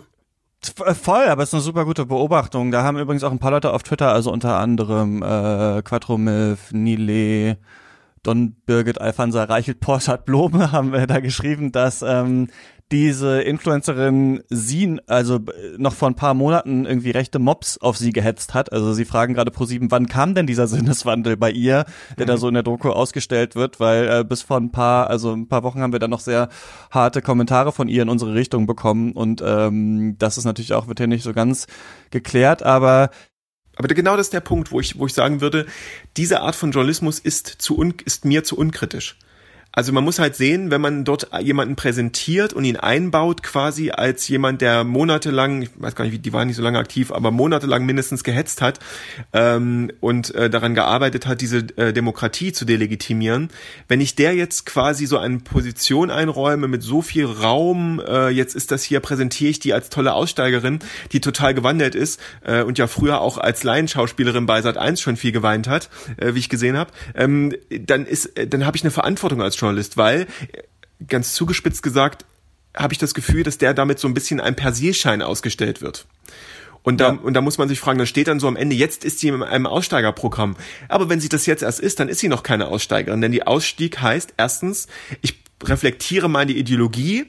Äh, 0.84 0.94
voll, 0.94 1.26
aber 1.26 1.42
es 1.42 1.50
ist 1.50 1.54
eine 1.54 1.62
super 1.62 1.84
gute 1.84 2.06
Beobachtung. 2.06 2.70
Da 2.70 2.82
haben 2.82 2.98
übrigens 2.98 3.24
auch 3.24 3.32
ein 3.32 3.38
paar 3.38 3.50
Leute 3.50 3.72
auf 3.72 3.82
Twitter, 3.82 4.12
also 4.12 4.30
unter 4.30 4.58
anderem 4.58 5.22
äh, 5.22 5.82
Quattromilf, 5.82 6.72
Nile, 6.72 7.58
Don 8.22 8.54
Birgit 8.66 9.00
Alfansa 9.00 9.44
Reichelt 9.44 9.80
Porsche 9.80 10.18
Blome 10.24 10.72
haben 10.72 10.92
wir 10.92 11.06
da 11.06 11.20
geschrieben, 11.20 11.72
dass 11.72 12.02
ähm, 12.02 12.48
diese 12.92 13.40
Influencerin 13.40 14.42
sie, 14.50 15.00
also 15.06 15.40
noch 15.78 15.94
vor 15.94 16.08
ein 16.08 16.14
paar 16.14 16.34
Monaten 16.34 16.84
irgendwie 16.84 17.10
rechte 17.10 17.38
Mobs 17.38 17.78
auf 17.78 17.96
sie 17.96 18.12
gehetzt 18.12 18.52
hat. 18.52 18.70
Also 18.70 18.92
sie 18.92 19.06
fragen 19.06 19.32
gerade 19.32 19.50
pro 19.50 19.64
sieben, 19.64 19.90
wann 19.90 20.06
kam 20.06 20.34
denn 20.34 20.46
dieser 20.46 20.66
Sinneswandel 20.68 21.38
bei 21.38 21.50
ihr, 21.50 21.86
der 22.18 22.26
mhm. 22.26 22.28
da 22.28 22.36
so 22.36 22.48
in 22.48 22.54
der 22.54 22.62
Doku 22.62 22.90
ausgestellt 22.90 23.56
wird, 23.56 23.80
weil 23.80 24.08
äh, 24.08 24.24
bis 24.24 24.42
vor 24.42 24.58
ein 24.58 24.70
paar, 24.70 25.08
also 25.08 25.32
ein 25.32 25.48
paar 25.48 25.62
Wochen 25.62 25.80
haben 25.80 25.92
wir 25.92 26.00
dann 26.00 26.10
noch 26.10 26.20
sehr 26.20 26.50
harte 26.90 27.22
Kommentare 27.22 27.72
von 27.72 27.88
ihr 27.88 28.02
in 28.02 28.10
unsere 28.10 28.34
Richtung 28.34 28.66
bekommen 28.66 29.12
und 29.12 29.42
ähm, 29.44 30.16
das 30.18 30.36
ist 30.36 30.44
natürlich 30.44 30.74
auch, 30.74 30.86
wird 30.86 30.98
hier 30.98 31.06
nicht 31.06 31.24
so 31.24 31.32
ganz 31.32 31.66
geklärt, 32.10 32.62
aber 32.62 33.08
aber 33.82 33.94
genau 33.94 34.16
das 34.16 34.26
ist 34.26 34.32
der 34.32 34.40
Punkt, 34.40 34.70
wo 34.70 34.80
ich, 34.80 34.98
wo 34.98 35.06
ich 35.06 35.14
sagen 35.14 35.40
würde, 35.40 35.66
diese 36.16 36.40
Art 36.40 36.54
von 36.54 36.70
Journalismus 36.70 37.18
ist 37.18 37.46
zu 37.46 37.76
un, 37.76 37.94
ist 38.04 38.24
mir 38.24 38.44
zu 38.44 38.56
unkritisch. 38.56 39.16
Also 39.74 39.92
man 39.92 40.04
muss 40.04 40.18
halt 40.18 40.36
sehen, 40.36 40.70
wenn 40.70 40.82
man 40.82 41.04
dort 41.04 41.28
jemanden 41.40 41.76
präsentiert 41.76 42.52
und 42.52 42.64
ihn 42.64 42.76
einbaut 42.76 43.42
quasi 43.42 43.90
als 43.90 44.28
jemand, 44.28 44.60
der 44.60 44.84
monatelang, 44.84 45.62
ich 45.62 45.70
weiß 45.76 45.94
gar 45.94 46.04
nicht, 46.04 46.24
die 46.24 46.32
waren 46.34 46.48
nicht 46.48 46.56
so 46.56 46.62
lange 46.62 46.78
aktiv, 46.78 47.10
aber 47.10 47.30
monatelang 47.30 47.86
mindestens 47.86 48.22
gehetzt 48.22 48.60
hat 48.60 48.80
ähm, 49.32 49.90
und 50.00 50.34
äh, 50.34 50.50
daran 50.50 50.74
gearbeitet 50.74 51.26
hat, 51.26 51.40
diese 51.40 51.58
äh, 51.76 51.94
Demokratie 51.94 52.52
zu 52.52 52.66
delegitimieren. 52.66 53.48
Wenn 53.88 54.02
ich 54.02 54.14
der 54.14 54.34
jetzt 54.34 54.66
quasi 54.66 55.06
so 55.06 55.16
eine 55.16 55.38
Position 55.38 56.10
einräume 56.10 56.68
mit 56.68 56.82
so 56.82 57.00
viel 57.00 57.24
Raum, 57.24 57.98
äh, 58.06 58.28
jetzt 58.28 58.54
ist 58.54 58.72
das 58.72 58.82
hier, 58.82 59.00
präsentiere 59.00 59.50
ich 59.50 59.58
die 59.58 59.72
als 59.72 59.88
tolle 59.88 60.12
Aussteigerin, 60.12 60.80
die 61.12 61.20
total 61.20 61.54
gewandelt 61.54 61.94
ist 61.94 62.20
äh, 62.44 62.62
und 62.62 62.76
ja 62.76 62.88
früher 62.88 63.22
auch 63.22 63.38
als 63.38 63.64
Laienschauspielerin 63.64 64.44
bei 64.44 64.60
Sat 64.60 64.76
1 64.76 65.00
schon 65.00 65.16
viel 65.16 65.32
geweint 65.32 65.66
hat, 65.66 65.88
äh, 66.18 66.34
wie 66.34 66.40
ich 66.40 66.50
gesehen 66.50 66.76
habe, 66.76 66.90
ähm, 67.14 67.54
dann 67.70 68.04
ist, 68.04 68.36
äh, 68.36 68.46
dann 68.46 68.66
habe 68.66 68.76
ich 68.76 68.82
eine 68.82 68.90
Verantwortung 68.90 69.40
als 69.40 69.61
Journalist, 69.62 69.96
weil 69.96 70.26
ganz 71.08 71.34
zugespitzt 71.34 71.82
gesagt 71.82 72.24
habe 72.76 72.92
ich 72.92 72.98
das 72.98 73.14
Gefühl, 73.14 73.42
dass 73.42 73.58
der 73.58 73.74
damit 73.74 73.98
so 73.98 74.08
ein 74.08 74.14
bisschen 74.14 74.40
ein 74.40 74.56
Persierschein 74.56 75.22
ausgestellt 75.22 75.82
wird. 75.82 76.06
Und 76.82 77.00
da, 77.00 77.12
ja. 77.12 77.18
und 77.18 77.34
da 77.34 77.40
muss 77.40 77.58
man 77.58 77.68
sich 77.68 77.78
fragen, 77.78 77.98
da 77.98 78.06
steht 78.06 78.28
dann 78.28 78.40
so 78.40 78.48
am 78.48 78.56
Ende, 78.56 78.74
jetzt 78.74 79.04
ist 79.04 79.20
sie 79.20 79.28
in 79.28 79.42
einem 79.42 79.66
Aussteigerprogramm. 79.66 80.56
Aber 80.88 81.08
wenn 81.08 81.20
sie 81.20 81.28
das 81.28 81.46
jetzt 81.46 81.62
erst 81.62 81.80
ist, 81.80 82.00
dann 82.00 82.08
ist 82.08 82.18
sie 82.18 82.28
noch 82.28 82.42
keine 82.42 82.68
Aussteigerin. 82.68 83.20
Denn 83.20 83.32
die 83.32 83.46
Ausstieg 83.46 84.00
heißt 84.00 84.34
erstens, 84.36 84.88
ich 85.20 85.40
reflektiere 85.62 86.28
meine 86.28 86.52
Ideologie, 86.52 87.26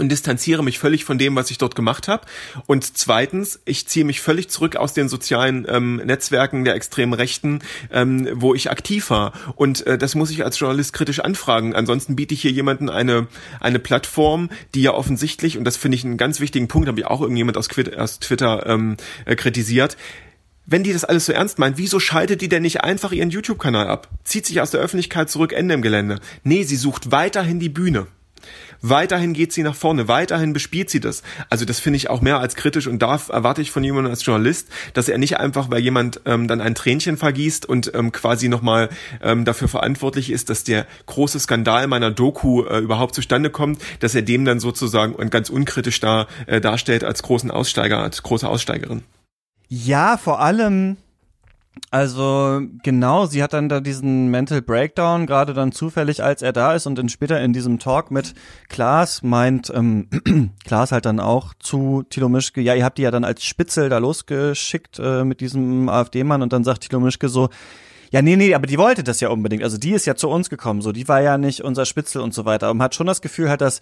und 0.00 0.08
distanziere 0.08 0.64
mich 0.64 0.78
völlig 0.78 1.04
von 1.04 1.18
dem, 1.18 1.36
was 1.36 1.50
ich 1.50 1.58
dort 1.58 1.76
gemacht 1.76 2.08
habe. 2.08 2.26
Und 2.66 2.96
zweitens, 2.96 3.60
ich 3.64 3.86
ziehe 3.86 4.04
mich 4.04 4.20
völlig 4.20 4.48
zurück 4.50 4.76
aus 4.76 4.94
den 4.94 5.08
sozialen 5.08 5.66
ähm, 5.68 5.96
Netzwerken 5.96 6.64
der 6.64 6.74
extremen 6.74 7.12
Rechten, 7.12 7.60
ähm, 7.92 8.28
wo 8.34 8.54
ich 8.54 8.70
aktiv 8.70 9.10
war. 9.10 9.32
Und 9.54 9.86
äh, 9.86 9.98
das 9.98 10.14
muss 10.14 10.30
ich 10.30 10.44
als 10.44 10.58
Journalist 10.58 10.92
kritisch 10.92 11.20
anfragen. 11.20 11.74
Ansonsten 11.74 12.16
biete 12.16 12.34
ich 12.34 12.42
hier 12.42 12.50
jemanden 12.50 12.88
eine, 12.88 13.28
eine 13.60 13.78
Plattform, 13.78 14.50
die 14.74 14.82
ja 14.82 14.92
offensichtlich, 14.92 15.58
und 15.58 15.64
das 15.64 15.76
finde 15.76 15.96
ich 15.96 16.04
einen 16.04 16.16
ganz 16.16 16.40
wichtigen 16.40 16.68
Punkt, 16.68 16.88
habe 16.88 16.98
ich 16.98 17.06
auch 17.06 17.20
irgendjemand 17.20 17.56
aus, 17.56 17.68
aus 17.96 18.18
Twitter 18.18 18.66
ähm, 18.66 18.96
äh, 19.26 19.36
kritisiert, 19.36 19.96
wenn 20.66 20.84
die 20.84 20.92
das 20.92 21.04
alles 21.04 21.26
so 21.26 21.32
ernst 21.32 21.58
meint, 21.58 21.78
wieso 21.78 21.98
schaltet 21.98 22.40
die 22.42 22.48
denn 22.48 22.62
nicht 22.62 22.82
einfach 22.82 23.10
ihren 23.10 23.30
YouTube-Kanal 23.30 23.88
ab? 23.88 24.08
Zieht 24.22 24.46
sich 24.46 24.60
aus 24.60 24.70
der 24.70 24.80
Öffentlichkeit 24.80 25.28
zurück, 25.28 25.52
Ende 25.52 25.74
im 25.74 25.82
Gelände. 25.82 26.20
Nee, 26.44 26.62
sie 26.62 26.76
sucht 26.76 27.10
weiterhin 27.10 27.58
die 27.58 27.68
Bühne. 27.68 28.06
Weiterhin 28.82 29.32
geht 29.32 29.52
sie 29.52 29.62
nach 29.62 29.74
vorne, 29.74 30.08
weiterhin 30.08 30.52
bespielt 30.52 30.90
sie 30.90 31.00
das. 31.00 31.22
Also 31.48 31.64
das 31.64 31.80
finde 31.80 31.98
ich 31.98 32.08
auch 32.08 32.20
mehr 32.20 32.40
als 32.40 32.54
kritisch 32.54 32.86
und 32.86 33.00
da 33.00 33.20
erwarte 33.28 33.60
ich 33.60 33.70
von 33.70 33.84
jemandem 33.84 34.10
als 34.10 34.24
Journalist, 34.24 34.68
dass 34.94 35.08
er 35.08 35.18
nicht 35.18 35.38
einfach, 35.38 35.70
weil 35.70 35.80
jemand 35.80 36.20
ähm, 36.24 36.48
dann 36.48 36.60
ein 36.60 36.74
Tränchen 36.74 37.16
vergießt 37.16 37.66
und 37.66 37.92
ähm, 37.94 38.12
quasi 38.12 38.48
nochmal 38.48 38.88
ähm, 39.22 39.44
dafür 39.44 39.68
verantwortlich 39.68 40.30
ist, 40.30 40.50
dass 40.50 40.64
der 40.64 40.86
große 41.06 41.40
Skandal 41.40 41.86
meiner 41.86 42.10
Doku 42.10 42.64
äh, 42.64 42.78
überhaupt 42.78 43.14
zustande 43.14 43.50
kommt, 43.50 43.82
dass 44.00 44.14
er 44.14 44.22
dem 44.22 44.44
dann 44.44 44.60
sozusagen 44.60 45.30
ganz 45.30 45.50
unkritisch 45.50 46.00
da 46.00 46.26
äh, 46.46 46.60
darstellt 46.60 47.04
als 47.04 47.22
großen 47.22 47.50
Aussteiger, 47.50 47.98
als 47.98 48.22
große 48.22 48.48
Aussteigerin. 48.48 49.02
Ja, 49.68 50.16
vor 50.16 50.40
allem 50.40 50.96
also 51.90 52.60
genau, 52.82 53.26
sie 53.26 53.42
hat 53.42 53.52
dann 53.52 53.68
da 53.68 53.80
diesen 53.80 54.28
Mental 54.30 54.62
Breakdown, 54.62 55.26
gerade 55.26 55.54
dann 55.54 55.72
zufällig, 55.72 56.22
als 56.22 56.42
er 56.42 56.52
da 56.52 56.74
ist 56.74 56.86
und 56.86 56.96
dann 56.96 57.08
später 57.08 57.40
in 57.40 57.52
diesem 57.52 57.78
Talk 57.78 58.10
mit 58.10 58.34
Klaas 58.68 59.22
meint, 59.22 59.72
ähm, 59.74 60.08
Klaas 60.64 60.92
halt 60.92 61.06
dann 61.06 61.20
auch 61.20 61.54
zu 61.58 62.04
Tilo 62.08 62.28
Mischke, 62.28 62.60
ja, 62.60 62.74
ihr 62.74 62.84
habt 62.84 62.98
die 62.98 63.02
ja 63.02 63.10
dann 63.10 63.24
als 63.24 63.44
Spitzel 63.44 63.88
da 63.88 63.98
losgeschickt 63.98 64.98
äh, 64.98 65.24
mit 65.24 65.40
diesem 65.40 65.88
AfD-Mann 65.88 66.42
und 66.42 66.52
dann 66.52 66.64
sagt 66.64 66.88
Tilo 66.88 67.00
Mischke 67.00 67.28
so, 67.28 67.48
ja, 68.10 68.22
nee, 68.22 68.36
nee, 68.36 68.54
aber 68.54 68.66
die 68.66 68.78
wollte 68.78 69.04
das 69.04 69.20
ja 69.20 69.28
unbedingt. 69.28 69.62
Also 69.62 69.78
die 69.78 69.92
ist 69.92 70.04
ja 70.06 70.16
zu 70.16 70.28
uns 70.28 70.50
gekommen, 70.50 70.82
so, 70.82 70.90
die 70.90 71.06
war 71.06 71.20
ja 71.20 71.38
nicht 71.38 71.62
unser 71.62 71.86
Spitzel 71.86 72.20
und 72.20 72.34
so 72.34 72.44
weiter. 72.44 72.72
Man 72.74 72.84
hat 72.84 72.94
schon 72.96 73.06
das 73.06 73.22
Gefühl 73.22 73.48
halt, 73.48 73.60
dass 73.60 73.80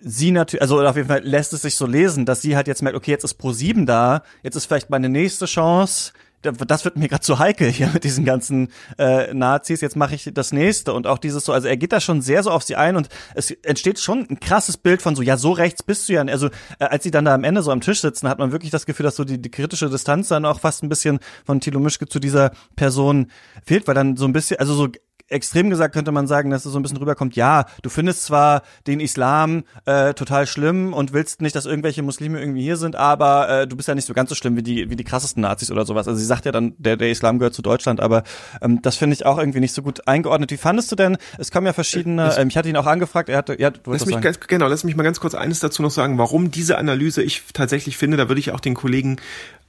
sie 0.00 0.30
natürlich, 0.30 0.60
also 0.60 0.82
auf 0.84 0.96
jeden 0.96 1.08
Fall 1.08 1.22
lässt 1.24 1.52
es 1.52 1.62
sich 1.62 1.76
so 1.76 1.86
lesen, 1.86 2.26
dass 2.26 2.42
sie 2.42 2.54
halt 2.56 2.66
jetzt 2.66 2.82
merkt, 2.82 2.96
okay, 2.96 3.10
jetzt 3.10 3.24
ist 3.24 3.34
Pro 3.34 3.52
7 3.52 3.86
da, 3.86 4.22
jetzt 4.42 4.56
ist 4.56 4.66
vielleicht 4.66 4.90
meine 4.90 5.08
nächste 5.08 5.46
Chance, 5.46 6.12
das 6.42 6.84
wird 6.84 6.96
mir 6.96 7.08
gerade 7.08 7.22
zu 7.22 7.38
heikel 7.38 7.70
hier 7.70 7.88
mit 7.88 8.04
diesen 8.04 8.24
ganzen 8.24 8.68
äh, 8.98 9.32
Nazis, 9.34 9.80
jetzt 9.80 9.96
mache 9.96 10.14
ich 10.14 10.30
das 10.32 10.52
nächste. 10.52 10.92
Und 10.92 11.06
auch 11.06 11.18
dieses 11.18 11.44
so, 11.44 11.52
also 11.52 11.68
er 11.68 11.76
geht 11.76 11.92
da 11.92 12.00
schon 12.00 12.22
sehr 12.22 12.42
so 12.42 12.50
auf 12.50 12.62
sie 12.62 12.76
ein 12.76 12.96
und 12.96 13.08
es 13.34 13.50
entsteht 13.50 13.98
schon 13.98 14.26
ein 14.30 14.40
krasses 14.40 14.76
Bild 14.76 15.02
von 15.02 15.16
so, 15.16 15.22
ja, 15.22 15.36
so 15.36 15.52
rechts 15.52 15.82
bist 15.82 16.08
du 16.08 16.14
ja, 16.14 16.22
also 16.22 16.48
äh, 16.78 16.84
als 16.84 17.04
sie 17.04 17.10
dann 17.10 17.24
da 17.24 17.34
am 17.34 17.44
Ende 17.44 17.62
so 17.62 17.70
am 17.70 17.80
Tisch 17.80 18.00
sitzen, 18.00 18.28
hat 18.28 18.38
man 18.38 18.52
wirklich 18.52 18.70
das 18.70 18.86
Gefühl, 18.86 19.04
dass 19.04 19.16
so 19.16 19.24
die, 19.24 19.40
die 19.40 19.50
kritische 19.50 19.88
Distanz 19.90 20.28
dann 20.28 20.44
auch 20.44 20.60
fast 20.60 20.82
ein 20.82 20.88
bisschen 20.88 21.18
von 21.44 21.60
Thilo 21.60 21.80
Mischke 21.80 22.06
zu 22.06 22.20
dieser 22.20 22.52
Person 22.76 23.30
fehlt, 23.64 23.86
weil 23.86 23.94
dann 23.94 24.16
so 24.16 24.26
ein 24.26 24.32
bisschen, 24.32 24.58
also 24.58 24.74
so 24.74 24.88
extrem 25.28 25.70
gesagt 25.70 25.94
könnte 25.94 26.12
man 26.12 26.26
sagen, 26.26 26.50
dass 26.50 26.64
es 26.64 26.72
so 26.72 26.78
ein 26.78 26.82
bisschen 26.82 26.98
rüberkommt, 26.98 27.36
ja, 27.36 27.66
du 27.82 27.90
findest 27.90 28.24
zwar 28.24 28.62
den 28.86 29.00
Islam 29.00 29.64
äh, 29.84 30.14
total 30.14 30.46
schlimm 30.46 30.92
und 30.92 31.12
willst 31.12 31.42
nicht, 31.42 31.56
dass 31.56 31.66
irgendwelche 31.66 32.02
Muslime 32.02 32.38
irgendwie 32.38 32.62
hier 32.62 32.76
sind, 32.76 32.96
aber 32.96 33.48
äh, 33.48 33.66
du 33.66 33.76
bist 33.76 33.88
ja 33.88 33.94
nicht 33.94 34.06
so 34.06 34.14
ganz 34.14 34.28
so 34.28 34.34
schlimm 34.34 34.56
wie 34.56 34.62
die, 34.62 34.88
wie 34.90 34.96
die 34.96 35.04
krassesten 35.04 35.42
Nazis 35.42 35.70
oder 35.70 35.84
sowas. 35.84 36.06
Also 36.06 36.18
sie 36.18 36.26
sagt 36.26 36.44
ja 36.44 36.52
dann, 36.52 36.74
der, 36.78 36.96
der 36.96 37.10
Islam 37.10 37.38
gehört 37.38 37.54
zu 37.54 37.62
Deutschland, 37.62 38.00
aber 38.00 38.22
ähm, 38.60 38.80
das 38.82 38.96
finde 38.96 39.14
ich 39.14 39.26
auch 39.26 39.38
irgendwie 39.38 39.60
nicht 39.60 39.74
so 39.74 39.82
gut 39.82 40.06
eingeordnet. 40.06 40.50
Wie 40.50 40.56
fandest 40.56 40.92
du 40.92 40.96
denn, 40.96 41.16
es 41.38 41.50
kommen 41.50 41.66
ja 41.66 41.72
verschiedene, 41.72 42.34
ähm, 42.38 42.48
ich 42.48 42.56
hatte 42.56 42.68
ihn 42.68 42.76
auch 42.76 42.86
angefragt, 42.86 43.28
er 43.28 43.38
hatte, 43.38 43.60
ja, 43.60 43.70
du 43.70 43.92
lass 43.92 44.06
mich 44.06 44.20
ganz, 44.20 44.40
genau, 44.40 44.68
lass 44.68 44.84
mich 44.84 44.96
mal 44.96 45.02
ganz 45.02 45.18
kurz 45.18 45.34
eines 45.34 45.60
dazu 45.60 45.82
noch 45.82 45.90
sagen, 45.90 46.18
warum 46.18 46.50
diese 46.50 46.78
Analyse 46.78 47.22
ich 47.22 47.42
tatsächlich 47.52 47.96
finde, 47.96 48.16
da 48.16 48.28
würde 48.28 48.38
ich 48.38 48.52
auch 48.52 48.60
den 48.60 48.74
Kollegen 48.74 49.16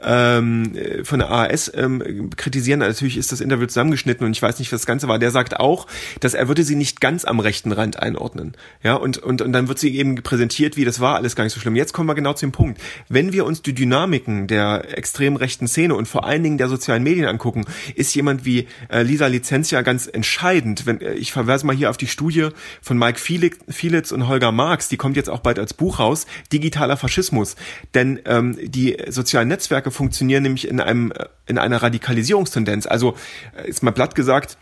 ähm, 0.03 0.73
von 1.03 1.19
der 1.19 1.29
ARS 1.29 1.71
ähm, 1.73 2.29
kritisieren. 2.35 2.79
Natürlich 2.79 3.17
ist 3.17 3.31
das 3.31 3.41
Interview 3.41 3.65
zusammengeschnitten 3.65 4.25
und 4.25 4.31
ich 4.31 4.41
weiß 4.41 4.59
nicht, 4.59 4.71
was 4.71 4.81
das 4.81 4.85
Ganze 4.85 5.07
war. 5.07 5.19
Der 5.19 5.31
sagt 5.31 5.59
auch, 5.59 5.87
dass 6.19 6.33
er 6.33 6.47
würde 6.47 6.63
sie 6.63 6.75
nicht 6.75 7.01
ganz 7.01 7.25
am 7.25 7.39
rechten 7.39 7.71
Rand 7.71 7.99
einordnen. 7.99 8.53
Ja, 8.83 8.95
und, 8.95 9.17
und, 9.17 9.41
und 9.41 9.53
dann 9.53 9.67
wird 9.67 9.79
sie 9.79 9.95
eben 9.95 10.15
präsentiert, 10.15 10.77
wie 10.77 10.85
das 10.85 10.99
war 10.99 11.15
alles 11.15 11.35
gar 11.35 11.43
nicht 11.43 11.53
so 11.53 11.59
schlimm. 11.59 11.75
Jetzt 11.75 11.93
kommen 11.93 12.07
wir 12.07 12.15
genau 12.15 12.33
zu 12.33 12.45
dem 12.45 12.51
Punkt. 12.51 12.79
Wenn 13.09 13.33
wir 13.33 13.45
uns 13.45 13.61
die 13.61 13.73
Dynamiken 13.73 14.47
der 14.47 14.97
extrem 14.97 15.35
rechten 15.35 15.67
Szene 15.67 15.95
und 15.95 16.07
vor 16.07 16.25
allen 16.25 16.43
Dingen 16.43 16.57
der 16.57 16.69
sozialen 16.69 17.03
Medien 17.03 17.25
angucken, 17.25 17.65
ist 17.95 18.13
jemand 18.15 18.45
wie 18.45 18.67
äh, 18.89 19.01
Lisa 19.01 19.27
Licentia 19.27 19.81
ganz 19.81 20.07
entscheidend. 20.07 20.85
Wenn, 20.85 21.01
äh, 21.01 21.13
ich 21.13 21.31
verweise 21.31 21.65
mal 21.65 21.75
hier 21.75 21.89
auf 21.89 21.97
die 21.97 22.07
Studie 22.07 22.49
von 22.81 22.97
Mike 22.97 23.19
Fielitz 23.19 24.11
und 24.11 24.27
Holger 24.27 24.51
Marx, 24.51 24.89
die 24.89 24.97
kommt 24.97 25.15
jetzt 25.17 25.29
auch 25.29 25.39
bald 25.39 25.59
als 25.59 25.73
Buch 25.73 25.99
raus, 25.99 26.27
Digitaler 26.53 26.97
Faschismus. 26.97 27.55
Denn 27.93 28.19
ähm, 28.25 28.57
die 28.61 28.97
sozialen 29.09 29.47
Netzwerke 29.47 29.86
Netzwerke 29.87 29.91
funktionieren 29.91 30.43
nämlich 30.43 30.67
in 30.67 30.79
einem 30.79 31.11
äh, 31.11 31.25
in 31.47 31.57
einer 31.57 31.81
Radikalisierungstendenz. 31.81 32.85
Also 32.85 33.15
äh, 33.55 33.69
ist 33.69 33.83
mal 33.83 33.91
platt 33.91 34.15
gesagt, 34.15 34.57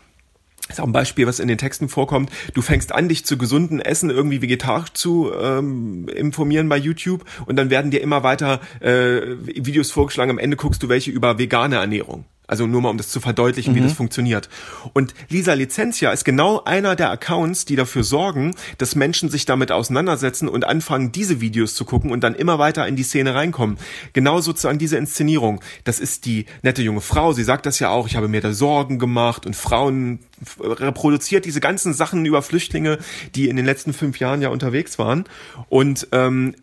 ist 0.68 0.80
auch 0.80 0.86
ein 0.86 0.92
Beispiel, 0.92 1.26
was 1.26 1.38
in 1.38 1.48
den 1.48 1.58
Texten 1.58 1.88
vorkommt. 1.88 2.30
Du 2.54 2.62
fängst 2.62 2.92
an, 2.92 3.08
dich 3.08 3.24
zu 3.24 3.38
gesunden 3.38 3.80
Essen 3.80 4.10
irgendwie 4.10 4.42
vegetarisch 4.42 4.92
zu 4.94 5.30
ähm, 5.32 6.08
informieren 6.08 6.68
bei 6.68 6.76
YouTube 6.76 7.24
und 7.46 7.56
dann 7.56 7.70
werden 7.70 7.90
dir 7.90 8.00
immer 8.00 8.22
weiter 8.24 8.60
äh, 8.80 9.36
Videos 9.44 9.92
vorgeschlagen. 9.92 10.30
Am 10.30 10.38
Ende 10.38 10.56
guckst 10.56 10.82
du 10.82 10.88
welche 10.88 11.12
über 11.12 11.38
vegane 11.38 11.76
Ernährung. 11.76 12.24
Also 12.46 12.66
nur 12.66 12.80
mal, 12.80 12.90
um 12.90 12.96
das 12.96 13.08
zu 13.08 13.20
verdeutlichen, 13.20 13.72
mhm. 13.72 13.78
wie 13.78 13.82
das 13.82 13.92
funktioniert. 13.92 14.48
Und 14.92 15.14
Lisa 15.28 15.54
Licentia 15.54 16.12
ist 16.12 16.24
genau 16.24 16.62
einer 16.64 16.96
der 16.96 17.10
Accounts, 17.10 17.64
die 17.64 17.76
dafür 17.76 18.04
sorgen, 18.04 18.54
dass 18.78 18.94
Menschen 18.94 19.28
sich 19.28 19.46
damit 19.46 19.72
auseinandersetzen 19.72 20.48
und 20.48 20.64
anfangen, 20.64 21.12
diese 21.12 21.40
Videos 21.40 21.74
zu 21.74 21.84
gucken 21.84 22.10
und 22.10 22.22
dann 22.22 22.34
immer 22.34 22.58
weiter 22.58 22.86
in 22.86 22.96
die 22.96 23.02
Szene 23.02 23.34
reinkommen. 23.34 23.78
Genau 24.12 24.40
sozusagen 24.40 24.78
diese 24.78 24.96
Inszenierung. 24.96 25.60
Das 25.84 25.98
ist 25.98 26.24
die 26.26 26.46
nette 26.62 26.82
junge 26.82 27.00
Frau. 27.00 27.32
Sie 27.32 27.44
sagt 27.44 27.66
das 27.66 27.78
ja 27.78 27.90
auch. 27.90 28.06
Ich 28.06 28.16
habe 28.16 28.28
mir 28.28 28.40
da 28.40 28.52
Sorgen 28.52 28.98
gemacht 28.98 29.46
und 29.46 29.56
Frauen 29.56 30.20
reproduziert 30.60 31.44
diese 31.44 31.60
ganzen 31.60 31.94
Sachen 31.94 32.24
über 32.24 32.42
Flüchtlinge, 32.42 32.98
die 33.34 33.48
in 33.48 33.56
den 33.56 33.64
letzten 33.64 33.92
fünf 33.92 34.18
Jahren 34.18 34.42
ja 34.42 34.50
unterwegs 34.50 34.98
waren. 34.98 35.24
Und 35.68 36.08
ähm, 36.12 36.54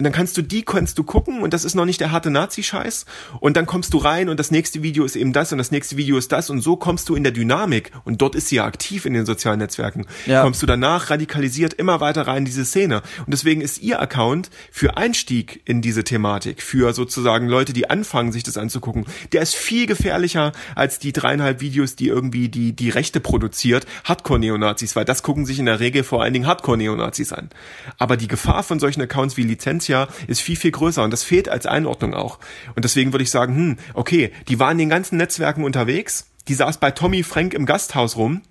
und 0.00 0.04
dann 0.04 0.14
kannst 0.14 0.34
du 0.38 0.42
die 0.42 0.62
kannst 0.62 0.96
du 0.96 1.04
gucken 1.04 1.42
und 1.42 1.52
das 1.52 1.66
ist 1.66 1.74
noch 1.74 1.84
nicht 1.84 2.00
der 2.00 2.10
harte 2.10 2.30
Nazi-Scheiß. 2.30 3.04
Und 3.38 3.58
dann 3.58 3.66
kommst 3.66 3.92
du 3.92 3.98
rein 3.98 4.30
und 4.30 4.40
das 4.40 4.50
nächste 4.50 4.82
Video 4.82 5.04
ist 5.04 5.14
eben 5.14 5.34
das 5.34 5.52
und 5.52 5.58
das 5.58 5.72
nächste 5.72 5.98
Video 5.98 6.16
ist 6.16 6.32
das 6.32 6.48
und 6.48 6.62
so 6.62 6.76
kommst 6.76 7.10
du 7.10 7.16
in 7.16 7.22
der 7.22 7.32
Dynamik 7.32 7.92
und 8.04 8.22
dort 8.22 8.34
ist 8.34 8.48
sie 8.48 8.56
ja 8.56 8.64
aktiv 8.64 9.04
in 9.04 9.12
den 9.12 9.26
sozialen 9.26 9.58
Netzwerken. 9.58 10.06
Ja. 10.24 10.42
Kommst 10.42 10.62
du 10.62 10.66
danach 10.66 11.10
radikalisiert 11.10 11.74
immer 11.74 12.00
weiter 12.00 12.26
rein 12.26 12.38
in 12.38 12.44
diese 12.46 12.64
Szene. 12.64 13.02
Und 13.18 13.28
deswegen 13.28 13.60
ist 13.60 13.82
ihr 13.82 14.00
Account 14.00 14.48
für 14.72 14.96
Einstieg 14.96 15.60
in 15.66 15.82
diese 15.82 16.02
Thematik, 16.02 16.62
für 16.62 16.94
sozusagen 16.94 17.46
Leute, 17.46 17.74
die 17.74 17.90
anfangen, 17.90 18.32
sich 18.32 18.42
das 18.42 18.56
anzugucken, 18.56 19.04
der 19.32 19.42
ist 19.42 19.54
viel 19.54 19.84
gefährlicher 19.84 20.52
als 20.76 20.98
die 20.98 21.12
dreieinhalb 21.12 21.60
Videos, 21.60 21.94
die 21.94 22.08
irgendwie 22.08 22.48
die, 22.48 22.72
die 22.72 22.88
Rechte 22.88 23.20
produziert, 23.20 23.84
Hardcore-Neonazis, 24.04 24.96
weil 24.96 25.04
das 25.04 25.22
gucken 25.22 25.44
sich 25.44 25.58
in 25.58 25.66
der 25.66 25.78
Regel 25.78 26.04
vor 26.04 26.22
allen 26.22 26.32
Dingen 26.32 26.46
Hardcore-Neonazis 26.46 27.34
an. 27.34 27.50
Aber 27.98 28.16
die 28.16 28.28
Gefahr 28.28 28.62
von 28.62 28.80
solchen 28.80 29.02
Accounts 29.02 29.36
wie 29.36 29.42
Lizenz 29.42 29.89
Jahr 29.90 30.08
ist 30.26 30.40
viel, 30.40 30.56
viel 30.56 30.70
größer 30.70 31.04
und 31.04 31.10
das 31.10 31.22
fehlt 31.22 31.50
als 31.50 31.66
Einordnung 31.66 32.14
auch. 32.14 32.38
Und 32.74 32.84
deswegen 32.84 33.12
würde 33.12 33.24
ich 33.24 33.30
sagen, 33.30 33.54
hm, 33.54 33.76
okay, 33.92 34.32
die 34.48 34.58
waren 34.58 34.72
in 34.72 34.78
den 34.78 34.88
ganzen 34.88 35.18
Netzwerken 35.18 35.64
unterwegs, 35.64 36.26
die 36.48 36.54
saß 36.54 36.78
bei 36.78 36.90
Tommy 36.90 37.22
Frank 37.22 37.52
im 37.52 37.66
Gasthaus 37.66 38.16
rum 38.16 38.42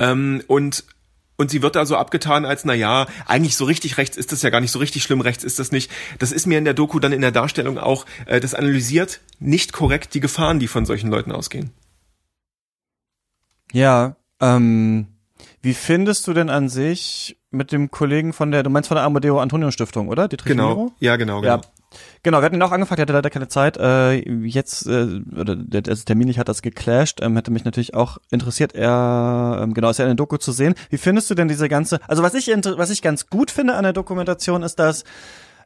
ähm, 0.00 0.42
und 0.48 0.84
und 1.40 1.52
sie 1.52 1.62
wird 1.62 1.76
da 1.76 1.86
so 1.86 1.96
abgetan 1.96 2.44
als, 2.44 2.64
na 2.64 2.74
ja, 2.74 3.06
eigentlich 3.26 3.56
so 3.56 3.64
richtig 3.64 3.96
rechts 3.96 4.16
ist 4.16 4.32
das 4.32 4.42
ja 4.42 4.50
gar 4.50 4.60
nicht, 4.60 4.72
so 4.72 4.80
richtig 4.80 5.04
schlimm 5.04 5.20
rechts 5.20 5.44
ist 5.44 5.60
das 5.60 5.70
nicht. 5.70 5.88
Das 6.18 6.32
ist 6.32 6.46
mir 6.46 6.58
in 6.58 6.64
der 6.64 6.74
Doku 6.74 6.98
dann 6.98 7.12
in 7.12 7.20
der 7.20 7.30
Darstellung 7.30 7.78
auch, 7.78 8.06
äh, 8.26 8.40
das 8.40 8.54
analysiert 8.54 9.20
nicht 9.38 9.72
korrekt 9.72 10.14
die 10.14 10.20
Gefahren, 10.20 10.58
die 10.58 10.66
von 10.66 10.84
solchen 10.84 11.10
Leuten 11.10 11.30
ausgehen. 11.30 11.70
Ja, 13.72 14.16
ähm, 14.40 15.06
wie 15.62 15.74
findest 15.74 16.26
du 16.26 16.32
denn 16.32 16.50
an 16.50 16.68
sich 16.68 17.37
mit 17.50 17.72
dem 17.72 17.90
Kollegen 17.90 18.32
von 18.32 18.50
der, 18.50 18.62
du 18.62 18.70
meinst 18.70 18.88
von 18.88 18.96
der 18.96 19.04
Amadeo 19.04 19.40
Antonio 19.40 19.70
Stiftung, 19.70 20.08
oder? 20.08 20.28
Dietrich 20.28 20.52
genau. 20.52 20.68
Miro? 20.68 20.92
Ja, 21.00 21.16
genau, 21.16 21.40
genau. 21.40 21.56
Ja. 21.56 21.60
Genau, 22.22 22.40
wir 22.40 22.44
hatten 22.44 22.56
ihn 22.56 22.62
auch 22.62 22.72
angefragt, 22.72 22.98
er 22.98 23.02
hatte 23.02 23.14
leider 23.14 23.30
keine 23.30 23.48
Zeit. 23.48 23.78
Äh, 23.78 24.16
jetzt, 24.46 24.86
äh, 24.86 25.22
oder 25.34 25.56
der, 25.56 25.80
der 25.80 25.96
terminlich 25.96 26.38
hat 26.38 26.48
das 26.48 26.60
geclasht, 26.60 27.20
ähm, 27.22 27.34
hätte 27.36 27.50
mich 27.50 27.64
natürlich 27.64 27.94
auch 27.94 28.18
interessiert, 28.30 28.74
er, 28.74 29.60
ähm, 29.62 29.72
genau, 29.72 29.88
ist 29.88 29.98
ja 29.98 30.04
in 30.04 30.10
der 30.10 30.16
Doku 30.16 30.36
zu 30.36 30.52
sehen. 30.52 30.74
Wie 30.90 30.98
findest 30.98 31.30
du 31.30 31.34
denn 31.34 31.48
diese 31.48 31.68
ganze, 31.68 32.00
also 32.06 32.22
was 32.22 32.34
ich, 32.34 32.48
was 32.48 32.90
ich 32.90 33.00
ganz 33.00 33.28
gut 33.28 33.50
finde 33.50 33.74
an 33.74 33.84
der 33.84 33.94
Dokumentation 33.94 34.62
ist, 34.62 34.78
dass 34.78 35.04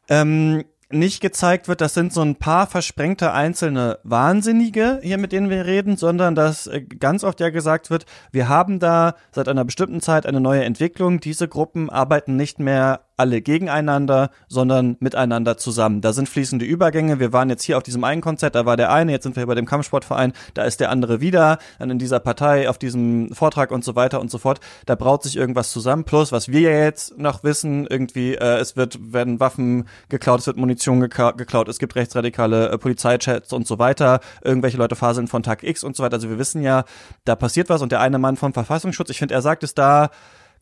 ähm, 0.08 0.64
nicht 0.92 1.20
gezeigt 1.20 1.68
wird, 1.68 1.80
das 1.80 1.94
sind 1.94 2.12
so 2.12 2.22
ein 2.22 2.36
paar 2.36 2.66
versprengte 2.66 3.32
einzelne 3.32 3.98
Wahnsinnige 4.02 5.00
hier, 5.02 5.18
mit 5.18 5.32
denen 5.32 5.50
wir 5.50 5.66
reden, 5.66 5.96
sondern 5.96 6.34
dass 6.34 6.66
äh, 6.66 6.82
ganz 6.82 7.24
oft 7.24 7.40
ja 7.40 7.50
gesagt 7.50 7.90
wird, 7.90 8.06
wir 8.30 8.48
haben 8.48 8.78
da 8.78 9.14
seit 9.30 9.48
einer 9.48 9.64
bestimmten 9.64 10.00
Zeit 10.00 10.26
eine 10.26 10.40
neue 10.40 10.64
Entwicklung. 10.64 11.20
Diese 11.20 11.48
Gruppen 11.48 11.90
arbeiten 11.90 12.36
nicht 12.36 12.58
mehr 12.58 13.00
alle 13.22 13.40
gegeneinander, 13.40 14.30
sondern 14.48 14.96
miteinander 14.98 15.56
zusammen. 15.56 16.00
Da 16.00 16.12
sind 16.12 16.28
fließende 16.28 16.64
Übergänge. 16.64 17.20
Wir 17.20 17.32
waren 17.32 17.50
jetzt 17.50 17.62
hier 17.62 17.76
auf 17.76 17.84
diesem 17.84 18.02
einen 18.02 18.20
Konzert, 18.20 18.56
da 18.56 18.66
war 18.66 18.76
der 18.76 18.92
eine, 18.92 19.12
jetzt 19.12 19.22
sind 19.22 19.36
wir 19.36 19.46
bei 19.46 19.54
dem 19.54 19.64
Kampfsportverein, 19.64 20.32
da 20.54 20.64
ist 20.64 20.80
der 20.80 20.90
andere 20.90 21.20
wieder, 21.20 21.58
dann 21.78 21.90
in 21.90 22.00
dieser 22.00 22.18
Partei, 22.18 22.68
auf 22.68 22.78
diesem 22.78 23.32
Vortrag 23.32 23.70
und 23.70 23.84
so 23.84 23.94
weiter 23.94 24.20
und 24.20 24.28
so 24.28 24.38
fort. 24.38 24.58
Da 24.86 24.96
braut 24.96 25.22
sich 25.22 25.36
irgendwas 25.36 25.70
zusammen. 25.70 26.02
Plus, 26.02 26.32
was 26.32 26.48
wir 26.48 26.72
ja 26.72 26.82
jetzt 26.82 27.16
noch 27.16 27.44
wissen, 27.44 27.86
irgendwie, 27.86 28.34
äh, 28.34 28.58
es 28.58 28.76
wird, 28.76 28.98
werden 29.12 29.38
Waffen 29.38 29.86
geklaut, 30.08 30.40
es 30.40 30.48
wird 30.48 30.56
Munition 30.56 30.98
geklaut, 30.98 31.68
es 31.68 31.78
gibt 31.78 31.94
rechtsradikale 31.94 32.70
äh, 32.70 32.78
Polizeichats 32.78 33.52
und 33.52 33.68
so 33.68 33.78
weiter. 33.78 34.18
Irgendwelche 34.42 34.78
Leute 34.78 34.96
faseln 34.96 35.28
von 35.28 35.44
Tag 35.44 35.62
X 35.62 35.84
und 35.84 35.94
so 35.94 36.02
weiter. 36.02 36.14
Also 36.14 36.28
wir 36.28 36.40
wissen 36.40 36.60
ja, 36.60 36.82
da 37.24 37.36
passiert 37.36 37.68
was 37.68 37.82
und 37.82 37.92
der 37.92 38.00
eine 38.00 38.18
Mann 38.18 38.36
vom 38.36 38.52
Verfassungsschutz, 38.52 39.10
ich 39.10 39.18
finde, 39.18 39.34
er 39.34 39.42
sagt 39.42 39.62
es 39.62 39.74
da, 39.74 40.10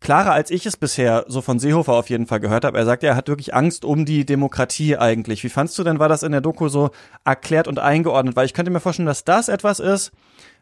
klarer, 0.01 0.32
als 0.32 0.51
ich 0.51 0.66
es 0.66 0.76
bisher 0.76 1.24
so 1.28 1.42
von 1.42 1.59
Seehofer 1.59 1.92
auf 1.92 2.11
jeden 2.11 2.26
Fall 2.26 2.40
gehört 2.40 2.64
habe. 2.64 2.78
Er 2.78 2.84
sagt, 2.84 3.05
er 3.05 3.16
hat 3.16 3.28
wirklich 3.28 3.55
Angst 3.55 3.84
um 3.84 4.05
die 4.05 4.24
Demokratie 4.24 4.96
eigentlich. 4.96 5.44
Wie 5.44 5.48
fandst 5.48 5.78
du 5.78 5.84
denn, 5.84 5.98
war 5.98 6.09
das 6.09 6.22
in 6.22 6.32
der 6.32 6.40
Doku 6.40 6.68
so 6.68 6.90
erklärt 7.24 7.68
und 7.68 7.78
eingeordnet? 7.78 8.36
Weil 8.36 8.46
ich 8.46 8.55
könnte 8.55 8.70
mir 8.70 8.80
vorstellen, 8.80 9.07
dass 9.07 9.24
das 9.24 9.48
etwas 9.48 9.78
ist, 9.78 10.12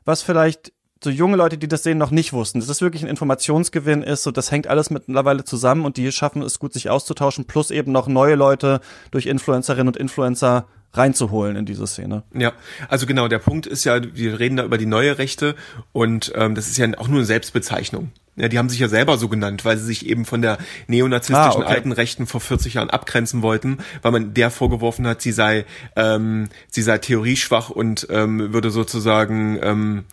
was 0.04 0.22
vielleicht 0.22 0.72
so 1.02 1.10
junge 1.10 1.36
Leute, 1.36 1.58
die 1.58 1.68
das 1.68 1.84
sehen, 1.84 1.98
noch 1.98 2.10
nicht 2.10 2.32
wussten. 2.32 2.58
Dass 2.58 2.66
das 2.66 2.80
wirklich 2.80 3.02
ein 3.02 3.08
Informationsgewinn 3.08 4.02
ist, 4.02 4.24
so 4.24 4.30
das 4.30 4.50
hängt 4.50 4.66
alles 4.66 4.90
mittlerweile 4.90 5.44
zusammen 5.44 5.84
und 5.84 5.96
die 5.96 6.10
schaffen 6.10 6.42
es 6.42 6.58
gut, 6.58 6.72
sich 6.72 6.90
auszutauschen, 6.90 7.44
plus 7.44 7.70
eben 7.70 7.92
noch 7.92 8.08
neue 8.08 8.34
Leute 8.34 8.80
durch 9.12 9.26
Influencerinnen 9.26 9.88
und 9.88 9.96
Influencer 9.96 10.66
reinzuholen 10.92 11.56
in 11.56 11.66
diese 11.66 11.86
Szene. 11.86 12.24
Ja, 12.34 12.52
also 12.88 13.06
genau, 13.06 13.28
der 13.28 13.38
Punkt 13.38 13.66
ist 13.66 13.84
ja, 13.84 14.00
wir 14.14 14.40
reden 14.40 14.56
da 14.56 14.64
über 14.64 14.78
die 14.78 14.86
neue 14.86 15.18
Rechte 15.18 15.54
und 15.92 16.32
ähm, 16.34 16.54
das 16.54 16.68
ist 16.68 16.78
ja 16.78 16.88
auch 16.96 17.08
nur 17.08 17.18
eine 17.18 17.26
Selbstbezeichnung. 17.26 18.10
Ja, 18.38 18.48
die 18.48 18.58
haben 18.58 18.68
sich 18.68 18.78
ja 18.78 18.88
selber 18.88 19.18
so 19.18 19.28
genannt, 19.28 19.64
weil 19.64 19.76
sie 19.76 19.84
sich 19.84 20.06
eben 20.06 20.24
von 20.24 20.42
der 20.42 20.58
neonazistischen 20.86 21.62
ah, 21.62 21.66
okay. 21.66 21.74
alten 21.74 21.92
Rechten 21.92 22.26
vor 22.26 22.40
40 22.40 22.74
Jahren 22.74 22.90
abgrenzen 22.90 23.42
wollten, 23.42 23.78
weil 24.02 24.12
man 24.12 24.34
der 24.34 24.50
vorgeworfen 24.50 25.06
hat, 25.06 25.22
sie 25.22 25.32
sei, 25.32 25.64
ähm, 25.96 26.48
sie 26.68 26.82
sei 26.82 26.98
theorieschwach 26.98 27.70
und 27.70 28.06
ähm, 28.10 28.52
würde 28.52 28.70
sozusagen 28.70 29.58
ähm, 29.62 30.04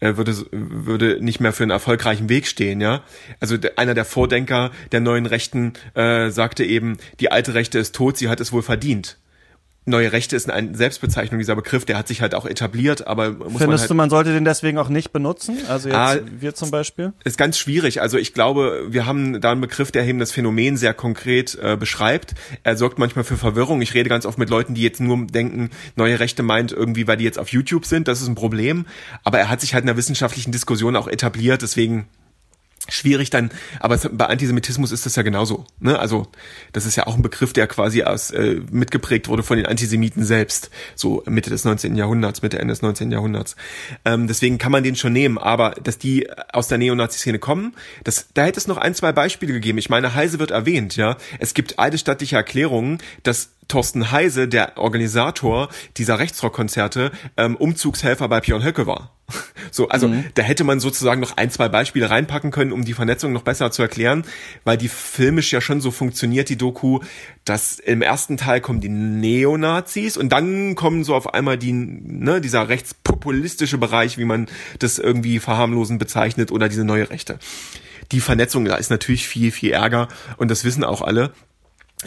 äh, 0.00 0.16
würde 0.16 0.34
würde 0.50 1.18
nicht 1.20 1.40
mehr 1.40 1.52
für 1.52 1.64
einen 1.64 1.70
erfolgreichen 1.70 2.28
Weg 2.28 2.46
stehen, 2.46 2.80
ja. 2.80 3.02
Also 3.40 3.56
einer 3.76 3.94
der 3.94 4.04
Vordenker 4.04 4.70
der 4.92 5.00
neuen 5.00 5.26
Rechten 5.26 5.72
äh, 5.94 6.30
sagte 6.30 6.64
eben, 6.64 6.98
die 7.20 7.30
alte 7.30 7.54
Rechte 7.54 7.78
ist 7.78 7.94
tot, 7.94 8.16
sie 8.16 8.28
hat 8.28 8.40
es 8.40 8.52
wohl 8.52 8.62
verdient 8.62 9.18
neue 9.86 10.12
Rechte 10.12 10.34
ist 10.34 10.50
eine 10.50 10.76
Selbstbezeichnung, 10.76 11.38
dieser 11.38 11.54
Begriff, 11.54 11.84
der 11.84 11.96
hat 11.96 12.08
sich 12.08 12.20
halt 12.20 12.34
auch 12.34 12.44
etabliert, 12.44 13.06
aber 13.06 13.30
muss 13.30 13.38
Findest 13.38 13.60
man 13.60 13.78
halt, 13.78 13.90
du, 13.90 13.94
man 13.94 14.10
sollte 14.10 14.32
den 14.32 14.44
deswegen 14.44 14.78
auch 14.78 14.88
nicht 14.88 15.12
benutzen? 15.12 15.58
Also 15.68 15.88
jetzt 15.88 15.96
ah, 15.96 16.16
wir 16.38 16.54
zum 16.54 16.70
Beispiel? 16.70 17.12
Ist 17.24 17.38
ganz 17.38 17.56
schwierig. 17.56 18.02
Also 18.02 18.18
ich 18.18 18.34
glaube, 18.34 18.86
wir 18.88 19.06
haben 19.06 19.40
da 19.40 19.52
einen 19.52 19.60
Begriff, 19.60 19.92
der 19.92 20.04
eben 20.04 20.18
das 20.18 20.32
Phänomen 20.32 20.76
sehr 20.76 20.92
konkret 20.92 21.56
äh, 21.62 21.76
beschreibt. 21.76 22.34
Er 22.64 22.76
sorgt 22.76 22.98
manchmal 22.98 23.24
für 23.24 23.36
Verwirrung. 23.36 23.80
Ich 23.80 23.94
rede 23.94 24.08
ganz 24.08 24.26
oft 24.26 24.38
mit 24.38 24.50
Leuten, 24.50 24.74
die 24.74 24.82
jetzt 24.82 25.00
nur 25.00 25.24
denken, 25.26 25.70
neue 25.94 26.18
Rechte 26.18 26.42
meint 26.42 26.72
irgendwie, 26.72 27.06
weil 27.06 27.16
die 27.16 27.24
jetzt 27.24 27.38
auf 27.38 27.48
YouTube 27.48 27.86
sind. 27.86 28.08
Das 28.08 28.20
ist 28.20 28.28
ein 28.28 28.34
Problem. 28.34 28.86
Aber 29.22 29.38
er 29.38 29.48
hat 29.48 29.60
sich 29.60 29.72
halt 29.72 29.82
in 29.82 29.86
der 29.86 29.96
wissenschaftlichen 29.96 30.50
Diskussion 30.50 30.96
auch 30.96 31.06
etabliert. 31.06 31.62
Deswegen 31.62 32.06
schwierig 32.88 33.30
dann, 33.30 33.50
aber 33.80 33.96
bei 33.96 34.26
Antisemitismus 34.26 34.92
ist 34.92 35.06
das 35.06 35.16
ja 35.16 35.22
genauso. 35.22 35.64
Ne? 35.80 35.98
Also 35.98 36.28
das 36.72 36.86
ist 36.86 36.96
ja 36.96 37.06
auch 37.06 37.16
ein 37.16 37.22
Begriff, 37.22 37.52
der 37.52 37.66
quasi 37.66 38.02
aus 38.02 38.30
äh, 38.30 38.60
mitgeprägt 38.70 39.28
wurde 39.28 39.42
von 39.42 39.56
den 39.56 39.66
Antisemiten 39.66 40.24
selbst, 40.24 40.70
so 40.94 41.22
Mitte 41.26 41.50
des 41.50 41.64
19. 41.64 41.96
Jahrhunderts, 41.96 42.42
Mitte 42.42 42.58
Ende 42.58 42.72
des 42.72 42.82
19. 42.82 43.10
Jahrhunderts. 43.10 43.56
Ähm, 44.04 44.26
deswegen 44.26 44.58
kann 44.58 44.72
man 44.72 44.82
den 44.82 44.96
schon 44.96 45.12
nehmen, 45.12 45.38
aber 45.38 45.74
dass 45.82 45.98
die 45.98 46.28
aus 46.52 46.68
der 46.68 46.78
Neonazi-Szene 46.78 47.38
kommen, 47.38 47.74
das, 48.04 48.28
da 48.34 48.44
hätte 48.44 48.58
es 48.58 48.68
noch 48.68 48.76
ein, 48.76 48.94
zwei 48.94 49.12
Beispiele 49.12 49.52
gegeben. 49.52 49.78
Ich 49.78 49.90
meine, 49.90 50.14
Heise 50.14 50.38
wird 50.38 50.50
erwähnt, 50.50 50.96
ja. 50.96 51.16
Es 51.38 51.54
gibt 51.54 51.78
alte 51.78 51.98
stattliche 51.98 52.36
Erklärungen, 52.36 52.98
dass 53.22 53.50
Thorsten 53.68 54.10
Heise, 54.10 54.48
der 54.48 54.78
Organisator 54.78 55.68
dieser 55.96 56.18
Rechtsrockkonzerte, 56.18 57.10
ähm, 57.36 57.56
Umzugshelfer 57.56 58.28
bei 58.28 58.40
Björn 58.40 58.64
Höcke 58.64 58.86
war. 58.86 59.12
So, 59.72 59.88
also 59.88 60.08
mhm. 60.08 60.24
da 60.34 60.42
hätte 60.42 60.64
man 60.64 60.80
sozusagen 60.80 61.20
noch 61.20 61.36
ein, 61.36 61.50
zwei 61.50 61.68
Beispiele 61.68 62.08
reinpacken 62.08 62.50
können, 62.50 62.72
um 62.72 62.84
die 62.84 62.94
Vernetzung 62.94 63.32
noch 63.32 63.42
besser 63.42 63.70
zu 63.70 63.82
erklären, 63.82 64.24
weil 64.64 64.78
die 64.78 64.88
filmisch 64.88 65.52
ja 65.52 65.60
schon 65.60 65.80
so 65.80 65.90
funktioniert, 65.90 66.48
die 66.48 66.56
Doku, 66.56 67.00
dass 67.44 67.78
im 67.78 68.00
ersten 68.00 68.38
Teil 68.38 68.60
kommen 68.60 68.80
die 68.80 68.88
Neonazis 68.88 70.16
und 70.16 70.30
dann 70.30 70.76
kommen 70.76 71.04
so 71.04 71.14
auf 71.14 71.34
einmal 71.34 71.58
die, 71.58 71.72
ne, 71.72 72.40
dieser 72.40 72.68
rechtspopulistische 72.68 73.76
Bereich, 73.76 74.16
wie 74.16 74.24
man 74.24 74.46
das 74.78 74.98
irgendwie 74.98 75.40
verharmlosen 75.40 75.98
bezeichnet, 75.98 76.52
oder 76.52 76.68
diese 76.68 76.84
neue 76.84 77.10
Rechte. 77.10 77.38
Die 78.12 78.20
Vernetzung 78.20 78.64
da 78.64 78.76
ist 78.76 78.90
natürlich 78.90 79.26
viel, 79.26 79.50
viel 79.50 79.72
ärger 79.72 80.08
und 80.36 80.50
das 80.50 80.64
wissen 80.64 80.84
auch 80.84 81.02
alle. 81.02 81.32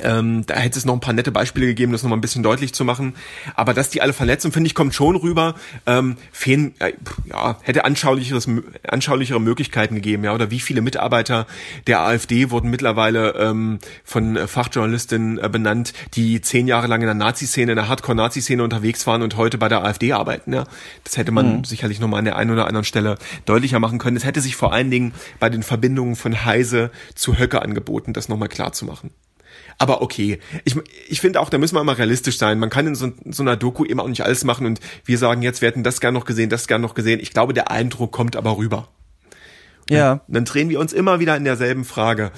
Ähm, 0.03 0.45
da 0.45 0.55
hätte 0.55 0.77
es 0.77 0.85
noch 0.85 0.93
ein 0.93 0.99
paar 0.99 1.15
nette 1.15 1.31
Beispiele 1.31 1.65
gegeben, 1.65 1.91
das 1.91 2.03
nochmal 2.03 2.19
ein 2.19 2.21
bisschen 2.21 2.43
deutlich 2.43 2.73
zu 2.73 2.85
machen. 2.85 3.15
Aber 3.55 3.73
dass 3.73 3.89
die 3.89 4.03
alle 4.03 4.13
verletzen, 4.13 4.51
finde 4.51 4.67
ich, 4.67 4.75
kommt 4.75 4.93
schon 4.93 5.15
rüber. 5.15 5.55
Ähm, 5.87 6.15
fehlen, 6.31 6.75
äh, 6.77 6.93
ja, 7.25 7.57
hätte 7.63 7.85
anschaulicheres, 7.85 8.47
anschaulichere 8.87 9.41
Möglichkeiten 9.41 9.95
gegeben, 9.95 10.23
ja. 10.23 10.33
Oder 10.33 10.51
wie 10.51 10.59
viele 10.59 10.81
Mitarbeiter 10.81 11.47
der 11.87 12.01
AfD 12.01 12.51
wurden 12.51 12.69
mittlerweile 12.69 13.31
ähm, 13.31 13.79
von 14.03 14.37
Fachjournalistinnen 14.47 15.39
äh, 15.39 15.49
benannt, 15.49 15.93
die 16.13 16.39
zehn 16.41 16.67
Jahre 16.67 16.85
lang 16.85 17.01
in 17.01 17.07
der 17.07 17.15
Nazi-Szene, 17.15 17.71
in 17.71 17.75
der 17.75 17.87
Hardcore-Nazi-Szene 17.87 18.63
unterwegs 18.63 19.07
waren 19.07 19.23
und 19.23 19.37
heute 19.37 19.57
bei 19.57 19.69
der 19.69 19.83
AfD 19.83 20.13
arbeiten, 20.13 20.53
ja. 20.53 20.65
Das 21.03 21.17
hätte 21.17 21.31
man 21.31 21.57
mhm. 21.57 21.63
sicherlich 21.63 21.99
nochmal 21.99 22.19
an 22.19 22.25
der 22.25 22.35
einen 22.35 22.51
oder 22.51 22.67
anderen 22.67 22.85
Stelle 22.85 23.17
deutlicher 23.45 23.79
machen 23.79 23.97
können. 23.97 24.17
Es 24.17 24.23
hätte 24.23 24.41
sich 24.41 24.55
vor 24.55 24.71
allen 24.71 24.91
Dingen 24.91 25.13
bei 25.39 25.49
den 25.49 25.63
Verbindungen 25.63 26.15
von 26.15 26.45
Heise 26.45 26.91
zu 27.15 27.39
Höcke 27.39 27.63
angeboten, 27.63 28.13
das 28.13 28.29
nochmal 28.29 28.49
klar 28.49 28.71
zu 28.71 28.85
machen. 28.85 29.09
Aber 29.81 30.01
okay, 30.01 30.39
ich, 30.65 30.75
ich 31.07 31.21
finde 31.21 31.39
auch, 31.39 31.49
da 31.49 31.57
müssen 31.57 31.75
wir 31.75 31.83
mal 31.85 31.95
realistisch 31.95 32.37
sein. 32.37 32.59
Man 32.59 32.69
kann 32.69 32.85
in 32.85 32.95
so, 32.95 33.13
so, 33.25 33.43
einer 33.43 33.55
Doku 33.55 33.85
eben 33.85 34.01
auch 34.01 34.09
nicht 34.09 34.23
alles 34.23 34.43
machen 34.43 34.65
und 34.65 34.81
wir 35.05 35.17
sagen 35.17 35.41
jetzt, 35.41 35.61
wir 35.61 35.69
hätten 35.69 35.83
das 35.83 36.01
gern 36.01 36.13
noch 36.13 36.25
gesehen, 36.25 36.49
das 36.49 36.67
gern 36.67 36.81
noch 36.81 36.95
gesehen. 36.95 37.21
Ich 37.21 37.31
glaube, 37.31 37.53
der 37.53 37.71
Eindruck 37.71 38.11
kommt 38.11 38.35
aber 38.35 38.57
rüber. 38.57 38.89
Und 39.89 39.95
ja. 39.95 40.21
Dann 40.27 40.43
drehen 40.43 40.69
wir 40.69 40.81
uns 40.81 40.91
immer 40.91 41.21
wieder 41.21 41.37
in 41.37 41.45
derselben 41.45 41.85
Frage. 41.85 42.31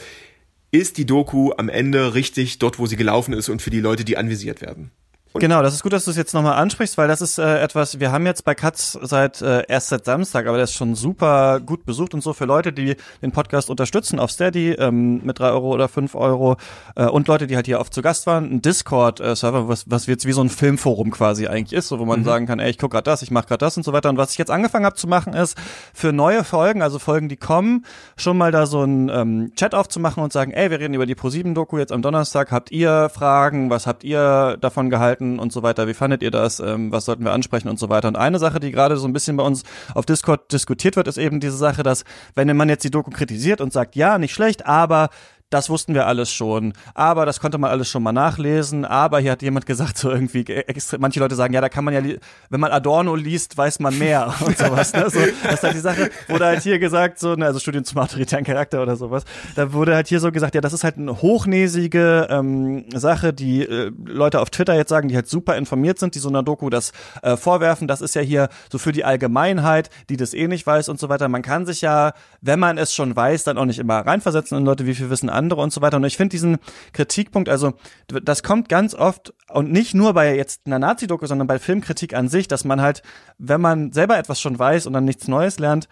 Ist 0.69 0.97
die 0.97 1.07
Doku 1.07 1.51
am 1.57 1.67
Ende 1.67 2.13
richtig 2.13 2.59
dort, 2.59 2.77
wo 2.77 2.85
sie 2.85 2.95
gelaufen 2.95 3.33
ist 3.33 3.49
und 3.49 3.61
für 3.61 3.71
die 3.71 3.81
Leute, 3.81 4.05
die 4.05 4.17
anvisiert 4.17 4.61
werden? 4.61 4.91
Und 5.33 5.39
genau, 5.39 5.61
das 5.61 5.73
ist 5.73 5.81
gut, 5.81 5.93
dass 5.93 6.03
du 6.03 6.11
es 6.11 6.17
jetzt 6.17 6.33
nochmal 6.33 6.57
ansprichst, 6.57 6.97
weil 6.97 7.07
das 7.07 7.21
ist 7.21 7.37
äh, 7.37 7.59
etwas, 7.59 8.01
wir 8.01 8.11
haben 8.11 8.25
jetzt 8.25 8.43
bei 8.43 8.53
Katz 8.53 8.97
seit 9.01 9.41
äh, 9.41 9.63
erst 9.69 9.87
seit 9.87 10.03
Samstag, 10.03 10.45
aber 10.45 10.57
der 10.57 10.65
ist 10.65 10.73
schon 10.73 10.93
super 10.93 11.61
gut 11.61 11.85
besucht 11.85 12.13
und 12.13 12.21
so 12.21 12.33
für 12.33 12.43
Leute, 12.43 12.73
die 12.73 12.97
den 13.21 13.31
Podcast 13.31 13.69
unterstützen 13.69 14.19
auf 14.19 14.29
Steady 14.29 14.71
ähm, 14.71 15.21
mit 15.23 15.39
drei 15.39 15.51
Euro 15.51 15.73
oder 15.73 15.87
fünf 15.87 16.15
Euro 16.15 16.57
äh, 16.97 17.05
und 17.05 17.29
Leute, 17.29 17.47
die 17.47 17.55
halt 17.55 17.65
hier 17.65 17.79
oft 17.79 17.93
zu 17.93 18.01
Gast 18.01 18.27
waren, 18.27 18.51
ein 18.51 18.61
Discord-Server, 18.61 19.69
was, 19.69 19.89
was 19.89 20.05
jetzt 20.07 20.25
wie 20.25 20.33
so 20.33 20.41
ein 20.41 20.49
Filmforum 20.49 21.11
quasi 21.11 21.47
eigentlich 21.47 21.77
ist, 21.77 21.87
so 21.87 21.99
wo 21.99 22.03
man 22.03 22.19
mhm. 22.19 22.25
sagen 22.25 22.45
kann, 22.45 22.59
ey, 22.59 22.69
ich 22.69 22.77
guck 22.77 22.91
gerade 22.91 23.03
das, 23.03 23.21
ich 23.21 23.31
mache 23.31 23.47
gerade 23.47 23.59
das 23.59 23.77
und 23.77 23.83
so 23.83 23.93
weiter. 23.93 24.09
Und 24.09 24.17
was 24.17 24.33
ich 24.33 24.37
jetzt 24.37 24.51
angefangen 24.51 24.85
habe 24.85 24.95
zu 24.95 25.07
machen, 25.07 25.33
ist 25.33 25.57
für 25.93 26.11
neue 26.11 26.43
Folgen, 26.43 26.81
also 26.81 26.99
Folgen, 26.99 27.29
die 27.29 27.37
kommen, 27.37 27.85
schon 28.17 28.37
mal 28.37 28.51
da 28.51 28.65
so 28.65 28.83
ein 28.83 29.07
ähm, 29.07 29.51
Chat 29.55 29.75
aufzumachen 29.75 30.21
und 30.21 30.33
sagen, 30.33 30.51
ey, 30.51 30.69
wir 30.71 30.79
reden 30.81 30.93
über 30.93 31.05
die 31.05 31.15
Pro7-Doku 31.15 31.77
jetzt 31.77 31.93
am 31.93 32.01
Donnerstag, 32.01 32.51
habt 32.51 32.69
ihr 32.71 33.07
Fragen, 33.07 33.69
was 33.69 33.87
habt 33.87 34.03
ihr 34.03 34.57
davon 34.59 34.89
gehalten? 34.89 35.20
Halten 35.21 35.39
und 35.39 35.53
so 35.53 35.63
weiter. 35.63 35.87
Wie 35.87 35.93
fandet 35.93 36.23
ihr 36.23 36.31
das? 36.31 36.59
Ähm, 36.59 36.91
was 36.91 37.05
sollten 37.05 37.23
wir 37.23 37.31
ansprechen 37.31 37.69
und 37.69 37.79
so 37.79 37.89
weiter? 37.89 38.07
Und 38.07 38.15
eine 38.15 38.39
Sache, 38.39 38.59
die 38.59 38.71
gerade 38.71 38.97
so 38.97 39.07
ein 39.07 39.13
bisschen 39.13 39.37
bei 39.37 39.43
uns 39.43 39.63
auf 39.93 40.05
Discord 40.05 40.51
diskutiert 40.51 40.95
wird, 40.95 41.07
ist 41.07 41.17
eben 41.17 41.39
diese 41.39 41.57
Sache, 41.57 41.83
dass 41.83 42.03
wenn 42.35 42.55
man 42.55 42.69
jetzt 42.69 42.83
die 42.83 42.91
Doku 42.91 43.11
kritisiert 43.11 43.61
und 43.61 43.71
sagt, 43.71 43.95
ja, 43.95 44.17
nicht 44.17 44.33
schlecht, 44.33 44.65
aber 44.65 45.09
das 45.51 45.69
wussten 45.69 45.93
wir 45.93 46.07
alles 46.07 46.31
schon, 46.31 46.73
aber 46.95 47.25
das 47.25 47.39
konnte 47.39 47.57
man 47.57 47.69
alles 47.69 47.89
schon 47.89 48.01
mal 48.01 48.13
nachlesen, 48.13 48.85
aber 48.85 49.19
hier 49.19 49.31
hat 49.31 49.41
jemand 49.41 49.65
gesagt, 49.65 49.97
so 49.97 50.09
irgendwie, 50.09 50.45
extra, 50.47 50.97
manche 50.97 51.19
Leute 51.19 51.35
sagen, 51.35 51.53
ja, 51.53 51.61
da 51.61 51.69
kann 51.69 51.83
man 51.83 51.93
ja, 51.93 52.01
wenn 52.49 52.59
man 52.59 52.71
Adorno 52.71 53.15
liest, 53.15 53.57
weiß 53.57 53.79
man 53.79 53.97
mehr 53.99 54.33
und 54.45 54.57
sowas, 54.57 54.93
ne? 54.93 55.09
So, 55.09 55.19
das 55.43 55.53
ist 55.55 55.63
halt 55.63 55.75
die 55.75 55.79
Sache, 55.79 56.09
wurde 56.29 56.45
halt 56.45 56.63
hier 56.63 56.79
gesagt, 56.79 57.19
so, 57.19 57.35
ne, 57.35 57.45
also 57.45 57.59
Studien 57.59 57.83
zum 57.83 57.99
autoritären 57.99 58.45
Charakter 58.45 58.81
oder 58.81 58.95
sowas, 58.95 59.25
da 59.55 59.73
wurde 59.73 59.93
halt 59.93 60.07
hier 60.07 60.21
so 60.21 60.31
gesagt, 60.31 60.55
ja, 60.55 60.61
das 60.61 60.73
ist 60.73 60.83
halt 60.83 60.97
eine 60.97 61.21
hochnäsige 61.21 62.27
ähm, 62.29 62.85
Sache, 62.93 63.33
die 63.33 63.63
äh, 63.63 63.91
Leute 64.05 64.39
auf 64.39 64.49
Twitter 64.49 64.75
jetzt 64.75 64.89
sagen, 64.89 65.09
die 65.09 65.15
halt 65.15 65.27
super 65.27 65.57
informiert 65.57 65.99
sind, 65.99 66.15
die 66.15 66.19
so 66.19 66.29
einer 66.29 66.43
Doku 66.43 66.69
das 66.69 66.93
äh, 67.23 67.35
vorwerfen, 67.35 67.89
das 67.89 67.99
ist 67.99 68.15
ja 68.15 68.21
hier 68.21 68.47
so 68.71 68.77
für 68.77 68.93
die 68.93 69.03
Allgemeinheit, 69.03 69.89
die 70.09 70.15
das 70.15 70.33
eh 70.33 70.47
nicht 70.47 70.65
weiß 70.65 70.87
und 70.87 70.99
so 70.99 71.09
weiter. 71.09 71.27
Man 71.27 71.41
kann 71.41 71.65
sich 71.65 71.81
ja, 71.81 72.13
wenn 72.39 72.59
man 72.59 72.77
es 72.77 72.93
schon 72.93 73.13
weiß, 73.13 73.43
dann 73.43 73.57
auch 73.57 73.65
nicht 73.65 73.79
immer 73.79 73.99
reinversetzen 73.99 74.57
in 74.57 74.65
Leute, 74.65 74.85
wie 74.85 74.95
viel 74.95 75.09
wissen 75.09 75.29
andere 75.41 75.61
und 75.61 75.73
so 75.73 75.81
weiter. 75.81 75.97
Und 75.97 76.03
ich 76.03 76.17
finde 76.17 76.29
diesen 76.29 76.57
Kritikpunkt, 76.93 77.49
also 77.49 77.73
das 78.07 78.43
kommt 78.43 78.69
ganz 78.69 78.93
oft 78.93 79.33
und 79.49 79.71
nicht 79.71 79.93
nur 79.93 80.13
bei 80.13 80.35
jetzt 80.35 80.61
einer 80.65 80.79
Nazi-Doku, 80.79 81.25
sondern 81.25 81.47
bei 81.47 81.59
Filmkritik 81.59 82.13
an 82.13 82.29
sich, 82.29 82.47
dass 82.47 82.63
man 82.63 82.81
halt, 82.81 83.01
wenn 83.37 83.61
man 83.61 83.91
selber 83.91 84.17
etwas 84.17 84.39
schon 84.39 84.57
weiß 84.57 84.85
und 84.85 84.93
dann 84.93 85.05
nichts 85.05 85.27
Neues 85.27 85.59
lernt, 85.59 85.87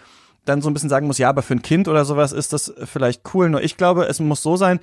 dann 0.46 0.62
so 0.62 0.70
ein 0.70 0.74
bisschen 0.74 0.90
sagen 0.90 1.08
muss, 1.08 1.18
ja, 1.18 1.30
aber 1.30 1.42
für 1.42 1.56
ein 1.56 1.62
Kind 1.62 1.88
oder 1.88 2.06
sowas 2.06 2.32
ist 2.32 2.54
das 2.54 2.74
vielleicht 2.86 3.34
cool. 3.34 3.50
Nur 3.50 3.62
ich 3.62 3.78
glaube, 3.78 4.06
es 4.06 4.20
muss 4.20 4.42
so 4.42 4.56
sein, 4.56 4.80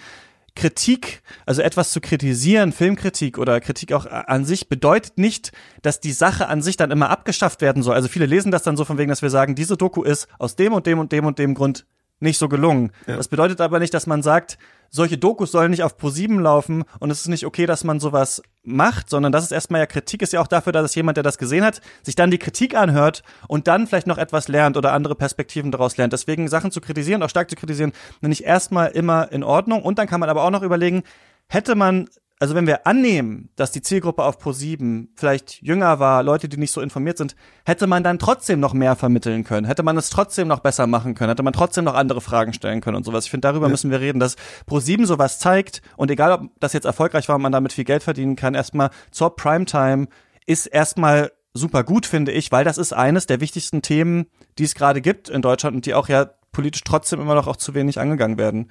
Kritik, 0.56 1.22
also 1.44 1.62
etwas 1.62 1.90
zu 1.90 2.00
kritisieren, 2.00 2.72
Filmkritik 2.72 3.38
oder 3.38 3.60
Kritik 3.60 3.92
auch 3.92 4.06
an 4.06 4.44
sich, 4.44 4.68
bedeutet 4.68 5.18
nicht, 5.18 5.52
dass 5.82 6.00
die 6.00 6.12
Sache 6.12 6.48
an 6.48 6.62
sich 6.62 6.76
dann 6.76 6.90
immer 6.90 7.10
abgeschafft 7.10 7.60
werden 7.60 7.82
soll. 7.82 7.94
Also 7.94 8.08
viele 8.08 8.26
lesen 8.26 8.50
das 8.50 8.62
dann 8.62 8.76
so 8.76 8.84
von 8.84 8.98
wegen, 8.98 9.10
dass 9.10 9.22
wir 9.22 9.30
sagen, 9.30 9.54
diese 9.54 9.76
Doku 9.76 10.02
ist 10.02 10.26
aus 10.38 10.56
dem 10.56 10.72
und 10.72 10.86
dem 10.86 10.98
und 10.98 11.12
dem 11.12 11.26
und 11.26 11.38
dem 11.38 11.54
Grund 11.54 11.86
nicht 12.20 12.38
so 12.38 12.48
gelungen. 12.48 12.92
Ja. 13.06 13.16
Das 13.16 13.28
bedeutet 13.28 13.60
aber 13.60 13.78
nicht, 13.78 13.94
dass 13.94 14.06
man 14.06 14.22
sagt, 14.22 14.58
solche 14.90 15.18
Dokus 15.18 15.52
sollen 15.52 15.70
nicht 15.70 15.82
auf 15.82 15.98
Pro7 15.98 16.40
laufen 16.40 16.84
und 17.00 17.10
es 17.10 17.20
ist 17.20 17.28
nicht 17.28 17.44
okay, 17.44 17.66
dass 17.66 17.84
man 17.84 18.00
sowas 18.00 18.42
macht, 18.62 19.10
sondern 19.10 19.32
das 19.32 19.44
ist 19.44 19.52
erstmal 19.52 19.80
ja 19.80 19.86
Kritik 19.86 20.22
ist 20.22 20.32
ja 20.32 20.40
auch 20.40 20.46
dafür, 20.46 20.72
dass 20.72 20.94
jemand, 20.94 21.16
der 21.16 21.24
das 21.24 21.38
gesehen 21.38 21.64
hat, 21.64 21.80
sich 22.02 22.14
dann 22.14 22.30
die 22.30 22.38
Kritik 22.38 22.76
anhört 22.76 23.22
und 23.48 23.68
dann 23.68 23.86
vielleicht 23.86 24.06
noch 24.06 24.18
etwas 24.18 24.48
lernt 24.48 24.76
oder 24.76 24.92
andere 24.92 25.14
Perspektiven 25.14 25.70
daraus 25.70 25.96
lernt. 25.96 26.12
Deswegen 26.12 26.48
Sachen 26.48 26.70
zu 26.70 26.80
kritisieren, 26.80 27.22
auch 27.22 27.30
stark 27.30 27.50
zu 27.50 27.56
kritisieren, 27.56 27.92
nenne 28.20 28.32
ich 28.32 28.44
erstmal 28.44 28.88
immer 28.88 29.30
in 29.32 29.42
Ordnung 29.42 29.82
und 29.82 29.98
dann 29.98 30.06
kann 30.06 30.20
man 30.20 30.28
aber 30.28 30.44
auch 30.44 30.50
noch 30.50 30.62
überlegen, 30.62 31.02
hätte 31.48 31.74
man 31.74 32.08
also 32.39 32.55
wenn 32.55 32.66
wir 32.66 32.87
annehmen, 32.87 33.49
dass 33.57 33.70
die 33.70 33.80
Zielgruppe 33.80 34.22
auf 34.22 34.39
Pro7 34.39 35.09
vielleicht 35.14 35.62
jünger 35.62 36.01
war, 36.01 36.22
Leute, 36.22 36.49
die 36.49 36.59
nicht 36.59 36.70
so 36.70 36.82
informiert 36.82 37.16
sind, 37.16 37.34
hätte 37.64 37.87
man 37.87 38.03
dann 38.03 38.18
trotzdem 38.18 38.61
noch 38.61 38.74
mehr 38.74 38.95
vermitteln 38.95 39.43
können, 39.43 39.66
hätte 39.66 39.82
man 39.82 39.97
es 39.97 40.11
trotzdem 40.11 40.47
noch 40.47 40.61
besser 40.61 40.87
machen 40.87 41.14
können, 41.14 41.30
hätte 41.30 41.43
man 41.43 41.55
trotzdem 41.55 41.84
noch 41.84 41.95
andere 41.95 42.20
Fragen 42.20 42.53
stellen 42.53 42.82
können 42.82 42.97
und 42.97 43.05
sowas. 43.05 43.24
Ich 43.24 43.30
finde, 43.30 43.49
darüber 43.49 43.66
ja. 43.66 43.70
müssen 43.70 43.91
wir 43.91 44.01
reden, 44.01 44.20
dass 44.20 44.37
Pro7 44.68 45.07
sowas 45.07 45.39
zeigt 45.39 45.80
und 45.97 46.11
egal, 46.11 46.32
ob 46.32 46.51
das 46.61 46.74
jetzt 46.74 46.84
erfolgreich 46.84 47.28
war 47.28 47.37
und 47.37 47.43
man 47.43 47.53
damit 47.53 47.72
viel 47.72 47.84
Geld 47.84 48.03
verdienen 48.03 48.37
kann, 48.37 48.55
erstmal 48.55 48.91
zur 49.11 49.34
Primetime 49.34 50.09
ist 50.45 50.66
erstmal 50.66 51.32
super 51.55 51.84
gut, 51.84 52.05
finde 52.05 52.32
ich, 52.32 52.53
weil 52.53 52.64
das 52.64 52.76
ist 52.76 52.93
eines 52.93 53.26
der 53.26 53.41
wichtigsten 53.41 53.80
Themen, 53.80 54.26
die 54.59 54.64
es 54.64 54.74
gerade 54.74 55.01
gibt 55.01 55.30
in 55.30 55.41
Deutschland 55.41 55.74
und 55.74 55.87
die 55.87 55.95
auch 55.95 56.09
ja 56.09 56.30
politisch 56.53 56.84
trotzdem 56.84 57.20
immer 57.20 57.34
noch 57.34 57.47
auch 57.47 57.57
zu 57.57 57.74
wenig 57.74 57.99
angegangen 57.99 58.39
werden. 58.39 58.70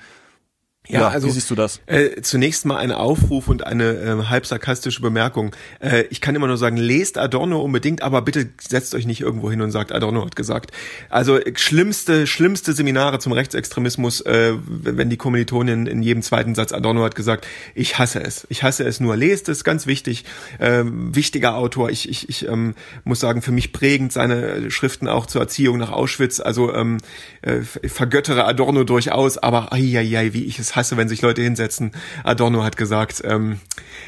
Ja, 0.88 1.02
ja, 1.02 1.08
also 1.10 1.28
wie 1.28 1.32
siehst 1.32 1.50
du 1.50 1.56
das? 1.56 1.80
Äh, 1.88 2.22
zunächst 2.22 2.66
mal 2.66 2.78
ein 2.78 2.92
Aufruf 2.92 3.48
und 3.48 3.66
eine 3.66 3.94
äh, 3.94 4.24
halb 4.26 4.46
sarkastische 4.46 5.02
Bemerkung. 5.02 5.56
Äh, 5.80 6.04
ich 6.10 6.22
kann 6.22 6.36
immer 6.36 6.48
nur 6.48 6.58
sagen, 6.58 6.78
lest 6.78 7.18
Adorno 7.18 7.62
unbedingt, 7.62 8.04
aber 8.04 8.22
bitte 8.22 8.50
setzt 8.62 8.94
euch 8.94 9.06
nicht 9.06 9.22
irgendwo 9.22 9.50
hin 9.50 9.62
und 9.62 9.72
sagt, 9.72 9.92
Adorno 9.92 10.24
hat 10.24 10.36
gesagt. 10.36 10.72
Also 11.10 11.40
schlimmste, 11.56 12.28
schlimmste 12.28 12.74
Seminare 12.74 13.20
zum 13.20 13.32
Rechtsextremismus, 13.32 14.22
äh, 14.22 14.54
wenn 14.68 15.10
die 15.10 15.18
Kommilitonin 15.18 15.88
in 15.88 16.04
jedem 16.04 16.22
zweiten 16.22 16.54
Satz 16.54 16.72
Adorno 16.72 17.04
hat 17.04 17.16
gesagt, 17.16 17.48
ich 17.74 17.98
hasse 17.98 18.22
es. 18.24 18.46
Ich 18.50 18.62
hasse 18.62 18.84
es 18.84 19.00
nur. 19.00 19.16
Lest 19.18 19.50
es, 19.50 19.64
ganz 19.64 19.88
wichtig. 19.88 20.24
Äh, 20.60 20.84
wichtiger 20.86 21.56
Autor. 21.56 21.90
Ich, 21.90 22.08
ich, 22.10 22.30
ich 22.30 22.48
ähm, 22.48 22.76
muss 23.04 23.20
sagen, 23.20 23.42
für 23.42 23.52
mich 23.52 23.74
prägend 23.74 24.14
seine 24.14 24.70
Schriften 24.70 25.08
auch 25.08 25.26
zur 25.26 25.42
Erziehung 25.42 25.80
nach 25.80 25.92
Auschwitz. 25.92 26.40
Also 26.40 26.74
ähm, 26.74 26.98
äh, 27.42 27.62
vergöttere 27.62 28.46
Adorno 28.46 28.84
durchaus, 28.84 29.38
aber 29.38 29.74
ai, 29.74 29.98
ai, 29.98 30.18
ai, 30.18 30.34
wie 30.34 30.46
ich 30.46 30.60
es 30.60 30.75
hasse, 30.76 30.98
wenn 30.98 31.10
sich 31.10 31.22
Leute 31.22 31.42
hinsetzen. 31.42 31.92
Adorno 32.24 32.64
hat 32.64 32.78
gesagt, 32.78 33.22
ähm, 33.26 33.60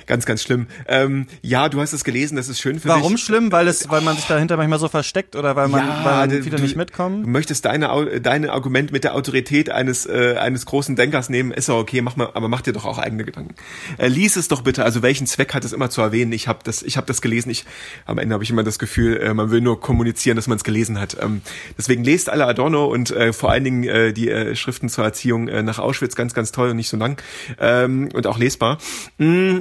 ganz, 0.05 0.25
ganz 0.25 0.43
schlimm. 0.43 0.67
Ähm, 0.87 1.27
ja, 1.41 1.69
du 1.69 1.79
hast 1.81 1.93
es 1.93 2.03
gelesen, 2.03 2.35
das 2.35 2.49
ist 2.49 2.59
schön 2.59 2.79
für 2.79 2.89
Warum 2.89 3.01
dich. 3.01 3.03
Warum 3.05 3.17
schlimm? 3.17 3.51
Weil 3.51 3.67
es, 3.67 3.89
weil 3.89 4.01
man 4.01 4.15
sich 4.15 4.25
dahinter 4.25 4.57
manchmal 4.57 4.79
so 4.79 4.87
versteckt 4.87 5.35
oder 5.35 5.55
weil 5.55 5.67
man, 5.67 5.85
ja, 5.85 6.05
weil 6.05 6.27
man 6.27 6.45
wieder 6.45 6.57
du, 6.57 6.63
nicht 6.63 6.75
mitkommen? 6.75 7.23
Du 7.23 7.29
möchtest 7.29 7.65
deine, 7.65 8.21
deine 8.21 8.51
Argument 8.51 8.91
mit 8.91 9.03
der 9.03 9.15
Autorität 9.15 9.69
eines, 9.69 10.05
äh, 10.05 10.35
eines 10.37 10.65
großen 10.65 10.95
Denkers 10.95 11.29
nehmen, 11.29 11.51
ist 11.51 11.67
ja 11.67 11.75
okay, 11.75 12.01
mach 12.01 12.15
mal, 12.15 12.29
aber 12.33 12.47
mach 12.47 12.61
dir 12.61 12.73
doch 12.73 12.85
auch 12.85 12.97
eigene 12.97 13.23
Gedanken. 13.23 13.55
Äh, 13.97 14.07
lies 14.07 14.35
es 14.35 14.47
doch 14.47 14.61
bitte, 14.61 14.83
also 14.83 15.01
welchen 15.01 15.27
Zweck 15.27 15.53
hat 15.53 15.63
es 15.63 15.73
immer 15.73 15.89
zu 15.89 16.01
erwähnen? 16.01 16.31
Ich 16.31 16.47
habe 16.47 16.59
das, 16.63 16.83
ich 16.83 16.97
habe 16.97 17.07
das 17.07 17.21
gelesen, 17.21 17.49
ich, 17.49 17.65
am 18.05 18.17
Ende 18.17 18.33
habe 18.33 18.43
ich 18.43 18.49
immer 18.49 18.63
das 18.63 18.79
Gefühl, 18.79 19.17
äh, 19.17 19.33
man 19.33 19.51
will 19.51 19.61
nur 19.61 19.79
kommunizieren, 19.79 20.35
dass 20.35 20.47
man 20.47 20.57
es 20.57 20.63
gelesen 20.63 20.99
hat. 20.99 21.17
Ähm, 21.21 21.41
deswegen 21.77 22.03
lest 22.03 22.29
alle 22.29 22.45
Adorno 22.45 22.85
und 22.85 23.11
äh, 23.11 23.33
vor 23.33 23.51
allen 23.51 23.63
Dingen 23.63 23.83
äh, 23.83 24.13
die 24.13 24.29
äh, 24.29 24.55
Schriften 24.55 24.89
zur 24.89 25.03
Erziehung 25.03 25.47
äh, 25.47 25.63
nach 25.63 25.79
Auschwitz, 25.79 26.15
ganz, 26.15 26.33
ganz 26.33 26.51
toll 26.57 26.71
und 26.71 26.75
nicht 26.75 26.89
so 26.89 26.97
lang 26.97 27.21
ähm, 27.59 28.09
und 28.13 28.27
auch 28.27 28.37
lesbar. 28.37 28.79
Mm, 29.17 29.59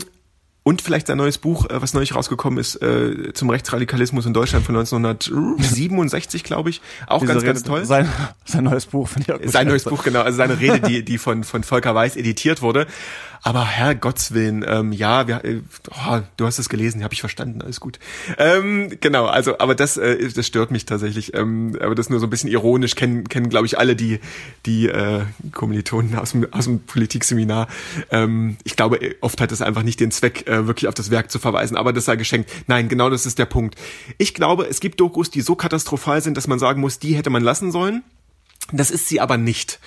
und 0.67 0.83
vielleicht 0.83 1.07
sein 1.07 1.19
neues 1.19 1.39
Buch, 1.39 1.71
äh, 1.71 1.81
was 1.81 1.95
neulich 1.95 2.17
rausgekommen 2.17 2.59
ist, 2.59 2.83
äh, 2.83 3.33
zum 3.35 3.51
Rechtsradikalismus 3.51 4.27
in 4.27 4.33
Deutschland 4.35 4.67
von 4.67 4.75
1967, 4.75 6.43
glaube 6.43 6.71
ich. 6.71 6.81
Auch 7.07 7.21
Diese 7.21 7.35
ganz, 7.35 7.43
Rede, 7.43 7.53
ganz 7.53 7.63
toll. 7.63 7.85
Sein, 7.85 8.09
sein 8.45 8.65
neues 8.65 8.87
Buch, 8.87 9.07
finde 9.07 9.27
ich 9.29 9.33
auch 9.33 9.41
gut. 9.41 9.53
Sein 9.53 9.69
neues 9.69 9.85
Buch, 9.85 10.03
genau. 10.03 10.23
Also 10.23 10.39
seine 10.39 10.59
Rede, 10.59 10.81
die, 10.81 11.05
die 11.05 11.19
von, 11.19 11.45
von 11.45 11.63
Volker 11.63 11.95
Weiß 11.95 12.17
editiert 12.17 12.63
wurde. 12.63 12.89
Aber 13.47 13.65
Herr 13.65 13.95
Gottswillen, 13.95 14.65
ähm, 14.67 14.91
ja, 14.91 15.29
wir, 15.29 15.45
äh, 15.45 15.61
oh, 15.93 16.19
du 16.37 16.47
hast 16.47 16.59
es 16.59 16.69
gelesen, 16.69 17.05
habe 17.05 17.15
ich 17.15 17.21
verstanden, 17.21 17.63
alles 17.63 17.79
gut. 17.79 18.01
Ähm, 18.39 18.97
genau, 19.01 19.27
also, 19.27 19.59
aber 19.61 19.77
das, 19.77 19.97
äh, 19.97 20.31
das 20.31 20.49
stört 20.49 20.73
mich 20.73 20.85
tatsächlich. 20.85 21.33
Ähm, 21.33 21.79
aber 21.81 21.95
das 21.95 22.11
nur 22.11 22.19
so 22.19 22.27
ein 22.27 22.31
bisschen 22.31 22.51
ironisch 22.51 22.97
kennen, 22.97 23.29
kennen 23.29 23.49
glaube 23.49 23.67
ich 23.67 23.79
alle 23.79 23.95
die, 23.95 24.19
die 24.67 24.89
äh, 24.89 25.21
Kommilitonen 25.53 26.19
aus 26.19 26.33
dem, 26.33 26.53
aus 26.53 26.65
dem 26.65 26.81
Politikseminar. 26.81 27.69
Ähm, 28.11 28.57
ich 28.65 28.75
glaube, 28.75 28.99
oft 29.21 29.41
hat 29.41 29.53
es 29.53 29.63
einfach 29.63 29.85
nicht 29.85 30.01
den 30.01 30.11
Zweck, 30.11 30.49
äh, 30.49 30.67
wirklich 30.67 30.89
auf 30.89 30.95
das 30.95 31.13
Werk 31.13 31.31
zu 31.31 31.39
verweisen, 31.39 31.77
aber 31.77 31.93
das 31.93 32.07
sei 32.07 32.17
geschenkt. 32.17 32.51
Nein, 32.67 32.89
genau 32.89 33.11
das 33.11 33.27
ist 33.27 33.39
der 33.39 33.47
Punkt. 33.47 33.77
Ich 34.19 34.35
glaube, 34.35 34.67
es 34.67 34.81
gibt 34.81 34.99
Dokus, 34.99 35.31
die 35.31 35.41
so 35.41 35.55
katastrophal 35.55 36.21
sind, 36.21 36.37
dass 36.37 36.49
man 36.49 36.59
sagen 36.59 36.81
muss, 36.81 36.99
die 36.99 37.15
hätte 37.15 37.31
man 37.31 37.45
lassen 37.45 37.71
sollen. 37.71 38.03
Das 38.73 38.91
ist 38.91 39.07
sie 39.07 39.21
aber 39.21 39.37
nicht 39.37 39.79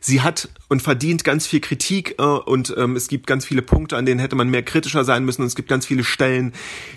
sie 0.00 0.20
hat 0.20 0.48
und 0.68 0.82
verdient 0.82 1.24
ganz 1.24 1.46
viel 1.46 1.60
Kritik 1.60 2.16
äh, 2.18 2.22
und 2.22 2.74
ähm, 2.76 2.96
es 2.96 3.08
gibt 3.08 3.26
ganz 3.26 3.44
viele 3.44 3.62
Punkte, 3.62 3.96
an 3.96 4.06
denen 4.06 4.20
hätte 4.20 4.36
man 4.36 4.48
mehr 4.48 4.62
kritischer 4.62 5.04
sein 5.04 5.24
müssen 5.24 5.42
und 5.42 5.46
es 5.46 5.56
gibt 5.56 5.68
ganz 5.68 5.86
viele 5.86 6.04
Stellen, 6.04 6.52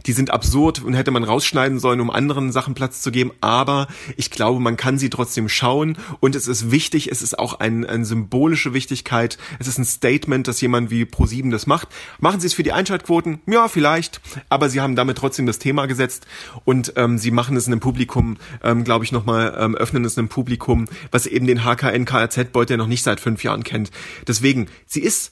die 0.05 0.11
sind 0.11 0.31
absurd 0.31 0.83
und 0.83 0.93
hätte 0.93 1.11
man 1.11 1.23
rausschneiden 1.23 1.79
sollen, 1.79 2.01
um 2.01 2.11
anderen 2.11 2.51
Sachen 2.51 2.73
Platz 2.73 3.01
zu 3.01 3.11
geben. 3.11 3.31
Aber 3.41 3.87
ich 4.17 4.29
glaube, 4.29 4.59
man 4.59 4.77
kann 4.77 4.97
sie 4.97 5.09
trotzdem 5.09 5.49
schauen 5.49 5.97
und 6.19 6.35
es 6.35 6.47
ist 6.47 6.71
wichtig, 6.71 7.11
es 7.11 7.21
ist 7.21 7.39
auch 7.39 7.59
ein, 7.59 7.85
eine 7.85 8.05
symbolische 8.05 8.73
Wichtigkeit, 8.73 9.37
es 9.59 9.67
ist 9.67 9.77
ein 9.77 9.85
Statement, 9.85 10.47
dass 10.47 10.59
jemand 10.61 10.91
wie 10.91 11.03
Pro7 11.03 11.51
das 11.51 11.67
macht. 11.67 11.87
Machen 12.19 12.39
sie 12.39 12.47
es 12.47 12.53
für 12.53 12.63
die 12.63 12.73
Einschaltquoten? 12.73 13.39
Ja, 13.47 13.67
vielleicht, 13.67 14.21
aber 14.49 14.69
sie 14.69 14.81
haben 14.81 14.95
damit 14.95 15.17
trotzdem 15.17 15.45
das 15.45 15.59
Thema 15.59 15.85
gesetzt 15.85 16.27
und 16.65 16.93
ähm, 16.97 17.17
sie 17.17 17.31
machen 17.31 17.55
es 17.55 17.67
in 17.67 17.73
einem 17.73 17.79
Publikum, 17.79 18.37
ähm, 18.63 18.83
glaube 18.83 19.05
ich, 19.05 19.11
nochmal, 19.11 19.55
ähm, 19.57 19.75
öffnen 19.75 20.03
es 20.03 20.17
einem 20.17 20.29
Publikum, 20.29 20.87
was 21.11 21.25
eben 21.25 21.47
den 21.47 21.63
HKN 21.63 22.05
KRZ-Beut 22.05 22.69
ja 22.69 22.77
noch 22.77 22.87
nicht 22.91 23.03
seit 23.03 23.19
fünf 23.19 23.43
Jahren 23.43 23.63
kennt. 23.63 23.89
Deswegen, 24.27 24.67
sie 24.85 25.01
ist 25.01 25.31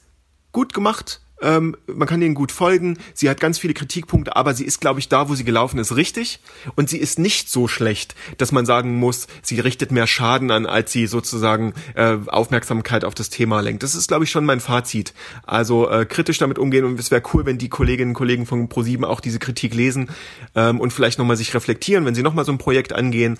gut 0.51 0.74
gemacht. 0.74 1.22
Ähm, 1.41 1.78
man 1.88 2.07
kann 2.07 2.22
ihnen 2.22 2.36
gut 2.36 2.51
folgen. 2.51 2.97
Sie 3.14 3.30
hat 3.30 3.39
ganz 3.39 3.60
viele 3.60 3.74
Kritikpunkte, 3.74 4.36
aber 4.36 4.53
sie 4.53 4.66
ist, 4.66 4.82
glaube 4.82 4.99
ich, 4.99 5.07
da, 5.07 5.30
wo 5.30 5.36
sie 5.36 5.45
gelaufen 5.45 5.80
ist, 5.80 5.95
richtig. 5.95 6.39
Und 6.76 6.89
sie 6.89 6.97
ist 6.97 7.18
nicht 7.18 7.49
so 7.49 7.68
schlecht, 7.68 8.16
dass 8.38 8.51
man 8.51 8.66
sagen 8.66 8.95
muss, 8.95 9.28
sie 9.41 9.60
richtet 9.60 9.91
mehr 9.91 10.07
Schaden 10.07 10.51
an, 10.51 10.66
als 10.66 10.91
sie 10.91 11.07
sozusagen 11.07 11.74
äh, 11.95 12.18
Aufmerksamkeit 12.28 13.05
auf 13.05 13.16
das 13.16 13.30
Thema 13.30 13.62
lenkt. 13.62 13.84
Das 13.84 13.95
ist, 13.95 14.07
glaube 14.10 14.26
ich, 14.26 14.32
schon 14.32 14.45
mein 14.45 14.60
Fazit. 14.60 15.14
Also 15.43 15.89
äh, 15.89 16.05
kritisch 16.05 16.39
damit 16.39 16.60
umgehen 16.60 16.84
und 16.84 16.99
es 16.99 17.12
wäre 17.12 17.24
cool, 17.34 17.45
wenn 17.45 17.57
die 17.57 17.70
Kolleginnen 17.70 18.12
und 18.12 18.16
Kollegen 18.16 18.45
von 18.45 18.68
Pro7 18.68 19.05
auch 19.05 19.22
diese 19.22 19.39
Kritik 19.39 19.74
lesen 19.74 20.10
ähm, 20.55 20.80
und 20.82 20.91
vielleicht 20.91 21.20
nochmal 21.20 21.38
sich 21.38 21.53
reflektieren, 21.53 22.05
wenn 22.05 22.16
sie 22.16 22.24
nochmal 22.24 22.45
so 22.45 22.51
ein 22.51 22.57
Projekt 22.57 22.91
angehen. 22.91 23.38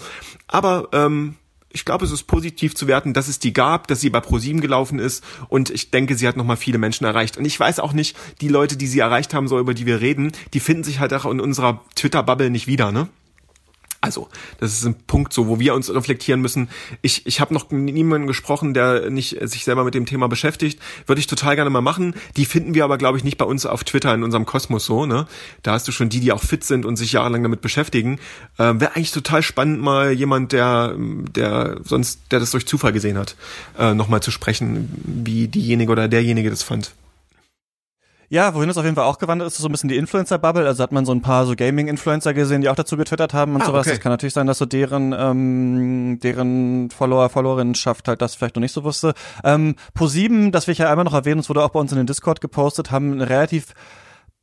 Aber 0.48 0.88
ähm, 0.94 1.36
ich 1.72 1.86
glaube, 1.86 2.06
es 2.06 2.12
ist 2.12 2.24
positiv 2.24 2.76
zu 2.76 2.88
werten, 2.88 3.14
dass 3.14 3.28
es 3.28 3.40
die 3.40 3.54
gab, 3.54 3.88
dass 3.88 4.02
sie 4.02 4.10
bei 4.10 4.20
ProSieben 4.20 4.62
gelaufen 4.62 5.00
ist 5.00 5.24
und 5.50 5.70
ich 5.70 5.92
denke, 5.92 6.16
sie 6.16 6.28
hat 6.28 6.38
nochmal 6.38 6.58
viele 6.58 6.78
Menschen 6.78 7.06
erreicht. 7.06 7.38
Und 7.38 7.46
ich 7.46 7.60
weiß 7.60 7.80
auch 7.80 7.94
nicht, 7.94 8.18
die 8.42 8.48
Leute, 8.48 8.76
die 8.76 8.88
sie 8.88 9.00
erreicht 9.00 9.34
haben, 9.34 9.48
so 9.48 9.60
über 9.60 9.74
die 9.74 9.86
wir 9.86 10.02
reden, 10.02 10.32
die 10.54 10.60
finden 10.60 10.84
sich 10.84 11.00
halt 11.00 11.14
auch 11.14 11.26
in 11.26 11.40
unserer 11.40 11.84
Twitter-Bubble 11.96 12.50
nicht 12.50 12.68
wieder, 12.68 12.92
ne? 12.92 13.08
Also, 14.10 14.28
das 14.60 14.74
ist 14.74 14.86
ein 14.86 14.96
Punkt, 15.06 15.34
so, 15.34 15.48
wo 15.48 15.60
wir 15.60 15.76
uns 15.76 15.94
reflektieren 15.94 16.42
müssen. 16.42 16.68
Ich, 17.04 17.28
ich 17.28 17.40
habe 17.40 17.54
noch 17.54 17.70
niemanden 17.70 18.26
gesprochen, 18.26 18.74
der 18.74 19.12
nicht 19.12 19.38
sich 19.48 19.66
selber 19.66 19.84
mit 19.84 19.94
dem 19.94 20.08
Thema 20.08 20.28
beschäftigt. 20.28 20.80
Würde 21.06 21.20
ich 21.20 21.28
total 21.28 21.56
gerne 21.56 21.70
mal 21.70 21.82
machen. 21.82 22.16
Die 22.38 22.46
finden 22.46 22.74
wir 22.74 22.86
aber, 22.86 22.98
glaube 22.98 23.20
ich, 23.20 23.24
nicht 23.24 23.38
bei 23.38 23.46
uns 23.46 23.68
auf 23.68 23.84
Twitter 23.84 24.12
in 24.16 24.24
unserem 24.24 24.48
Kosmos 24.48 24.84
so. 24.84 25.06
Ne? 25.06 25.28
Da 25.62 25.74
hast 25.74 25.88
du 25.88 25.92
schon 25.92 26.10
die, 26.10 26.22
die 26.22 26.32
auch 26.32 26.42
fit 26.42 26.64
sind 26.64 26.88
und 26.88 26.96
sich 26.96 27.12
jahrelang 27.12 27.44
damit 27.44 27.62
beschäftigen. 27.62 28.20
Äh, 28.58 28.80
Wäre 28.80 28.96
eigentlich 28.96 29.12
total 29.12 29.44
spannend, 29.44 29.80
mal 29.80 30.12
jemand, 30.12 30.54
der, 30.54 30.96
der 30.98 31.82
sonst, 31.84 32.22
der 32.32 32.40
das 32.40 32.50
durch 32.50 32.66
Zufall 32.66 32.94
gesehen 32.94 33.20
hat, 33.20 33.36
äh, 33.78 33.94
nochmal 33.94 34.24
zu 34.24 34.32
sprechen, 34.32 34.90
wie 35.06 35.48
diejenige 35.48 35.92
oder 35.92 36.08
derjenige 36.08 36.50
das 36.50 36.64
fand. 36.64 36.94
Ja, 38.30 38.54
wohin 38.54 38.70
es 38.70 38.78
auf 38.78 38.84
jeden 38.84 38.96
Fall 38.96 39.06
auch 39.06 39.18
gewandert 39.18 39.48
ist, 39.48 39.56
ist 39.56 39.62
so 39.62 39.68
ein 39.68 39.72
bisschen 39.72 39.90
die 39.90 39.98
Influencer-Bubble. 39.98 40.66
Also 40.66 40.84
hat 40.84 40.92
man 40.92 41.04
so 41.04 41.12
ein 41.12 41.22
paar 41.22 41.48
so 41.48 41.56
Gaming-Influencer 41.56 42.36
gesehen, 42.36 42.62
die 42.62 42.70
auch 42.70 42.76
dazu 42.76 42.96
getwittert 42.96 43.34
haben 43.34 43.56
und 43.56 43.64
ah, 43.64 43.66
sowas. 43.66 43.88
Okay. 43.88 43.96
Das 43.96 44.00
kann 44.00 44.12
natürlich 44.12 44.34
sein, 44.34 44.46
dass 44.46 44.60
so 44.60 44.66
deren, 44.66 45.16
ähm, 45.18 46.20
deren 46.22 46.92
Follower, 46.92 47.30
Followerinnenschaft 47.30 48.08
halt 48.08 48.22
das 48.22 48.36
vielleicht 48.36 48.56
noch 48.56 48.62
nicht 48.62 48.74
so 48.74 48.84
wusste. 48.84 49.16
Ähm, 49.44 49.76
Pro7, 49.98 50.52
das 50.52 50.68
will 50.68 50.74
ich 50.74 50.78
ja 50.78 50.90
einmal 50.92 51.06
noch 51.06 51.14
erwähnen, 51.14 51.40
es 51.40 51.50
wurde 51.50 51.64
auch 51.64 51.70
bei 51.70 51.80
uns 51.80 51.92
in 51.92 51.98
den 51.98 52.08
Discord 52.08 52.40
gepostet, 52.40 52.92
haben 52.92 53.20
relativ 53.20 53.74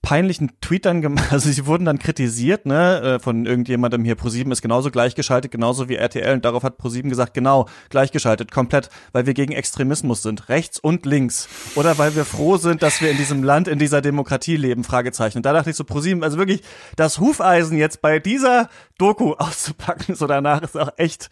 peinlichen 0.06 0.52
Tweet 0.60 0.84
dann 0.84 1.02
gemacht, 1.02 1.26
also 1.32 1.50
sie 1.50 1.66
wurden 1.66 1.84
dann 1.84 1.98
kritisiert, 1.98 2.64
ne, 2.64 3.00
äh, 3.00 3.18
von 3.18 3.44
irgendjemandem 3.44 4.04
hier, 4.04 4.14
ProSieben 4.14 4.52
ist 4.52 4.62
genauso 4.62 4.92
gleichgeschaltet, 4.92 5.50
genauso 5.50 5.88
wie 5.88 5.96
RTL 5.96 6.32
und 6.32 6.44
darauf 6.44 6.62
hat 6.62 6.78
ProSieben 6.78 7.10
gesagt, 7.10 7.34
genau, 7.34 7.66
gleichgeschaltet, 7.90 8.52
komplett, 8.52 8.88
weil 9.10 9.26
wir 9.26 9.34
gegen 9.34 9.52
Extremismus 9.52 10.22
sind, 10.22 10.48
rechts 10.48 10.78
und 10.78 11.06
links 11.06 11.48
oder 11.74 11.98
weil 11.98 12.14
wir 12.14 12.24
froh 12.24 12.56
sind, 12.56 12.82
dass 12.82 13.00
wir 13.00 13.10
in 13.10 13.16
diesem 13.16 13.42
Land, 13.42 13.66
in 13.66 13.80
dieser 13.80 14.00
Demokratie 14.00 14.56
leben, 14.56 14.84
Fragezeichen. 14.84 15.38
Und 15.38 15.46
da 15.46 15.52
dachte 15.52 15.70
ich 15.70 15.76
so, 15.76 15.82
ProSieben, 15.82 16.22
also 16.22 16.38
wirklich, 16.38 16.62
das 16.94 17.18
Hufeisen 17.18 17.76
jetzt 17.76 18.00
bei 18.00 18.20
dieser 18.20 18.68
Doku 18.98 19.32
auszupacken, 19.38 20.14
so 20.14 20.28
danach 20.28 20.62
ist 20.62 20.78
auch 20.78 20.92
echt 20.98 21.30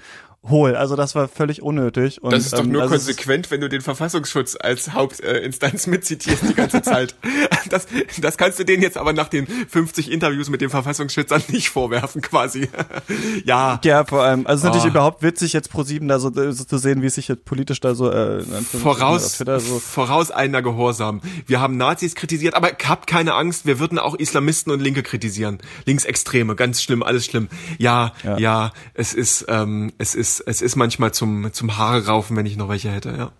hohl. 0.48 0.76
Also 0.76 0.96
das 0.96 1.14
war 1.14 1.28
völlig 1.28 1.62
unnötig. 1.62 2.22
Und, 2.22 2.32
das 2.32 2.44
ist 2.44 2.52
doch 2.52 2.64
nur 2.64 2.82
ähm, 2.82 2.88
konsequent, 2.88 3.50
wenn 3.50 3.60
du 3.60 3.68
den 3.68 3.80
Verfassungsschutz 3.80 4.56
als 4.60 4.92
Hauptinstanz 4.92 5.86
mitzitierst 5.88 6.42
die 6.48 6.54
ganze 6.54 6.82
Zeit. 6.82 7.14
Das, 7.70 7.86
das 8.20 8.36
kannst 8.36 8.58
du 8.58 8.64
denen 8.64 8.82
jetzt 8.82 8.98
aber 8.98 9.12
nach 9.12 9.28
den 9.28 9.46
50 9.46 10.10
Interviews 10.10 10.50
mit 10.50 10.60
dem 10.60 10.70
Verfassungsschützern 10.70 11.42
nicht 11.48 11.70
vorwerfen, 11.70 12.20
quasi. 12.20 12.68
ja. 13.44 13.80
Ja, 13.84 14.04
vor 14.04 14.22
allem. 14.22 14.46
Also 14.46 14.60
es 14.60 14.60
ist 14.60 14.64
oh. 14.64 14.68
natürlich 14.68 14.90
überhaupt 14.90 15.22
witzig, 15.22 15.52
jetzt 15.52 15.70
pro 15.70 15.82
sieben 15.82 16.08
da 16.08 16.18
so, 16.18 16.30
so, 16.34 16.64
zu 16.64 16.78
sehen, 16.78 17.02
wie 17.02 17.06
es 17.06 17.14
sich 17.14 17.28
jetzt 17.28 17.44
politisch 17.44 17.80
da 17.80 17.94
so 17.94 18.10
äh, 18.10 18.42
voraus, 18.42 19.38
so 19.38 19.78
voraus 19.78 20.30
einer 20.30 20.62
Gehorsam. 20.62 21.22
Wir 21.46 21.60
haben 21.60 21.76
Nazis 21.76 22.14
kritisiert, 22.14 22.54
aber 22.54 22.72
habt 22.84 23.06
keine 23.06 23.34
Angst, 23.34 23.66
wir 23.66 23.78
würden 23.78 23.98
auch 23.98 24.14
Islamisten 24.14 24.72
und 24.72 24.80
Linke 24.80 25.02
kritisieren. 25.02 25.58
Linksextreme, 25.86 26.54
ganz 26.54 26.82
schlimm, 26.82 27.02
alles 27.02 27.24
schlimm. 27.24 27.48
Ja, 27.78 28.12
ja, 28.22 28.38
ja 28.38 28.72
es 28.92 29.14
ist, 29.14 29.46
ähm, 29.48 29.92
es 29.98 30.14
ist 30.14 30.33
es 30.40 30.62
ist 30.62 30.76
manchmal 30.76 31.12
zum, 31.12 31.52
zum 31.52 31.76
Haare 31.76 32.06
raufen, 32.06 32.36
wenn 32.36 32.46
ich 32.46 32.56
noch 32.56 32.68
welche 32.68 32.90
hätte, 32.90 33.14
ja. 33.16 33.32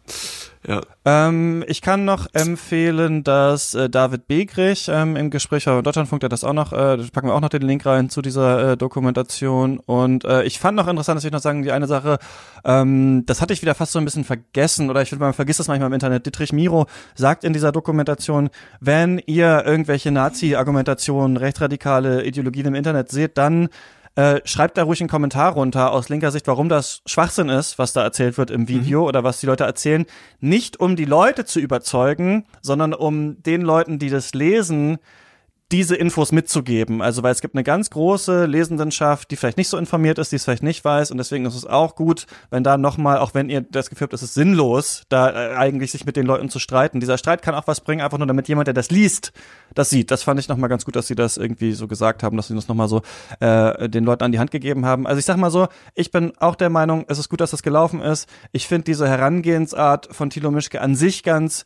Ja. 0.66 0.80
Ähm, 1.04 1.62
ich 1.68 1.82
kann 1.82 2.06
noch 2.06 2.26
empfehlen, 2.32 3.22
dass 3.22 3.74
äh, 3.74 3.90
David 3.90 4.26
Begrich 4.26 4.88
ähm, 4.90 5.14
im 5.14 5.28
Gespräch 5.28 5.66
bei 5.66 5.82
Deutschlandfunk, 5.82 6.20
der 6.20 6.30
das 6.30 6.42
auch 6.42 6.54
noch, 6.54 6.72
äh, 6.72 6.96
packen 7.12 7.28
wir 7.28 7.34
auch 7.34 7.42
noch 7.42 7.50
den 7.50 7.62
Link 7.62 7.84
rein 7.84 8.08
zu 8.08 8.22
dieser 8.22 8.72
äh, 8.72 8.76
Dokumentation. 8.78 9.78
Und 9.78 10.24
äh, 10.24 10.44
ich 10.44 10.58
fand 10.58 10.76
noch 10.76 10.88
interessant, 10.88 11.18
dass 11.18 11.24
ich 11.24 11.32
noch 11.32 11.42
sagen, 11.42 11.64
die 11.64 11.72
eine 11.72 11.86
Sache, 11.86 12.18
ähm, 12.64 13.24
das 13.26 13.42
hatte 13.42 13.52
ich 13.52 13.60
wieder 13.60 13.74
fast 13.74 13.92
so 13.92 13.98
ein 13.98 14.06
bisschen 14.06 14.24
vergessen, 14.24 14.88
oder 14.88 15.02
ich 15.02 15.10
finde, 15.10 15.26
man 15.26 15.34
vergisst 15.34 15.60
das 15.60 15.68
manchmal 15.68 15.88
im 15.88 15.94
Internet. 15.94 16.24
Dietrich 16.24 16.54
Miro 16.54 16.86
sagt 17.14 17.44
in 17.44 17.52
dieser 17.52 17.70
Dokumentation, 17.70 18.48
wenn 18.80 19.18
ihr 19.18 19.64
irgendwelche 19.66 20.12
Nazi-Argumentationen, 20.12 21.36
rechtsradikale 21.36 22.24
Ideologien 22.24 22.66
im 22.68 22.74
Internet 22.74 23.10
seht, 23.10 23.36
dann 23.36 23.68
äh, 24.16 24.40
schreibt 24.44 24.78
da 24.78 24.84
ruhig 24.84 25.00
einen 25.00 25.08
Kommentar 25.08 25.52
runter 25.52 25.92
aus 25.92 26.08
linker 26.08 26.30
Sicht, 26.30 26.46
warum 26.46 26.68
das 26.68 27.02
Schwachsinn 27.06 27.48
ist, 27.48 27.78
was 27.78 27.92
da 27.92 28.02
erzählt 28.02 28.38
wird 28.38 28.50
im 28.50 28.68
Video 28.68 29.02
mhm. 29.02 29.06
oder 29.06 29.24
was 29.24 29.40
die 29.40 29.46
Leute 29.46 29.64
erzählen. 29.64 30.06
Nicht 30.40 30.78
um 30.78 30.96
die 30.96 31.04
Leute 31.04 31.44
zu 31.44 31.58
überzeugen, 31.60 32.46
sondern 32.62 32.94
um 32.94 33.42
den 33.42 33.62
Leuten, 33.62 33.98
die 33.98 34.10
das 34.10 34.32
lesen, 34.34 34.98
diese 35.74 35.96
Infos 35.96 36.30
mitzugeben. 36.30 37.02
Also 37.02 37.24
weil 37.24 37.32
es 37.32 37.40
gibt 37.40 37.56
eine 37.56 37.64
ganz 37.64 37.90
große 37.90 38.46
Lesendenschaft, 38.46 39.32
die 39.32 39.36
vielleicht 39.36 39.56
nicht 39.56 39.66
so 39.66 39.76
informiert 39.76 40.20
ist, 40.20 40.30
die 40.30 40.36
es 40.36 40.44
vielleicht 40.44 40.62
nicht 40.62 40.84
weiß 40.84 41.10
und 41.10 41.18
deswegen 41.18 41.46
ist 41.46 41.56
es 41.56 41.66
auch 41.66 41.96
gut, 41.96 42.28
wenn 42.50 42.62
da 42.62 42.78
nochmal, 42.78 43.18
auch 43.18 43.34
wenn 43.34 43.50
ihr 43.50 43.62
das 43.62 43.90
Gefühl 43.90 44.04
habt, 44.04 44.12
es 44.12 44.22
ist 44.22 44.34
sinnlos, 44.34 45.02
da 45.08 45.30
äh, 45.30 45.56
eigentlich 45.56 45.90
sich 45.90 46.06
mit 46.06 46.14
den 46.14 46.26
Leuten 46.26 46.48
zu 46.48 46.60
streiten. 46.60 47.00
Dieser 47.00 47.18
Streit 47.18 47.42
kann 47.42 47.56
auch 47.56 47.66
was 47.66 47.80
bringen, 47.80 48.02
einfach 48.02 48.18
nur 48.18 48.28
damit 48.28 48.46
jemand, 48.46 48.68
der 48.68 48.74
das 48.74 48.92
liest, 48.92 49.32
das 49.74 49.90
sieht. 49.90 50.12
Das 50.12 50.22
fand 50.22 50.38
ich 50.38 50.46
nochmal 50.46 50.70
ganz 50.70 50.84
gut, 50.84 50.94
dass 50.94 51.08
sie 51.08 51.16
das 51.16 51.36
irgendwie 51.38 51.72
so 51.72 51.88
gesagt 51.88 52.22
haben, 52.22 52.36
dass 52.36 52.46
sie 52.46 52.54
das 52.54 52.68
nochmal 52.68 52.86
so 52.86 53.02
äh, 53.40 53.88
den 53.88 54.04
Leuten 54.04 54.22
an 54.22 54.30
die 54.30 54.38
Hand 54.38 54.52
gegeben 54.52 54.86
haben. 54.86 55.08
Also 55.08 55.18
ich 55.18 55.24
sag 55.24 55.38
mal 55.38 55.50
so, 55.50 55.66
ich 55.96 56.12
bin 56.12 56.34
auch 56.38 56.54
der 56.54 56.70
Meinung, 56.70 57.04
es 57.08 57.18
ist 57.18 57.28
gut, 57.28 57.40
dass 57.40 57.50
das 57.50 57.64
gelaufen 57.64 58.00
ist. 58.00 58.28
Ich 58.52 58.68
finde 58.68 58.84
diese 58.84 59.08
Herangehensart 59.08 60.14
von 60.14 60.30
Thilo 60.30 60.52
Mischke 60.52 60.80
an 60.80 60.94
sich 60.94 61.24
ganz 61.24 61.64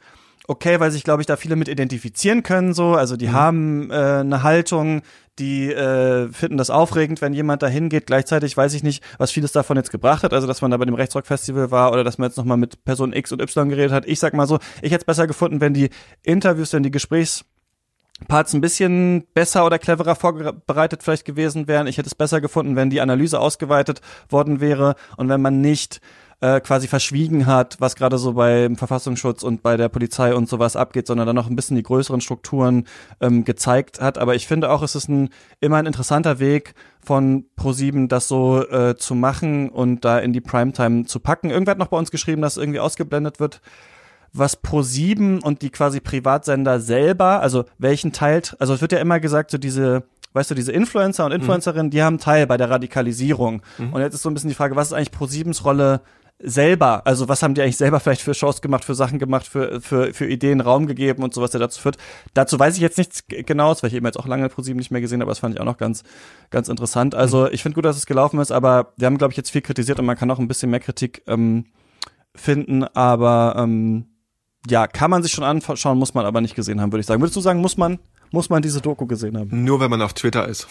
okay, 0.48 0.80
weil 0.80 0.90
sich, 0.90 1.04
glaube 1.04 1.22
ich, 1.22 1.26
da 1.26 1.36
viele 1.36 1.54
mit 1.54 1.68
identifizieren 1.68 2.42
können, 2.42 2.74
so. 2.74 2.94
Also 2.94 3.16
die 3.16 3.28
mhm. 3.28 3.32
haben 3.32 3.90
äh, 3.90 3.94
eine 3.94 4.42
Haltung, 4.42 5.02
die 5.38 5.70
äh, 5.70 6.32
finden 6.32 6.56
das 6.56 6.70
aufregend, 6.70 7.20
wenn 7.20 7.32
jemand 7.32 7.62
da 7.62 7.68
hingeht. 7.68 8.06
Gleichzeitig 8.06 8.56
weiß 8.56 8.74
ich 8.74 8.82
nicht, 8.82 9.04
was 9.18 9.30
vieles 9.30 9.52
davon 9.52 9.76
jetzt 9.76 9.92
gebracht 9.92 10.24
hat. 10.24 10.32
Also, 10.32 10.48
dass 10.48 10.62
man 10.62 10.72
da 10.72 10.76
bei 10.76 10.84
dem 10.84 10.94
Rechtsrock-Festival 10.94 11.70
war 11.70 11.92
oder 11.92 12.02
dass 12.02 12.18
man 12.18 12.28
jetzt 12.28 12.36
nochmal 12.36 12.56
mit 12.56 12.84
Person 12.84 13.12
X 13.12 13.30
und 13.30 13.40
Y 13.40 13.68
geredet 13.68 13.92
hat. 13.92 14.06
Ich 14.06 14.18
sag 14.18 14.34
mal 14.34 14.48
so, 14.48 14.58
ich 14.82 14.90
hätte 14.90 15.02
es 15.02 15.04
besser 15.04 15.28
gefunden, 15.28 15.60
wenn 15.60 15.74
die 15.74 15.90
Interviews, 16.22 16.72
wenn 16.72 16.82
die 16.82 16.90
Gesprächs 16.90 17.44
Parts 18.26 18.52
ein 18.52 18.60
bisschen 18.60 19.26
besser 19.32 19.64
oder 19.64 19.78
cleverer 19.78 20.16
vorbereitet 20.16 21.04
vielleicht 21.04 21.24
gewesen 21.24 21.68
wären. 21.68 21.86
Ich 21.86 21.98
hätte 21.98 22.08
es 22.08 22.16
besser 22.16 22.40
gefunden, 22.40 22.74
wenn 22.74 22.90
die 22.90 23.00
Analyse 23.00 23.38
ausgeweitet 23.38 24.00
worden 24.28 24.60
wäre 24.60 24.96
und 25.16 25.28
wenn 25.28 25.40
man 25.40 25.60
nicht 25.60 26.00
äh, 26.40 26.60
quasi 26.60 26.86
verschwiegen 26.86 27.46
hat, 27.46 27.76
was 27.80 27.96
gerade 27.96 28.16
so 28.18 28.34
beim 28.34 28.76
Verfassungsschutz 28.76 29.42
und 29.42 29.62
bei 29.62 29.76
der 29.76 29.88
Polizei 29.88 30.34
und 30.34 30.48
sowas 30.48 30.76
abgeht, 30.76 31.06
sondern 31.06 31.26
dann 31.26 31.36
noch 31.36 31.48
ein 31.48 31.56
bisschen 31.56 31.76
die 31.76 31.82
größeren 31.82 32.20
Strukturen 32.20 32.86
ähm, 33.20 33.44
gezeigt 33.44 34.00
hat. 34.00 34.18
Aber 34.18 34.34
ich 34.34 34.46
finde 34.46 34.70
auch, 34.70 34.82
es 34.82 34.94
ist 34.94 35.08
ein 35.08 35.30
immer 35.60 35.78
ein 35.78 35.86
interessanter 35.86 36.38
Weg 36.38 36.74
von 37.04 37.46
Pro7 37.58 38.08
das 38.08 38.28
so 38.28 38.64
äh, 38.68 38.96
zu 38.96 39.14
machen 39.14 39.68
und 39.68 40.04
da 40.04 40.18
in 40.18 40.32
die 40.32 40.40
Primetime 40.40 41.06
zu 41.06 41.20
packen. 41.20 41.50
Irgendwer 41.50 41.72
hat 41.72 41.78
noch 41.78 41.88
bei 41.88 41.98
uns 41.98 42.10
geschrieben, 42.10 42.42
dass 42.42 42.56
irgendwie 42.56 42.80
ausgeblendet 42.80 43.40
wird 43.40 43.60
was 44.34 44.62
Pro7 44.62 45.42
und 45.42 45.62
die 45.62 45.70
quasi 45.70 46.00
Privatsender 46.00 46.80
selber, 46.80 47.40
also 47.40 47.64
welchen 47.78 48.12
Teil, 48.12 48.42
also 48.58 48.74
es 48.74 48.82
wird 48.82 48.92
ja 48.92 48.98
immer 48.98 49.20
gesagt, 49.20 49.50
so 49.50 49.56
diese 49.56 50.04
weißt 50.34 50.50
du, 50.50 50.54
diese 50.54 50.72
Influencer 50.72 51.24
und 51.24 51.32
mhm. 51.32 51.40
Influencerinnen, 51.40 51.86
mhm. 51.86 51.90
die 51.90 52.02
haben 52.02 52.18
Teil 52.18 52.46
bei 52.46 52.56
der 52.56 52.70
Radikalisierung. 52.70 53.62
Mhm. 53.78 53.92
Und 53.92 54.00
jetzt 54.00 54.14
ist 54.14 54.22
so 54.22 54.30
ein 54.30 54.34
bisschen 54.34 54.50
die 54.50 54.54
Frage, 54.54 54.76
was 54.76 54.88
ist 54.88 54.92
eigentlich 54.92 55.10
Pro7s 55.10 55.64
Rolle 55.64 56.02
selber, 56.40 57.04
also 57.06 57.28
was 57.28 57.42
haben 57.42 57.54
die 57.54 57.62
eigentlich 57.62 57.76
selber 57.76 57.98
vielleicht 57.98 58.22
für 58.22 58.34
Shows 58.34 58.62
gemacht, 58.62 58.84
für 58.84 58.94
Sachen 58.94 59.18
gemacht, 59.18 59.46
für, 59.46 59.80
für, 59.80 60.14
für 60.14 60.26
Ideen 60.26 60.60
Raum 60.60 60.86
gegeben 60.86 61.22
und 61.22 61.34
sowas, 61.34 61.50
der 61.50 61.60
dazu 61.60 61.80
führt. 61.80 61.96
Dazu 62.32 62.58
weiß 62.58 62.76
ich 62.76 62.80
jetzt 62.80 62.96
nichts 62.96 63.24
genaues, 63.26 63.82
weil 63.82 63.88
ich 63.88 63.96
eben 63.96 64.06
jetzt 64.06 64.18
auch 64.18 64.26
lange 64.26 64.48
Pro 64.48 64.62
7 64.62 64.78
nicht 64.78 64.90
mehr 64.90 65.00
gesehen 65.00 65.20
habe, 65.20 65.24
aber 65.24 65.32
das 65.32 65.40
fand 65.40 65.54
ich 65.54 65.60
auch 65.60 65.64
noch 65.64 65.78
ganz, 65.78 66.04
ganz 66.50 66.68
interessant. 66.68 67.14
Also 67.14 67.42
mhm. 67.42 67.50
ich 67.52 67.62
finde 67.62 67.74
gut, 67.74 67.84
dass 67.84 67.96
es 67.96 68.06
gelaufen 68.06 68.38
ist, 68.38 68.52
aber 68.52 68.92
wir 68.96 69.06
haben, 69.06 69.18
glaube 69.18 69.32
ich, 69.32 69.36
jetzt 69.36 69.50
viel 69.50 69.62
kritisiert 69.62 69.98
und 69.98 70.06
man 70.06 70.16
kann 70.16 70.30
auch 70.30 70.38
ein 70.38 70.48
bisschen 70.48 70.70
mehr 70.70 70.80
Kritik 70.80 71.22
ähm, 71.26 71.66
finden, 72.34 72.84
aber 72.84 73.56
ähm, 73.58 74.06
ja, 74.68 74.86
kann 74.86 75.10
man 75.10 75.22
sich 75.22 75.32
schon 75.32 75.44
anschauen, 75.44 75.98
muss 75.98 76.14
man 76.14 76.24
aber 76.26 76.40
nicht 76.40 76.54
gesehen 76.54 76.80
haben, 76.80 76.92
würde 76.92 77.00
ich 77.00 77.06
sagen. 77.06 77.20
Würdest 77.20 77.36
du 77.36 77.40
sagen, 77.40 77.60
muss 77.60 77.76
man? 77.76 77.98
Muss 78.30 78.50
man 78.50 78.62
diese 78.62 78.80
Doku 78.80 79.06
gesehen 79.06 79.36
haben. 79.38 79.64
Nur 79.64 79.80
wenn 79.80 79.90
man 79.90 80.02
auf 80.02 80.12
Twitter 80.12 80.46
ist. 80.48 80.66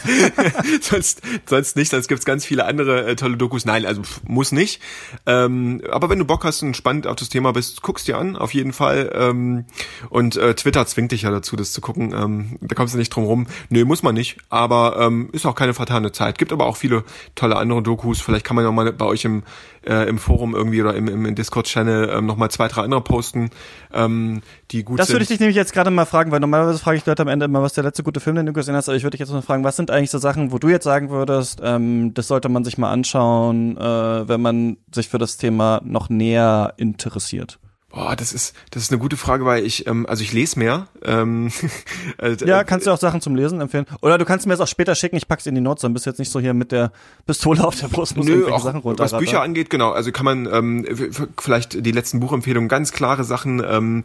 sonst, 0.80 1.22
sonst 1.46 1.76
nicht, 1.76 1.90
sonst 1.90 2.08
gibt's 2.08 2.24
ganz 2.24 2.44
viele 2.44 2.64
andere 2.64 3.06
äh, 3.06 3.16
tolle 3.16 3.36
Dokus. 3.36 3.64
Nein, 3.64 3.86
also 3.86 4.02
pff, 4.02 4.22
muss 4.24 4.52
nicht. 4.52 4.80
Ähm, 5.26 5.82
aber 5.90 6.10
wenn 6.10 6.18
du 6.18 6.24
Bock 6.24 6.44
hast 6.44 6.62
und 6.62 6.76
spannend 6.76 7.06
auf 7.06 7.16
das 7.16 7.28
Thema 7.28 7.52
bist, 7.52 7.82
guckst 7.82 8.08
dir 8.08 8.18
an, 8.18 8.36
auf 8.36 8.54
jeden 8.54 8.72
Fall. 8.72 9.10
Ähm, 9.14 9.64
und 10.10 10.36
äh, 10.36 10.54
Twitter 10.54 10.86
zwingt 10.86 11.12
dich 11.12 11.22
ja 11.22 11.30
dazu, 11.30 11.56
das 11.56 11.72
zu 11.72 11.80
gucken. 11.80 12.12
Ähm, 12.12 12.58
da 12.60 12.74
kommst 12.74 12.94
du 12.94 12.98
nicht 12.98 13.10
drum 13.10 13.24
rum. 13.24 13.46
Nö, 13.68 13.84
muss 13.84 14.02
man 14.02 14.14
nicht. 14.14 14.38
Aber 14.48 14.98
ähm, 15.00 15.28
ist 15.32 15.46
auch 15.46 15.54
keine 15.54 15.74
vertane 15.74 16.12
Zeit. 16.12 16.38
Gibt 16.38 16.52
aber 16.52 16.66
auch 16.66 16.76
viele 16.76 17.04
tolle 17.34 17.56
andere 17.56 17.82
Dokus. 17.82 18.20
Vielleicht 18.20 18.44
kann 18.44 18.56
man 18.56 18.64
ja 18.64 18.70
mal 18.70 18.92
bei 18.92 19.04
euch 19.04 19.24
im 19.24 19.42
äh, 19.86 20.08
im 20.08 20.18
Forum 20.18 20.54
irgendwie 20.54 20.82
oder 20.82 20.94
im, 20.94 21.08
im 21.08 21.34
Discord-Channel 21.34 22.10
ähm, 22.10 22.26
nochmal 22.26 22.50
zwei, 22.50 22.68
drei 22.68 22.82
andere 22.82 23.00
posten, 23.00 23.50
ähm, 23.92 24.42
die 24.70 24.84
gut 24.84 24.98
das 24.98 25.06
sind. 25.06 25.14
Das 25.14 25.14
würde 25.14 25.22
ich 25.22 25.28
dich 25.28 25.40
nämlich 25.40 25.56
jetzt 25.56 25.72
gerade 25.72 25.90
mal 25.90 26.04
fragen, 26.04 26.30
weil 26.30 26.40
normalerweise 26.40 26.78
frage 26.78 26.98
ich 26.98 27.06
Leute 27.06 27.22
am 27.22 27.28
Ende 27.28 27.46
immer, 27.46 27.62
was 27.62 27.74
der 27.74 27.84
letzte 27.84 28.02
gute 28.02 28.20
Film, 28.20 28.36
den 28.36 28.46
du 28.46 28.52
gesehen 28.52 28.74
hast, 28.74 28.88
aber 28.88 28.96
ich 28.96 29.02
würde 29.02 29.16
dich 29.16 29.20
jetzt 29.20 29.32
mal 29.32 29.42
fragen, 29.42 29.64
was 29.64 29.76
sind 29.76 29.90
eigentlich 29.90 30.10
so 30.10 30.18
Sachen, 30.18 30.52
wo 30.52 30.58
du 30.58 30.68
jetzt 30.68 30.84
sagen 30.84 31.10
würdest, 31.10 31.60
ähm, 31.62 32.14
das 32.14 32.28
sollte 32.28 32.48
man 32.48 32.64
sich 32.64 32.78
mal 32.78 32.90
anschauen, 32.90 33.76
äh, 33.76 34.28
wenn 34.28 34.40
man 34.40 34.76
sich 34.92 35.08
für 35.08 35.18
das 35.18 35.36
Thema 35.36 35.80
noch 35.84 36.08
näher 36.08 36.74
interessiert? 36.76 37.58
Boah, 37.96 38.14
das 38.14 38.34
ist 38.34 38.54
das 38.72 38.82
ist 38.82 38.92
eine 38.92 38.98
gute 38.98 39.16
Frage, 39.16 39.46
weil 39.46 39.64
ich 39.64 39.86
ähm, 39.86 40.04
also 40.04 40.22
ich 40.22 40.34
lese 40.34 40.58
mehr. 40.58 40.86
Ähm, 41.02 41.50
äh, 42.18 42.36
ja, 42.44 42.62
kannst 42.62 42.86
du 42.86 42.90
auch 42.90 42.98
Sachen 42.98 43.22
zum 43.22 43.34
Lesen 43.34 43.58
empfehlen? 43.62 43.86
Oder 44.02 44.18
du 44.18 44.26
kannst 44.26 44.44
mir 44.44 44.52
das 44.52 44.60
auch 44.60 44.68
später 44.68 44.94
schicken. 44.94 45.16
Ich 45.16 45.26
pack's 45.26 45.46
in 45.46 45.54
die 45.54 45.62
Notes, 45.62 45.80
dann 45.80 45.94
bist 45.94 46.04
du 46.04 46.10
jetzt 46.10 46.18
nicht 46.18 46.30
so 46.30 46.38
hier 46.38 46.52
mit 46.52 46.72
der 46.72 46.92
Pistole 47.26 47.64
auf 47.64 47.80
der 47.80 47.88
Brust. 47.88 48.18
Nö, 48.18 48.52
auch 48.52 48.62
Sachen 48.62 48.80
runter. 48.80 49.02
Was 49.02 49.16
Bücher 49.16 49.40
angeht, 49.40 49.70
genau. 49.70 49.92
Also 49.92 50.12
kann 50.12 50.26
man 50.26 50.44
ähm, 50.44 50.86
vielleicht 51.40 51.86
die 51.86 51.90
letzten 51.90 52.20
Buchempfehlungen 52.20 52.68
ganz 52.68 52.92
klare 52.92 53.24
Sachen 53.24 53.64
ähm, 53.66 54.02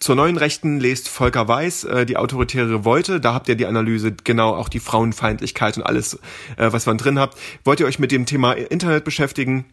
zur 0.00 0.16
neuen 0.16 0.36
Rechten 0.36 0.80
lest 0.80 1.08
Volker 1.08 1.46
Weiß, 1.46 1.84
äh, 1.84 2.06
die 2.06 2.16
autoritäre 2.16 2.80
Revolte. 2.80 3.20
Da 3.20 3.32
habt 3.32 3.48
ihr 3.48 3.54
die 3.54 3.66
Analyse 3.66 4.10
genau 4.10 4.56
auch 4.56 4.68
die 4.68 4.80
Frauenfeindlichkeit 4.80 5.76
und 5.76 5.84
alles, 5.84 6.14
äh, 6.56 6.72
was 6.72 6.86
man 6.86 6.98
drin 6.98 7.20
habt. 7.20 7.38
Wollt 7.62 7.78
ihr 7.78 7.86
euch 7.86 8.00
mit 8.00 8.10
dem 8.10 8.26
Thema 8.26 8.54
Internet 8.54 9.04
beschäftigen? 9.04 9.66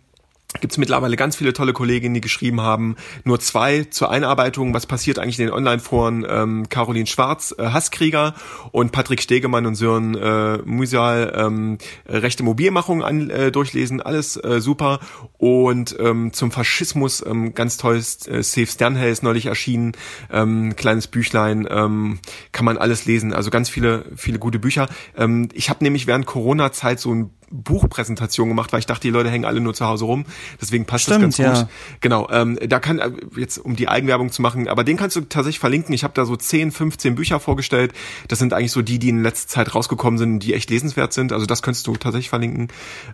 Gibt 0.53 0.71
es 0.71 0.77
mittlerweile 0.77 1.17
ganz 1.17 1.35
viele 1.35 1.51
tolle 1.53 1.73
Kolleginnen, 1.73 2.13
die 2.15 2.21
geschrieben 2.21 2.61
haben. 2.61 2.95
Nur 3.25 3.39
zwei 3.39 3.83
zur 3.83 4.09
Einarbeitung. 4.09 4.73
Was 4.73 4.85
passiert 4.85 5.19
eigentlich 5.19 5.39
in 5.39 5.47
den 5.47 5.53
Online-Foren? 5.53 6.25
Ähm, 6.27 6.69
Caroline 6.69 7.05
Schwarz, 7.05 7.53
äh, 7.57 7.67
Hasskrieger 7.67 8.33
und 8.71 8.91
Patrick 8.93 9.21
Stegemann 9.21 9.65
und 9.65 9.75
Sören 9.75 10.15
äh, 10.15 10.59
Musal, 10.63 11.33
ähm, 11.35 11.77
rechte 12.07 12.43
Mobilmachung 12.43 13.03
an, 13.03 13.29
äh, 13.29 13.51
durchlesen. 13.51 14.01
Alles 14.01 14.37
äh, 14.37 14.61
super. 14.61 14.99
Und 15.37 15.95
ähm, 15.99 16.31
zum 16.31 16.51
Faschismus 16.51 17.23
ähm, 17.25 17.53
ganz 17.53 17.77
tolles 17.77 18.25
äh, 18.27 18.41
Safe 18.41 18.67
Sternhell 18.67 19.11
ist 19.11 19.23
neulich 19.23 19.47
erschienen. 19.47 19.91
Ähm, 20.31 20.75
kleines 20.77 21.07
Büchlein. 21.07 21.67
Ähm, 21.69 22.19
kann 22.53 22.65
man 22.65 22.77
alles 22.77 23.05
lesen. 23.05 23.33
Also 23.33 23.49
ganz 23.49 23.69
viele, 23.69 24.05
viele 24.15 24.39
gute 24.39 24.59
Bücher. 24.59 24.87
Ähm, 25.17 25.49
ich 25.53 25.69
habe 25.69 25.83
nämlich 25.83 26.07
während 26.07 26.25
Corona-Zeit 26.25 27.01
so 27.01 27.13
ein 27.13 27.36
Buchpräsentation 27.49 28.49
gemacht, 28.49 28.73
weil 28.73 28.79
ich 28.79 28.85
dachte, 28.85 29.01
die 29.01 29.09
Leute 29.09 29.29
hängen 29.29 29.45
alle 29.45 29.59
nur 29.59 29.73
zu 29.73 29.85
Hause 29.85 30.05
rum. 30.05 30.25
Deswegen 30.61 30.85
passt 30.85 31.05
Stimmt, 31.05 31.23
das 31.23 31.37
ganz 31.37 31.59
gut. 31.59 31.69
Genau, 32.01 32.27
ähm, 32.31 32.57
da 32.67 32.79
kann 32.79 32.99
äh, 32.99 33.11
jetzt 33.35 33.57
um 33.57 33.75
die 33.75 33.87
Eigenwerbung 33.87 34.31
zu 34.31 34.41
machen, 34.41 34.67
aber 34.67 34.83
den 34.83 34.97
kannst 34.97 35.15
du 35.15 35.21
tatsächlich 35.21 35.59
verlinken. 35.59 35.93
Ich 35.93 36.03
habe 36.03 36.13
da 36.13 36.25
so 36.25 36.35
10, 36.35 36.71
15 36.71 37.15
Bücher 37.15 37.39
vorgestellt. 37.39 37.93
Das 38.27 38.39
sind 38.39 38.53
eigentlich 38.53 38.71
so 38.71 38.81
die, 38.81 38.99
die 38.99 39.09
in 39.09 39.23
letzter 39.23 39.47
Zeit 39.47 39.75
rausgekommen 39.75 40.17
sind, 40.17 40.39
die 40.39 40.53
echt 40.53 40.69
lesenswert 40.69 41.13
sind. 41.13 41.31
Also 41.31 41.45
das 41.45 41.61
könntest 41.61 41.87
du 41.87 41.95
tatsächlich 41.95 42.29
verlinken. 42.29 42.67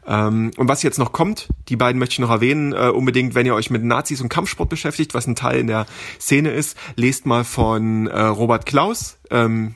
Ähm, 0.08 0.52
und 0.58 0.68
was 0.68 0.84
jetzt 0.84 0.98
noch 0.98 1.12
kommt, 1.12 1.50
die 1.70 1.76
beiden 1.76 2.00
möchte 2.00 2.14
ich 2.14 2.20
noch 2.20 2.30
erwähnen, 2.30 2.74
äh, 2.74 2.90
unbedingt, 2.90 3.36
wenn 3.36 3.46
ihr 3.46 3.56
euch 3.56 3.70
mit 3.70 3.84
Nazis 3.84 4.22
und 4.22 4.30
Kampfsport 4.30 4.70
beschäftigt, 4.70 5.14
was 5.14 5.28
ein 5.28 5.36
Teil 5.36 5.60
in 5.60 5.68
der 5.68 5.86
Szene 6.20 6.52
ist, 6.52 6.78
lest 6.96 7.26
mal 7.26 7.44
von 7.44 8.08
äh, 8.08 8.22
Robert 8.22 8.66
Klaus. 8.66 9.18
Ähm, 9.30 9.76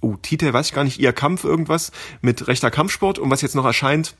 oh, 0.00 0.16
Titel 0.16 0.52
weiß 0.52 0.68
ich 0.68 0.74
gar 0.74 0.84
nicht, 0.84 0.98
ihr 0.98 1.12
Kampf 1.12 1.44
irgendwas 1.44 1.92
mit 2.20 2.48
rechter 2.48 2.70
Kampfsport 2.70 3.18
und 3.18 3.30
was 3.30 3.42
jetzt 3.42 3.54
noch 3.54 3.64
erscheint, 3.64 4.14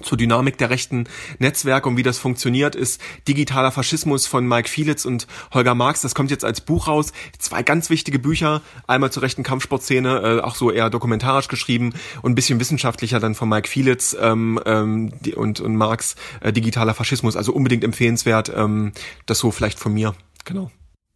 zur 0.00 0.18
Dynamik 0.18 0.58
der 0.58 0.70
rechten 0.70 1.04
Netzwerke 1.38 1.88
und 1.88 1.96
wie 1.96 2.02
das 2.02 2.18
funktioniert, 2.18 2.74
ist 2.74 3.00
Digitaler 3.28 3.70
Faschismus 3.70 4.26
von 4.26 4.46
Mike 4.46 4.68
Fielitz 4.68 5.04
und 5.04 5.26
Holger 5.52 5.74
Marx. 5.74 6.00
Das 6.00 6.14
kommt 6.14 6.30
jetzt 6.30 6.44
als 6.44 6.60
Buch 6.60 6.88
raus. 6.88 7.12
Zwei 7.38 7.62
ganz 7.62 7.90
wichtige 7.90 8.18
Bücher. 8.18 8.62
Einmal 8.86 9.12
zur 9.12 9.22
rechten 9.22 9.42
Kampfsportszene, 9.42 10.38
äh, 10.38 10.40
auch 10.40 10.54
so 10.54 10.70
eher 10.70 10.90
dokumentarisch 10.90 11.48
geschrieben 11.48 11.92
und 12.22 12.32
ein 12.32 12.34
bisschen 12.34 12.58
wissenschaftlicher 12.58 13.20
dann 13.20 13.34
von 13.34 13.48
Mike 13.48 13.68
Fielitz 13.68 14.16
ähm, 14.18 14.60
ähm, 14.64 15.12
und, 15.36 15.60
und 15.60 15.76
Marx. 15.76 16.16
Äh, 16.40 16.52
Digitaler 16.52 16.94
Faschismus. 16.94 17.36
Also 17.36 17.52
unbedingt 17.52 17.84
empfehlenswert. 17.84 18.50
Ähm, 18.54 18.92
das 19.26 19.38
so 19.38 19.50
vielleicht 19.50 19.78
von 19.78 19.92
mir. 19.92 20.14
Genau. 20.44 20.70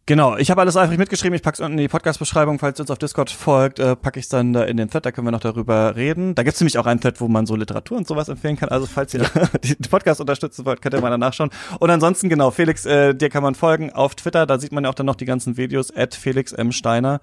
Genau, 0.07 0.37
ich 0.37 0.49
habe 0.49 0.61
alles 0.61 0.77
eifrig 0.77 0.97
mitgeschrieben. 0.97 1.35
Ich 1.35 1.41
pack's 1.41 1.59
unten 1.59 1.73
in 1.73 1.79
die 1.79 1.89
Podcast-Beschreibung. 1.89 2.59
Falls 2.59 2.79
ihr 2.79 2.83
uns 2.83 2.91
auf 2.91 2.97
Discord 2.97 3.29
folgt, 3.29 3.79
äh, 3.79 3.93
packe 3.97 4.21
ich 4.21 4.29
dann 4.29 4.53
da 4.53 4.63
in 4.63 4.77
den 4.77 4.89
Thread. 4.89 5.05
Da 5.05 5.11
können 5.11 5.27
wir 5.27 5.33
noch 5.33 5.41
darüber 5.41 5.97
reden. 5.97 6.33
Da 6.33 6.43
gibt's 6.43 6.61
nämlich 6.61 6.77
auch 6.77 6.85
einen 6.85 7.01
Thread, 7.01 7.19
wo 7.19 7.27
man 7.27 7.45
so 7.45 7.57
Literatur 7.57 7.97
und 7.97 8.07
sowas 8.07 8.29
empfehlen 8.29 8.55
kann. 8.55 8.69
Also 8.69 8.85
falls 8.85 9.13
ihr 9.13 9.29
die 9.63 9.75
Podcast 9.89 10.21
unterstützen 10.21 10.63
wollt, 10.63 10.81
könnt 10.81 10.95
ihr 10.95 11.01
mal 11.01 11.09
da 11.09 11.17
nachschauen. 11.17 11.49
Und 11.81 11.89
ansonsten 11.89 12.29
genau, 12.29 12.51
Felix, 12.51 12.85
äh, 12.85 13.15
dir 13.15 13.29
kann 13.29 13.43
man 13.43 13.53
folgen 13.53 13.91
auf 13.91 14.15
Twitter. 14.15 14.45
Da 14.45 14.59
sieht 14.59 14.71
man 14.71 14.85
ja 14.85 14.91
auch 14.91 14.95
dann 14.95 15.07
noch 15.07 15.15
die 15.15 15.25
ganzen 15.25 15.57
Videos. 15.57 15.93
At 15.93 16.15
Felix 16.15 16.53
M. 16.53 16.71
Steiner. 16.71 17.19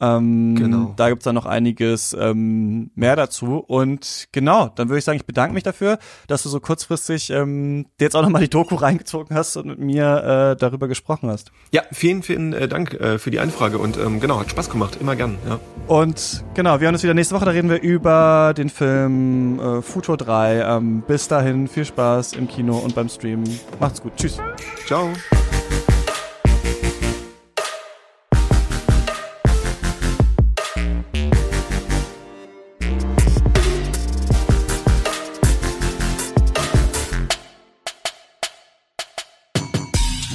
Ähm, 0.00 0.54
genau. 0.54 0.94
Da 0.96 1.08
gibt's 1.08 1.24
dann 1.24 1.34
noch 1.34 1.46
einiges 1.46 2.16
ähm, 2.18 2.90
mehr 2.94 3.16
dazu. 3.16 3.58
Und 3.58 4.28
genau, 4.32 4.68
dann 4.68 4.88
würde 4.88 4.98
ich 4.98 5.04
sagen, 5.04 5.16
ich 5.16 5.26
bedanke 5.26 5.54
mich 5.54 5.64
dafür, 5.64 5.98
dass 6.28 6.42
du 6.42 6.48
so 6.48 6.60
kurzfristig 6.60 7.30
ähm, 7.30 7.86
dir 7.98 8.04
jetzt 8.04 8.14
auch 8.14 8.22
nochmal 8.22 8.42
die 8.42 8.50
Doku 8.50 8.74
reingezogen 8.76 9.36
hast 9.36 9.56
und 9.56 9.66
mit 9.66 9.78
mir 9.78 10.52
äh, 10.52 10.56
darüber 10.56 10.88
gesprochen 10.88 11.28
hast. 11.30 11.50
Ja, 11.72 11.82
vielen, 11.90 12.22
vielen 12.28 12.52
äh, 12.52 12.68
Dank 12.68 12.94
äh, 12.94 13.18
für 13.18 13.30
die 13.30 13.40
Anfrage 13.40 13.78
und 13.78 13.96
ähm, 13.96 14.20
genau, 14.20 14.38
hat 14.38 14.50
Spaß 14.50 14.70
gemacht, 14.70 14.98
immer 15.00 15.16
gern. 15.16 15.38
Ja. 15.48 15.58
Und 15.86 16.44
genau, 16.54 16.78
wir 16.78 16.86
hören 16.86 16.94
uns 16.94 17.02
wieder 17.02 17.14
nächste 17.14 17.34
Woche, 17.34 17.46
da 17.46 17.50
reden 17.50 17.70
wir 17.70 17.80
über 17.80 18.52
den 18.56 18.68
Film 18.68 19.58
äh, 19.58 19.82
Futur 19.82 20.16
3. 20.16 20.60
Ähm, 20.60 21.02
bis 21.06 21.26
dahin, 21.28 21.66
viel 21.66 21.86
Spaß 21.86 22.34
im 22.34 22.46
Kino 22.46 22.76
und 22.76 22.94
beim 22.94 23.08
Stream. 23.08 23.44
Macht's 23.80 24.02
gut. 24.02 24.12
Tschüss. 24.16 24.38
Ciao. 24.86 25.10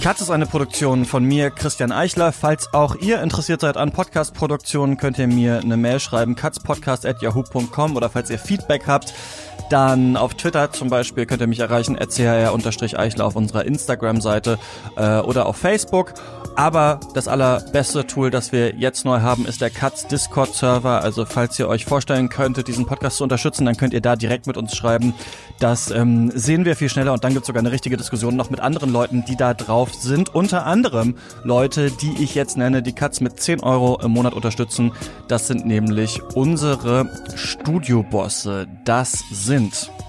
Katz 0.04 0.20
ist 0.20 0.32
eine 0.32 0.46
Produktion 0.46 1.06
von 1.06 1.24
mir, 1.24 1.50
Christian 1.50 1.94
Eichler. 1.94 2.34
Falls 2.34 2.74
auch 2.74 2.96
ihr 2.96 3.22
interessiert 3.22 3.62
seid 3.62 3.78
an 3.78 3.94
Podcast-Produktionen, 3.94 4.98
könnt 4.98 5.18
ihr 5.18 5.28
mir 5.28 5.62
eine 5.62 5.78
Mail 5.78 6.02
schreiben, 6.02 6.36
katzpodcast.yahoo.com 6.36 7.96
oder 7.96 8.10
falls 8.10 8.30
ihr 8.30 8.38
Feedback 8.38 8.86
habt, 8.86 9.14
dann 9.70 10.18
auf 10.18 10.36
Twitter 10.36 10.72
zum 10.72 10.90
Beispiel 10.90 11.26
könnt 11.26 11.42
ihr 11.42 11.48
mich 11.48 11.60
erreichen, 11.60 11.98
chr-eichler 11.98 13.26
auf 13.26 13.36
unserer 13.36 13.66
Instagram-Seite 13.66 14.60
äh, 14.96 15.20
oder 15.20 15.46
auf 15.46 15.58
Facebook. 15.58 16.14
Aber 16.56 17.00
das 17.16 17.28
allerbeste 17.28 18.06
Tool, 18.06 18.30
das 18.30 18.52
wir 18.52 18.76
jetzt 18.76 19.06
neu 19.06 19.22
haben, 19.22 19.46
ist 19.48 19.62
der 19.62 19.72
Katz 19.72 20.08
Discord 20.08 20.54
Server. 20.54 21.02
Also 21.02 21.26
falls 21.26 21.58
ihr 21.58 21.68
euch 21.68 21.86
vorstellen 21.86 22.30
könntet, 22.30 22.68
diesen 22.68 22.86
Podcast 22.86 23.18
zu 23.18 23.24
unterstützen, 23.24 23.66
dann 23.66 23.76
könnt 23.76 23.94
ihr 23.94 24.02
da 24.02 24.16
direkt 24.16 24.46
mit 24.46 24.56
uns 24.56 24.76
schreiben. 24.76 25.16
Das 25.60 25.90
ähm, 25.90 26.32
sehen 26.36 26.66
wir 26.66 26.76
viel 26.76 26.90
schneller 26.90 27.14
und 27.14 27.24
dann 27.24 27.34
gibt 27.34 27.44
es 27.44 27.48
sogar 27.48 27.62
eine 27.62 27.72
richtige 27.72 27.98
Diskussion 27.98 28.36
noch 28.36 28.52
mit 28.52 28.60
anderen 28.60 28.92
Leuten, 28.92 29.26
die 29.26 29.36
da 29.36 29.56
drauf 29.56 29.96
sind. 29.96 30.36
Unter 30.36 30.68
anderem 30.68 31.16
Leute, 31.44 31.90
die 31.90 32.24
ich 32.24 32.36
jetzt 32.36 32.56
nenne, 32.56 32.84
die 32.84 32.94
Katz 32.94 33.20
mit 33.20 33.40
10 33.40 33.62
Euro 33.62 34.00
im 34.04 34.12
Monat 34.12 34.34
unterstützen. 34.34 34.92
Das 35.28 35.48
sind 35.48 35.66
nämlich 35.66 36.22
unsere 36.36 37.10
Studiobosse. 37.36 38.68
Das 38.86 39.24
sind 39.32 39.53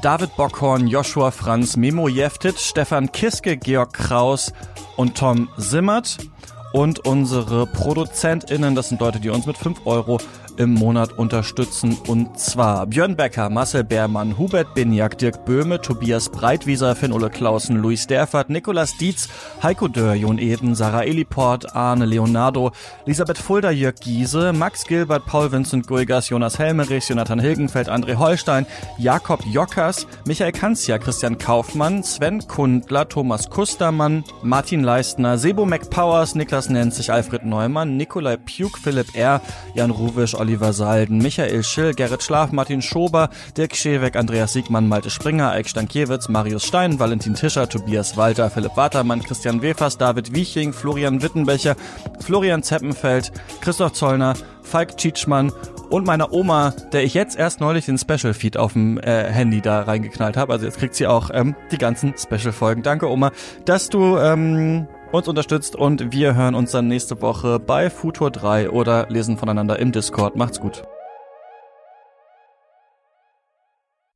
David 0.00 0.36
Bockhorn, 0.36 0.86
Joshua 0.86 1.30
Franz, 1.30 1.76
Memo 1.76 2.08
Jeftit, 2.08 2.58
Stefan 2.58 3.12
Kiske, 3.12 3.58
Georg 3.58 3.92
Kraus 3.92 4.54
und 4.96 5.18
Tom 5.18 5.50
Simmert. 5.58 6.16
Und 6.72 7.00
unsere 7.00 7.66
ProduzentInnen, 7.66 8.74
das 8.74 8.88
sind 8.88 9.02
Leute, 9.02 9.20
die 9.20 9.28
uns 9.28 9.44
mit 9.44 9.58
5 9.58 9.82
Euro 9.84 10.18
im 10.58 10.74
Monat 10.74 11.18
unterstützen. 11.18 11.96
Und 12.06 12.38
zwar 12.38 12.86
Björn 12.86 13.16
Becker, 13.16 13.50
Marcel 13.50 13.84
Beermann, 13.84 14.38
Hubert 14.38 14.74
Binjak, 14.74 15.18
Dirk 15.18 15.44
Böhme, 15.44 15.80
Tobias 15.80 16.28
Breitwieser, 16.28 16.94
Finn-Ole 16.94 17.30
Clausen, 17.30 17.76
Luis 17.76 18.06
Derfert, 18.06 18.50
Nikolas 18.50 18.96
Dietz, 18.96 19.28
Heiko 19.62 19.88
Dörr, 19.88 20.14
Jon 20.14 20.38
Eden, 20.38 20.74
Sarah 20.74 21.04
Eliport, 21.04 21.74
Arne 21.74 22.06
Leonardo, 22.06 22.72
Elisabeth 23.06 23.38
Fulda, 23.38 23.70
Jörg 23.70 23.96
Giese, 24.00 24.52
Max 24.52 24.84
Gilbert, 24.84 25.26
Paul 25.26 25.50
Vincent 25.52 25.86
Guigas, 25.86 26.28
Jonas 26.28 26.58
Helmerich, 26.58 27.08
Jonathan 27.08 27.40
Hilgenfeld, 27.40 27.88
André 27.88 28.16
Holstein, 28.16 28.66
Jakob 28.98 29.44
Jockers, 29.46 30.06
Michael 30.26 30.52
Kanzia, 30.52 30.98
Christian 30.98 31.38
Kaufmann, 31.38 32.02
Sven 32.02 32.40
Kundler, 32.46 33.08
Thomas 33.08 33.50
Kustermann, 33.50 34.24
Martin 34.42 34.82
Leistner, 34.84 35.38
Sebo 35.38 35.64
McPowers, 35.64 36.34
Niklas 36.34 36.68
Nenzig, 36.68 37.10
Alfred 37.10 37.44
Neumann, 37.44 37.96
Nikolai 37.96 38.36
Puk, 38.36 38.78
Philipp 38.78 39.14
R., 39.14 39.40
Jan 39.74 39.90
Ruwisch, 39.90 40.34
Oliver 40.44 40.74
Salden, 40.74 41.16
Michael 41.22 41.62
Schill, 41.62 41.94
Gerrit 41.94 42.22
Schlaf, 42.22 42.52
Martin 42.52 42.82
Schober, 42.82 43.30
Dirk 43.56 43.74
Scheweck, 43.74 44.14
Andreas 44.14 44.52
Siegmann, 44.52 44.86
Malte 44.86 45.08
Springer, 45.08 45.52
Eik 45.52 45.66
Stankiewicz, 45.66 46.28
Marius 46.28 46.66
Stein, 46.66 47.00
Valentin 47.00 47.34
Tischer, 47.34 47.66
Tobias 47.66 48.18
Walter, 48.18 48.50
Philipp 48.50 48.76
Watermann, 48.76 49.22
Christian 49.22 49.62
Wefers, 49.62 49.96
David 49.96 50.34
Wieching, 50.34 50.74
Florian 50.74 51.22
Wittenbecher, 51.22 51.76
Florian 52.20 52.62
Zeppenfeld, 52.62 53.32
Christoph 53.62 53.94
Zollner, 53.94 54.34
Falk 54.60 54.98
Tschitschmann 54.98 55.50
und 55.88 56.04
meiner 56.04 56.30
Oma, 56.34 56.74
der 56.92 57.04
ich 57.04 57.14
jetzt 57.14 57.38
erst 57.38 57.60
neulich 57.60 57.86
den 57.86 57.96
Special 57.96 58.34
Feed 58.34 58.58
auf 58.58 58.74
dem 58.74 58.98
äh, 58.98 59.24
Handy 59.24 59.62
da 59.62 59.80
reingeknallt 59.80 60.36
habe. 60.36 60.52
Also 60.52 60.66
jetzt 60.66 60.78
kriegt 60.78 60.94
sie 60.94 61.06
auch 61.06 61.30
ähm, 61.32 61.54
die 61.72 61.78
ganzen 61.78 62.12
Special 62.18 62.52
Folgen. 62.52 62.82
Danke 62.82 63.08
Oma, 63.08 63.32
dass 63.64 63.88
du 63.88 64.18
ähm, 64.18 64.88
uns 65.18 65.28
unterstützt 65.28 65.76
und 65.76 66.12
wir 66.12 66.34
hören 66.34 66.54
uns 66.54 66.72
dann 66.72 66.88
nächste 66.88 67.20
Woche 67.22 67.58
bei 67.60 67.90
Futur 67.90 68.30
3 68.30 68.70
oder 68.70 69.06
lesen 69.08 69.36
voneinander 69.36 69.78
im 69.78 69.92
Discord. 69.92 70.36
Macht's 70.36 70.60
gut. 70.60 70.82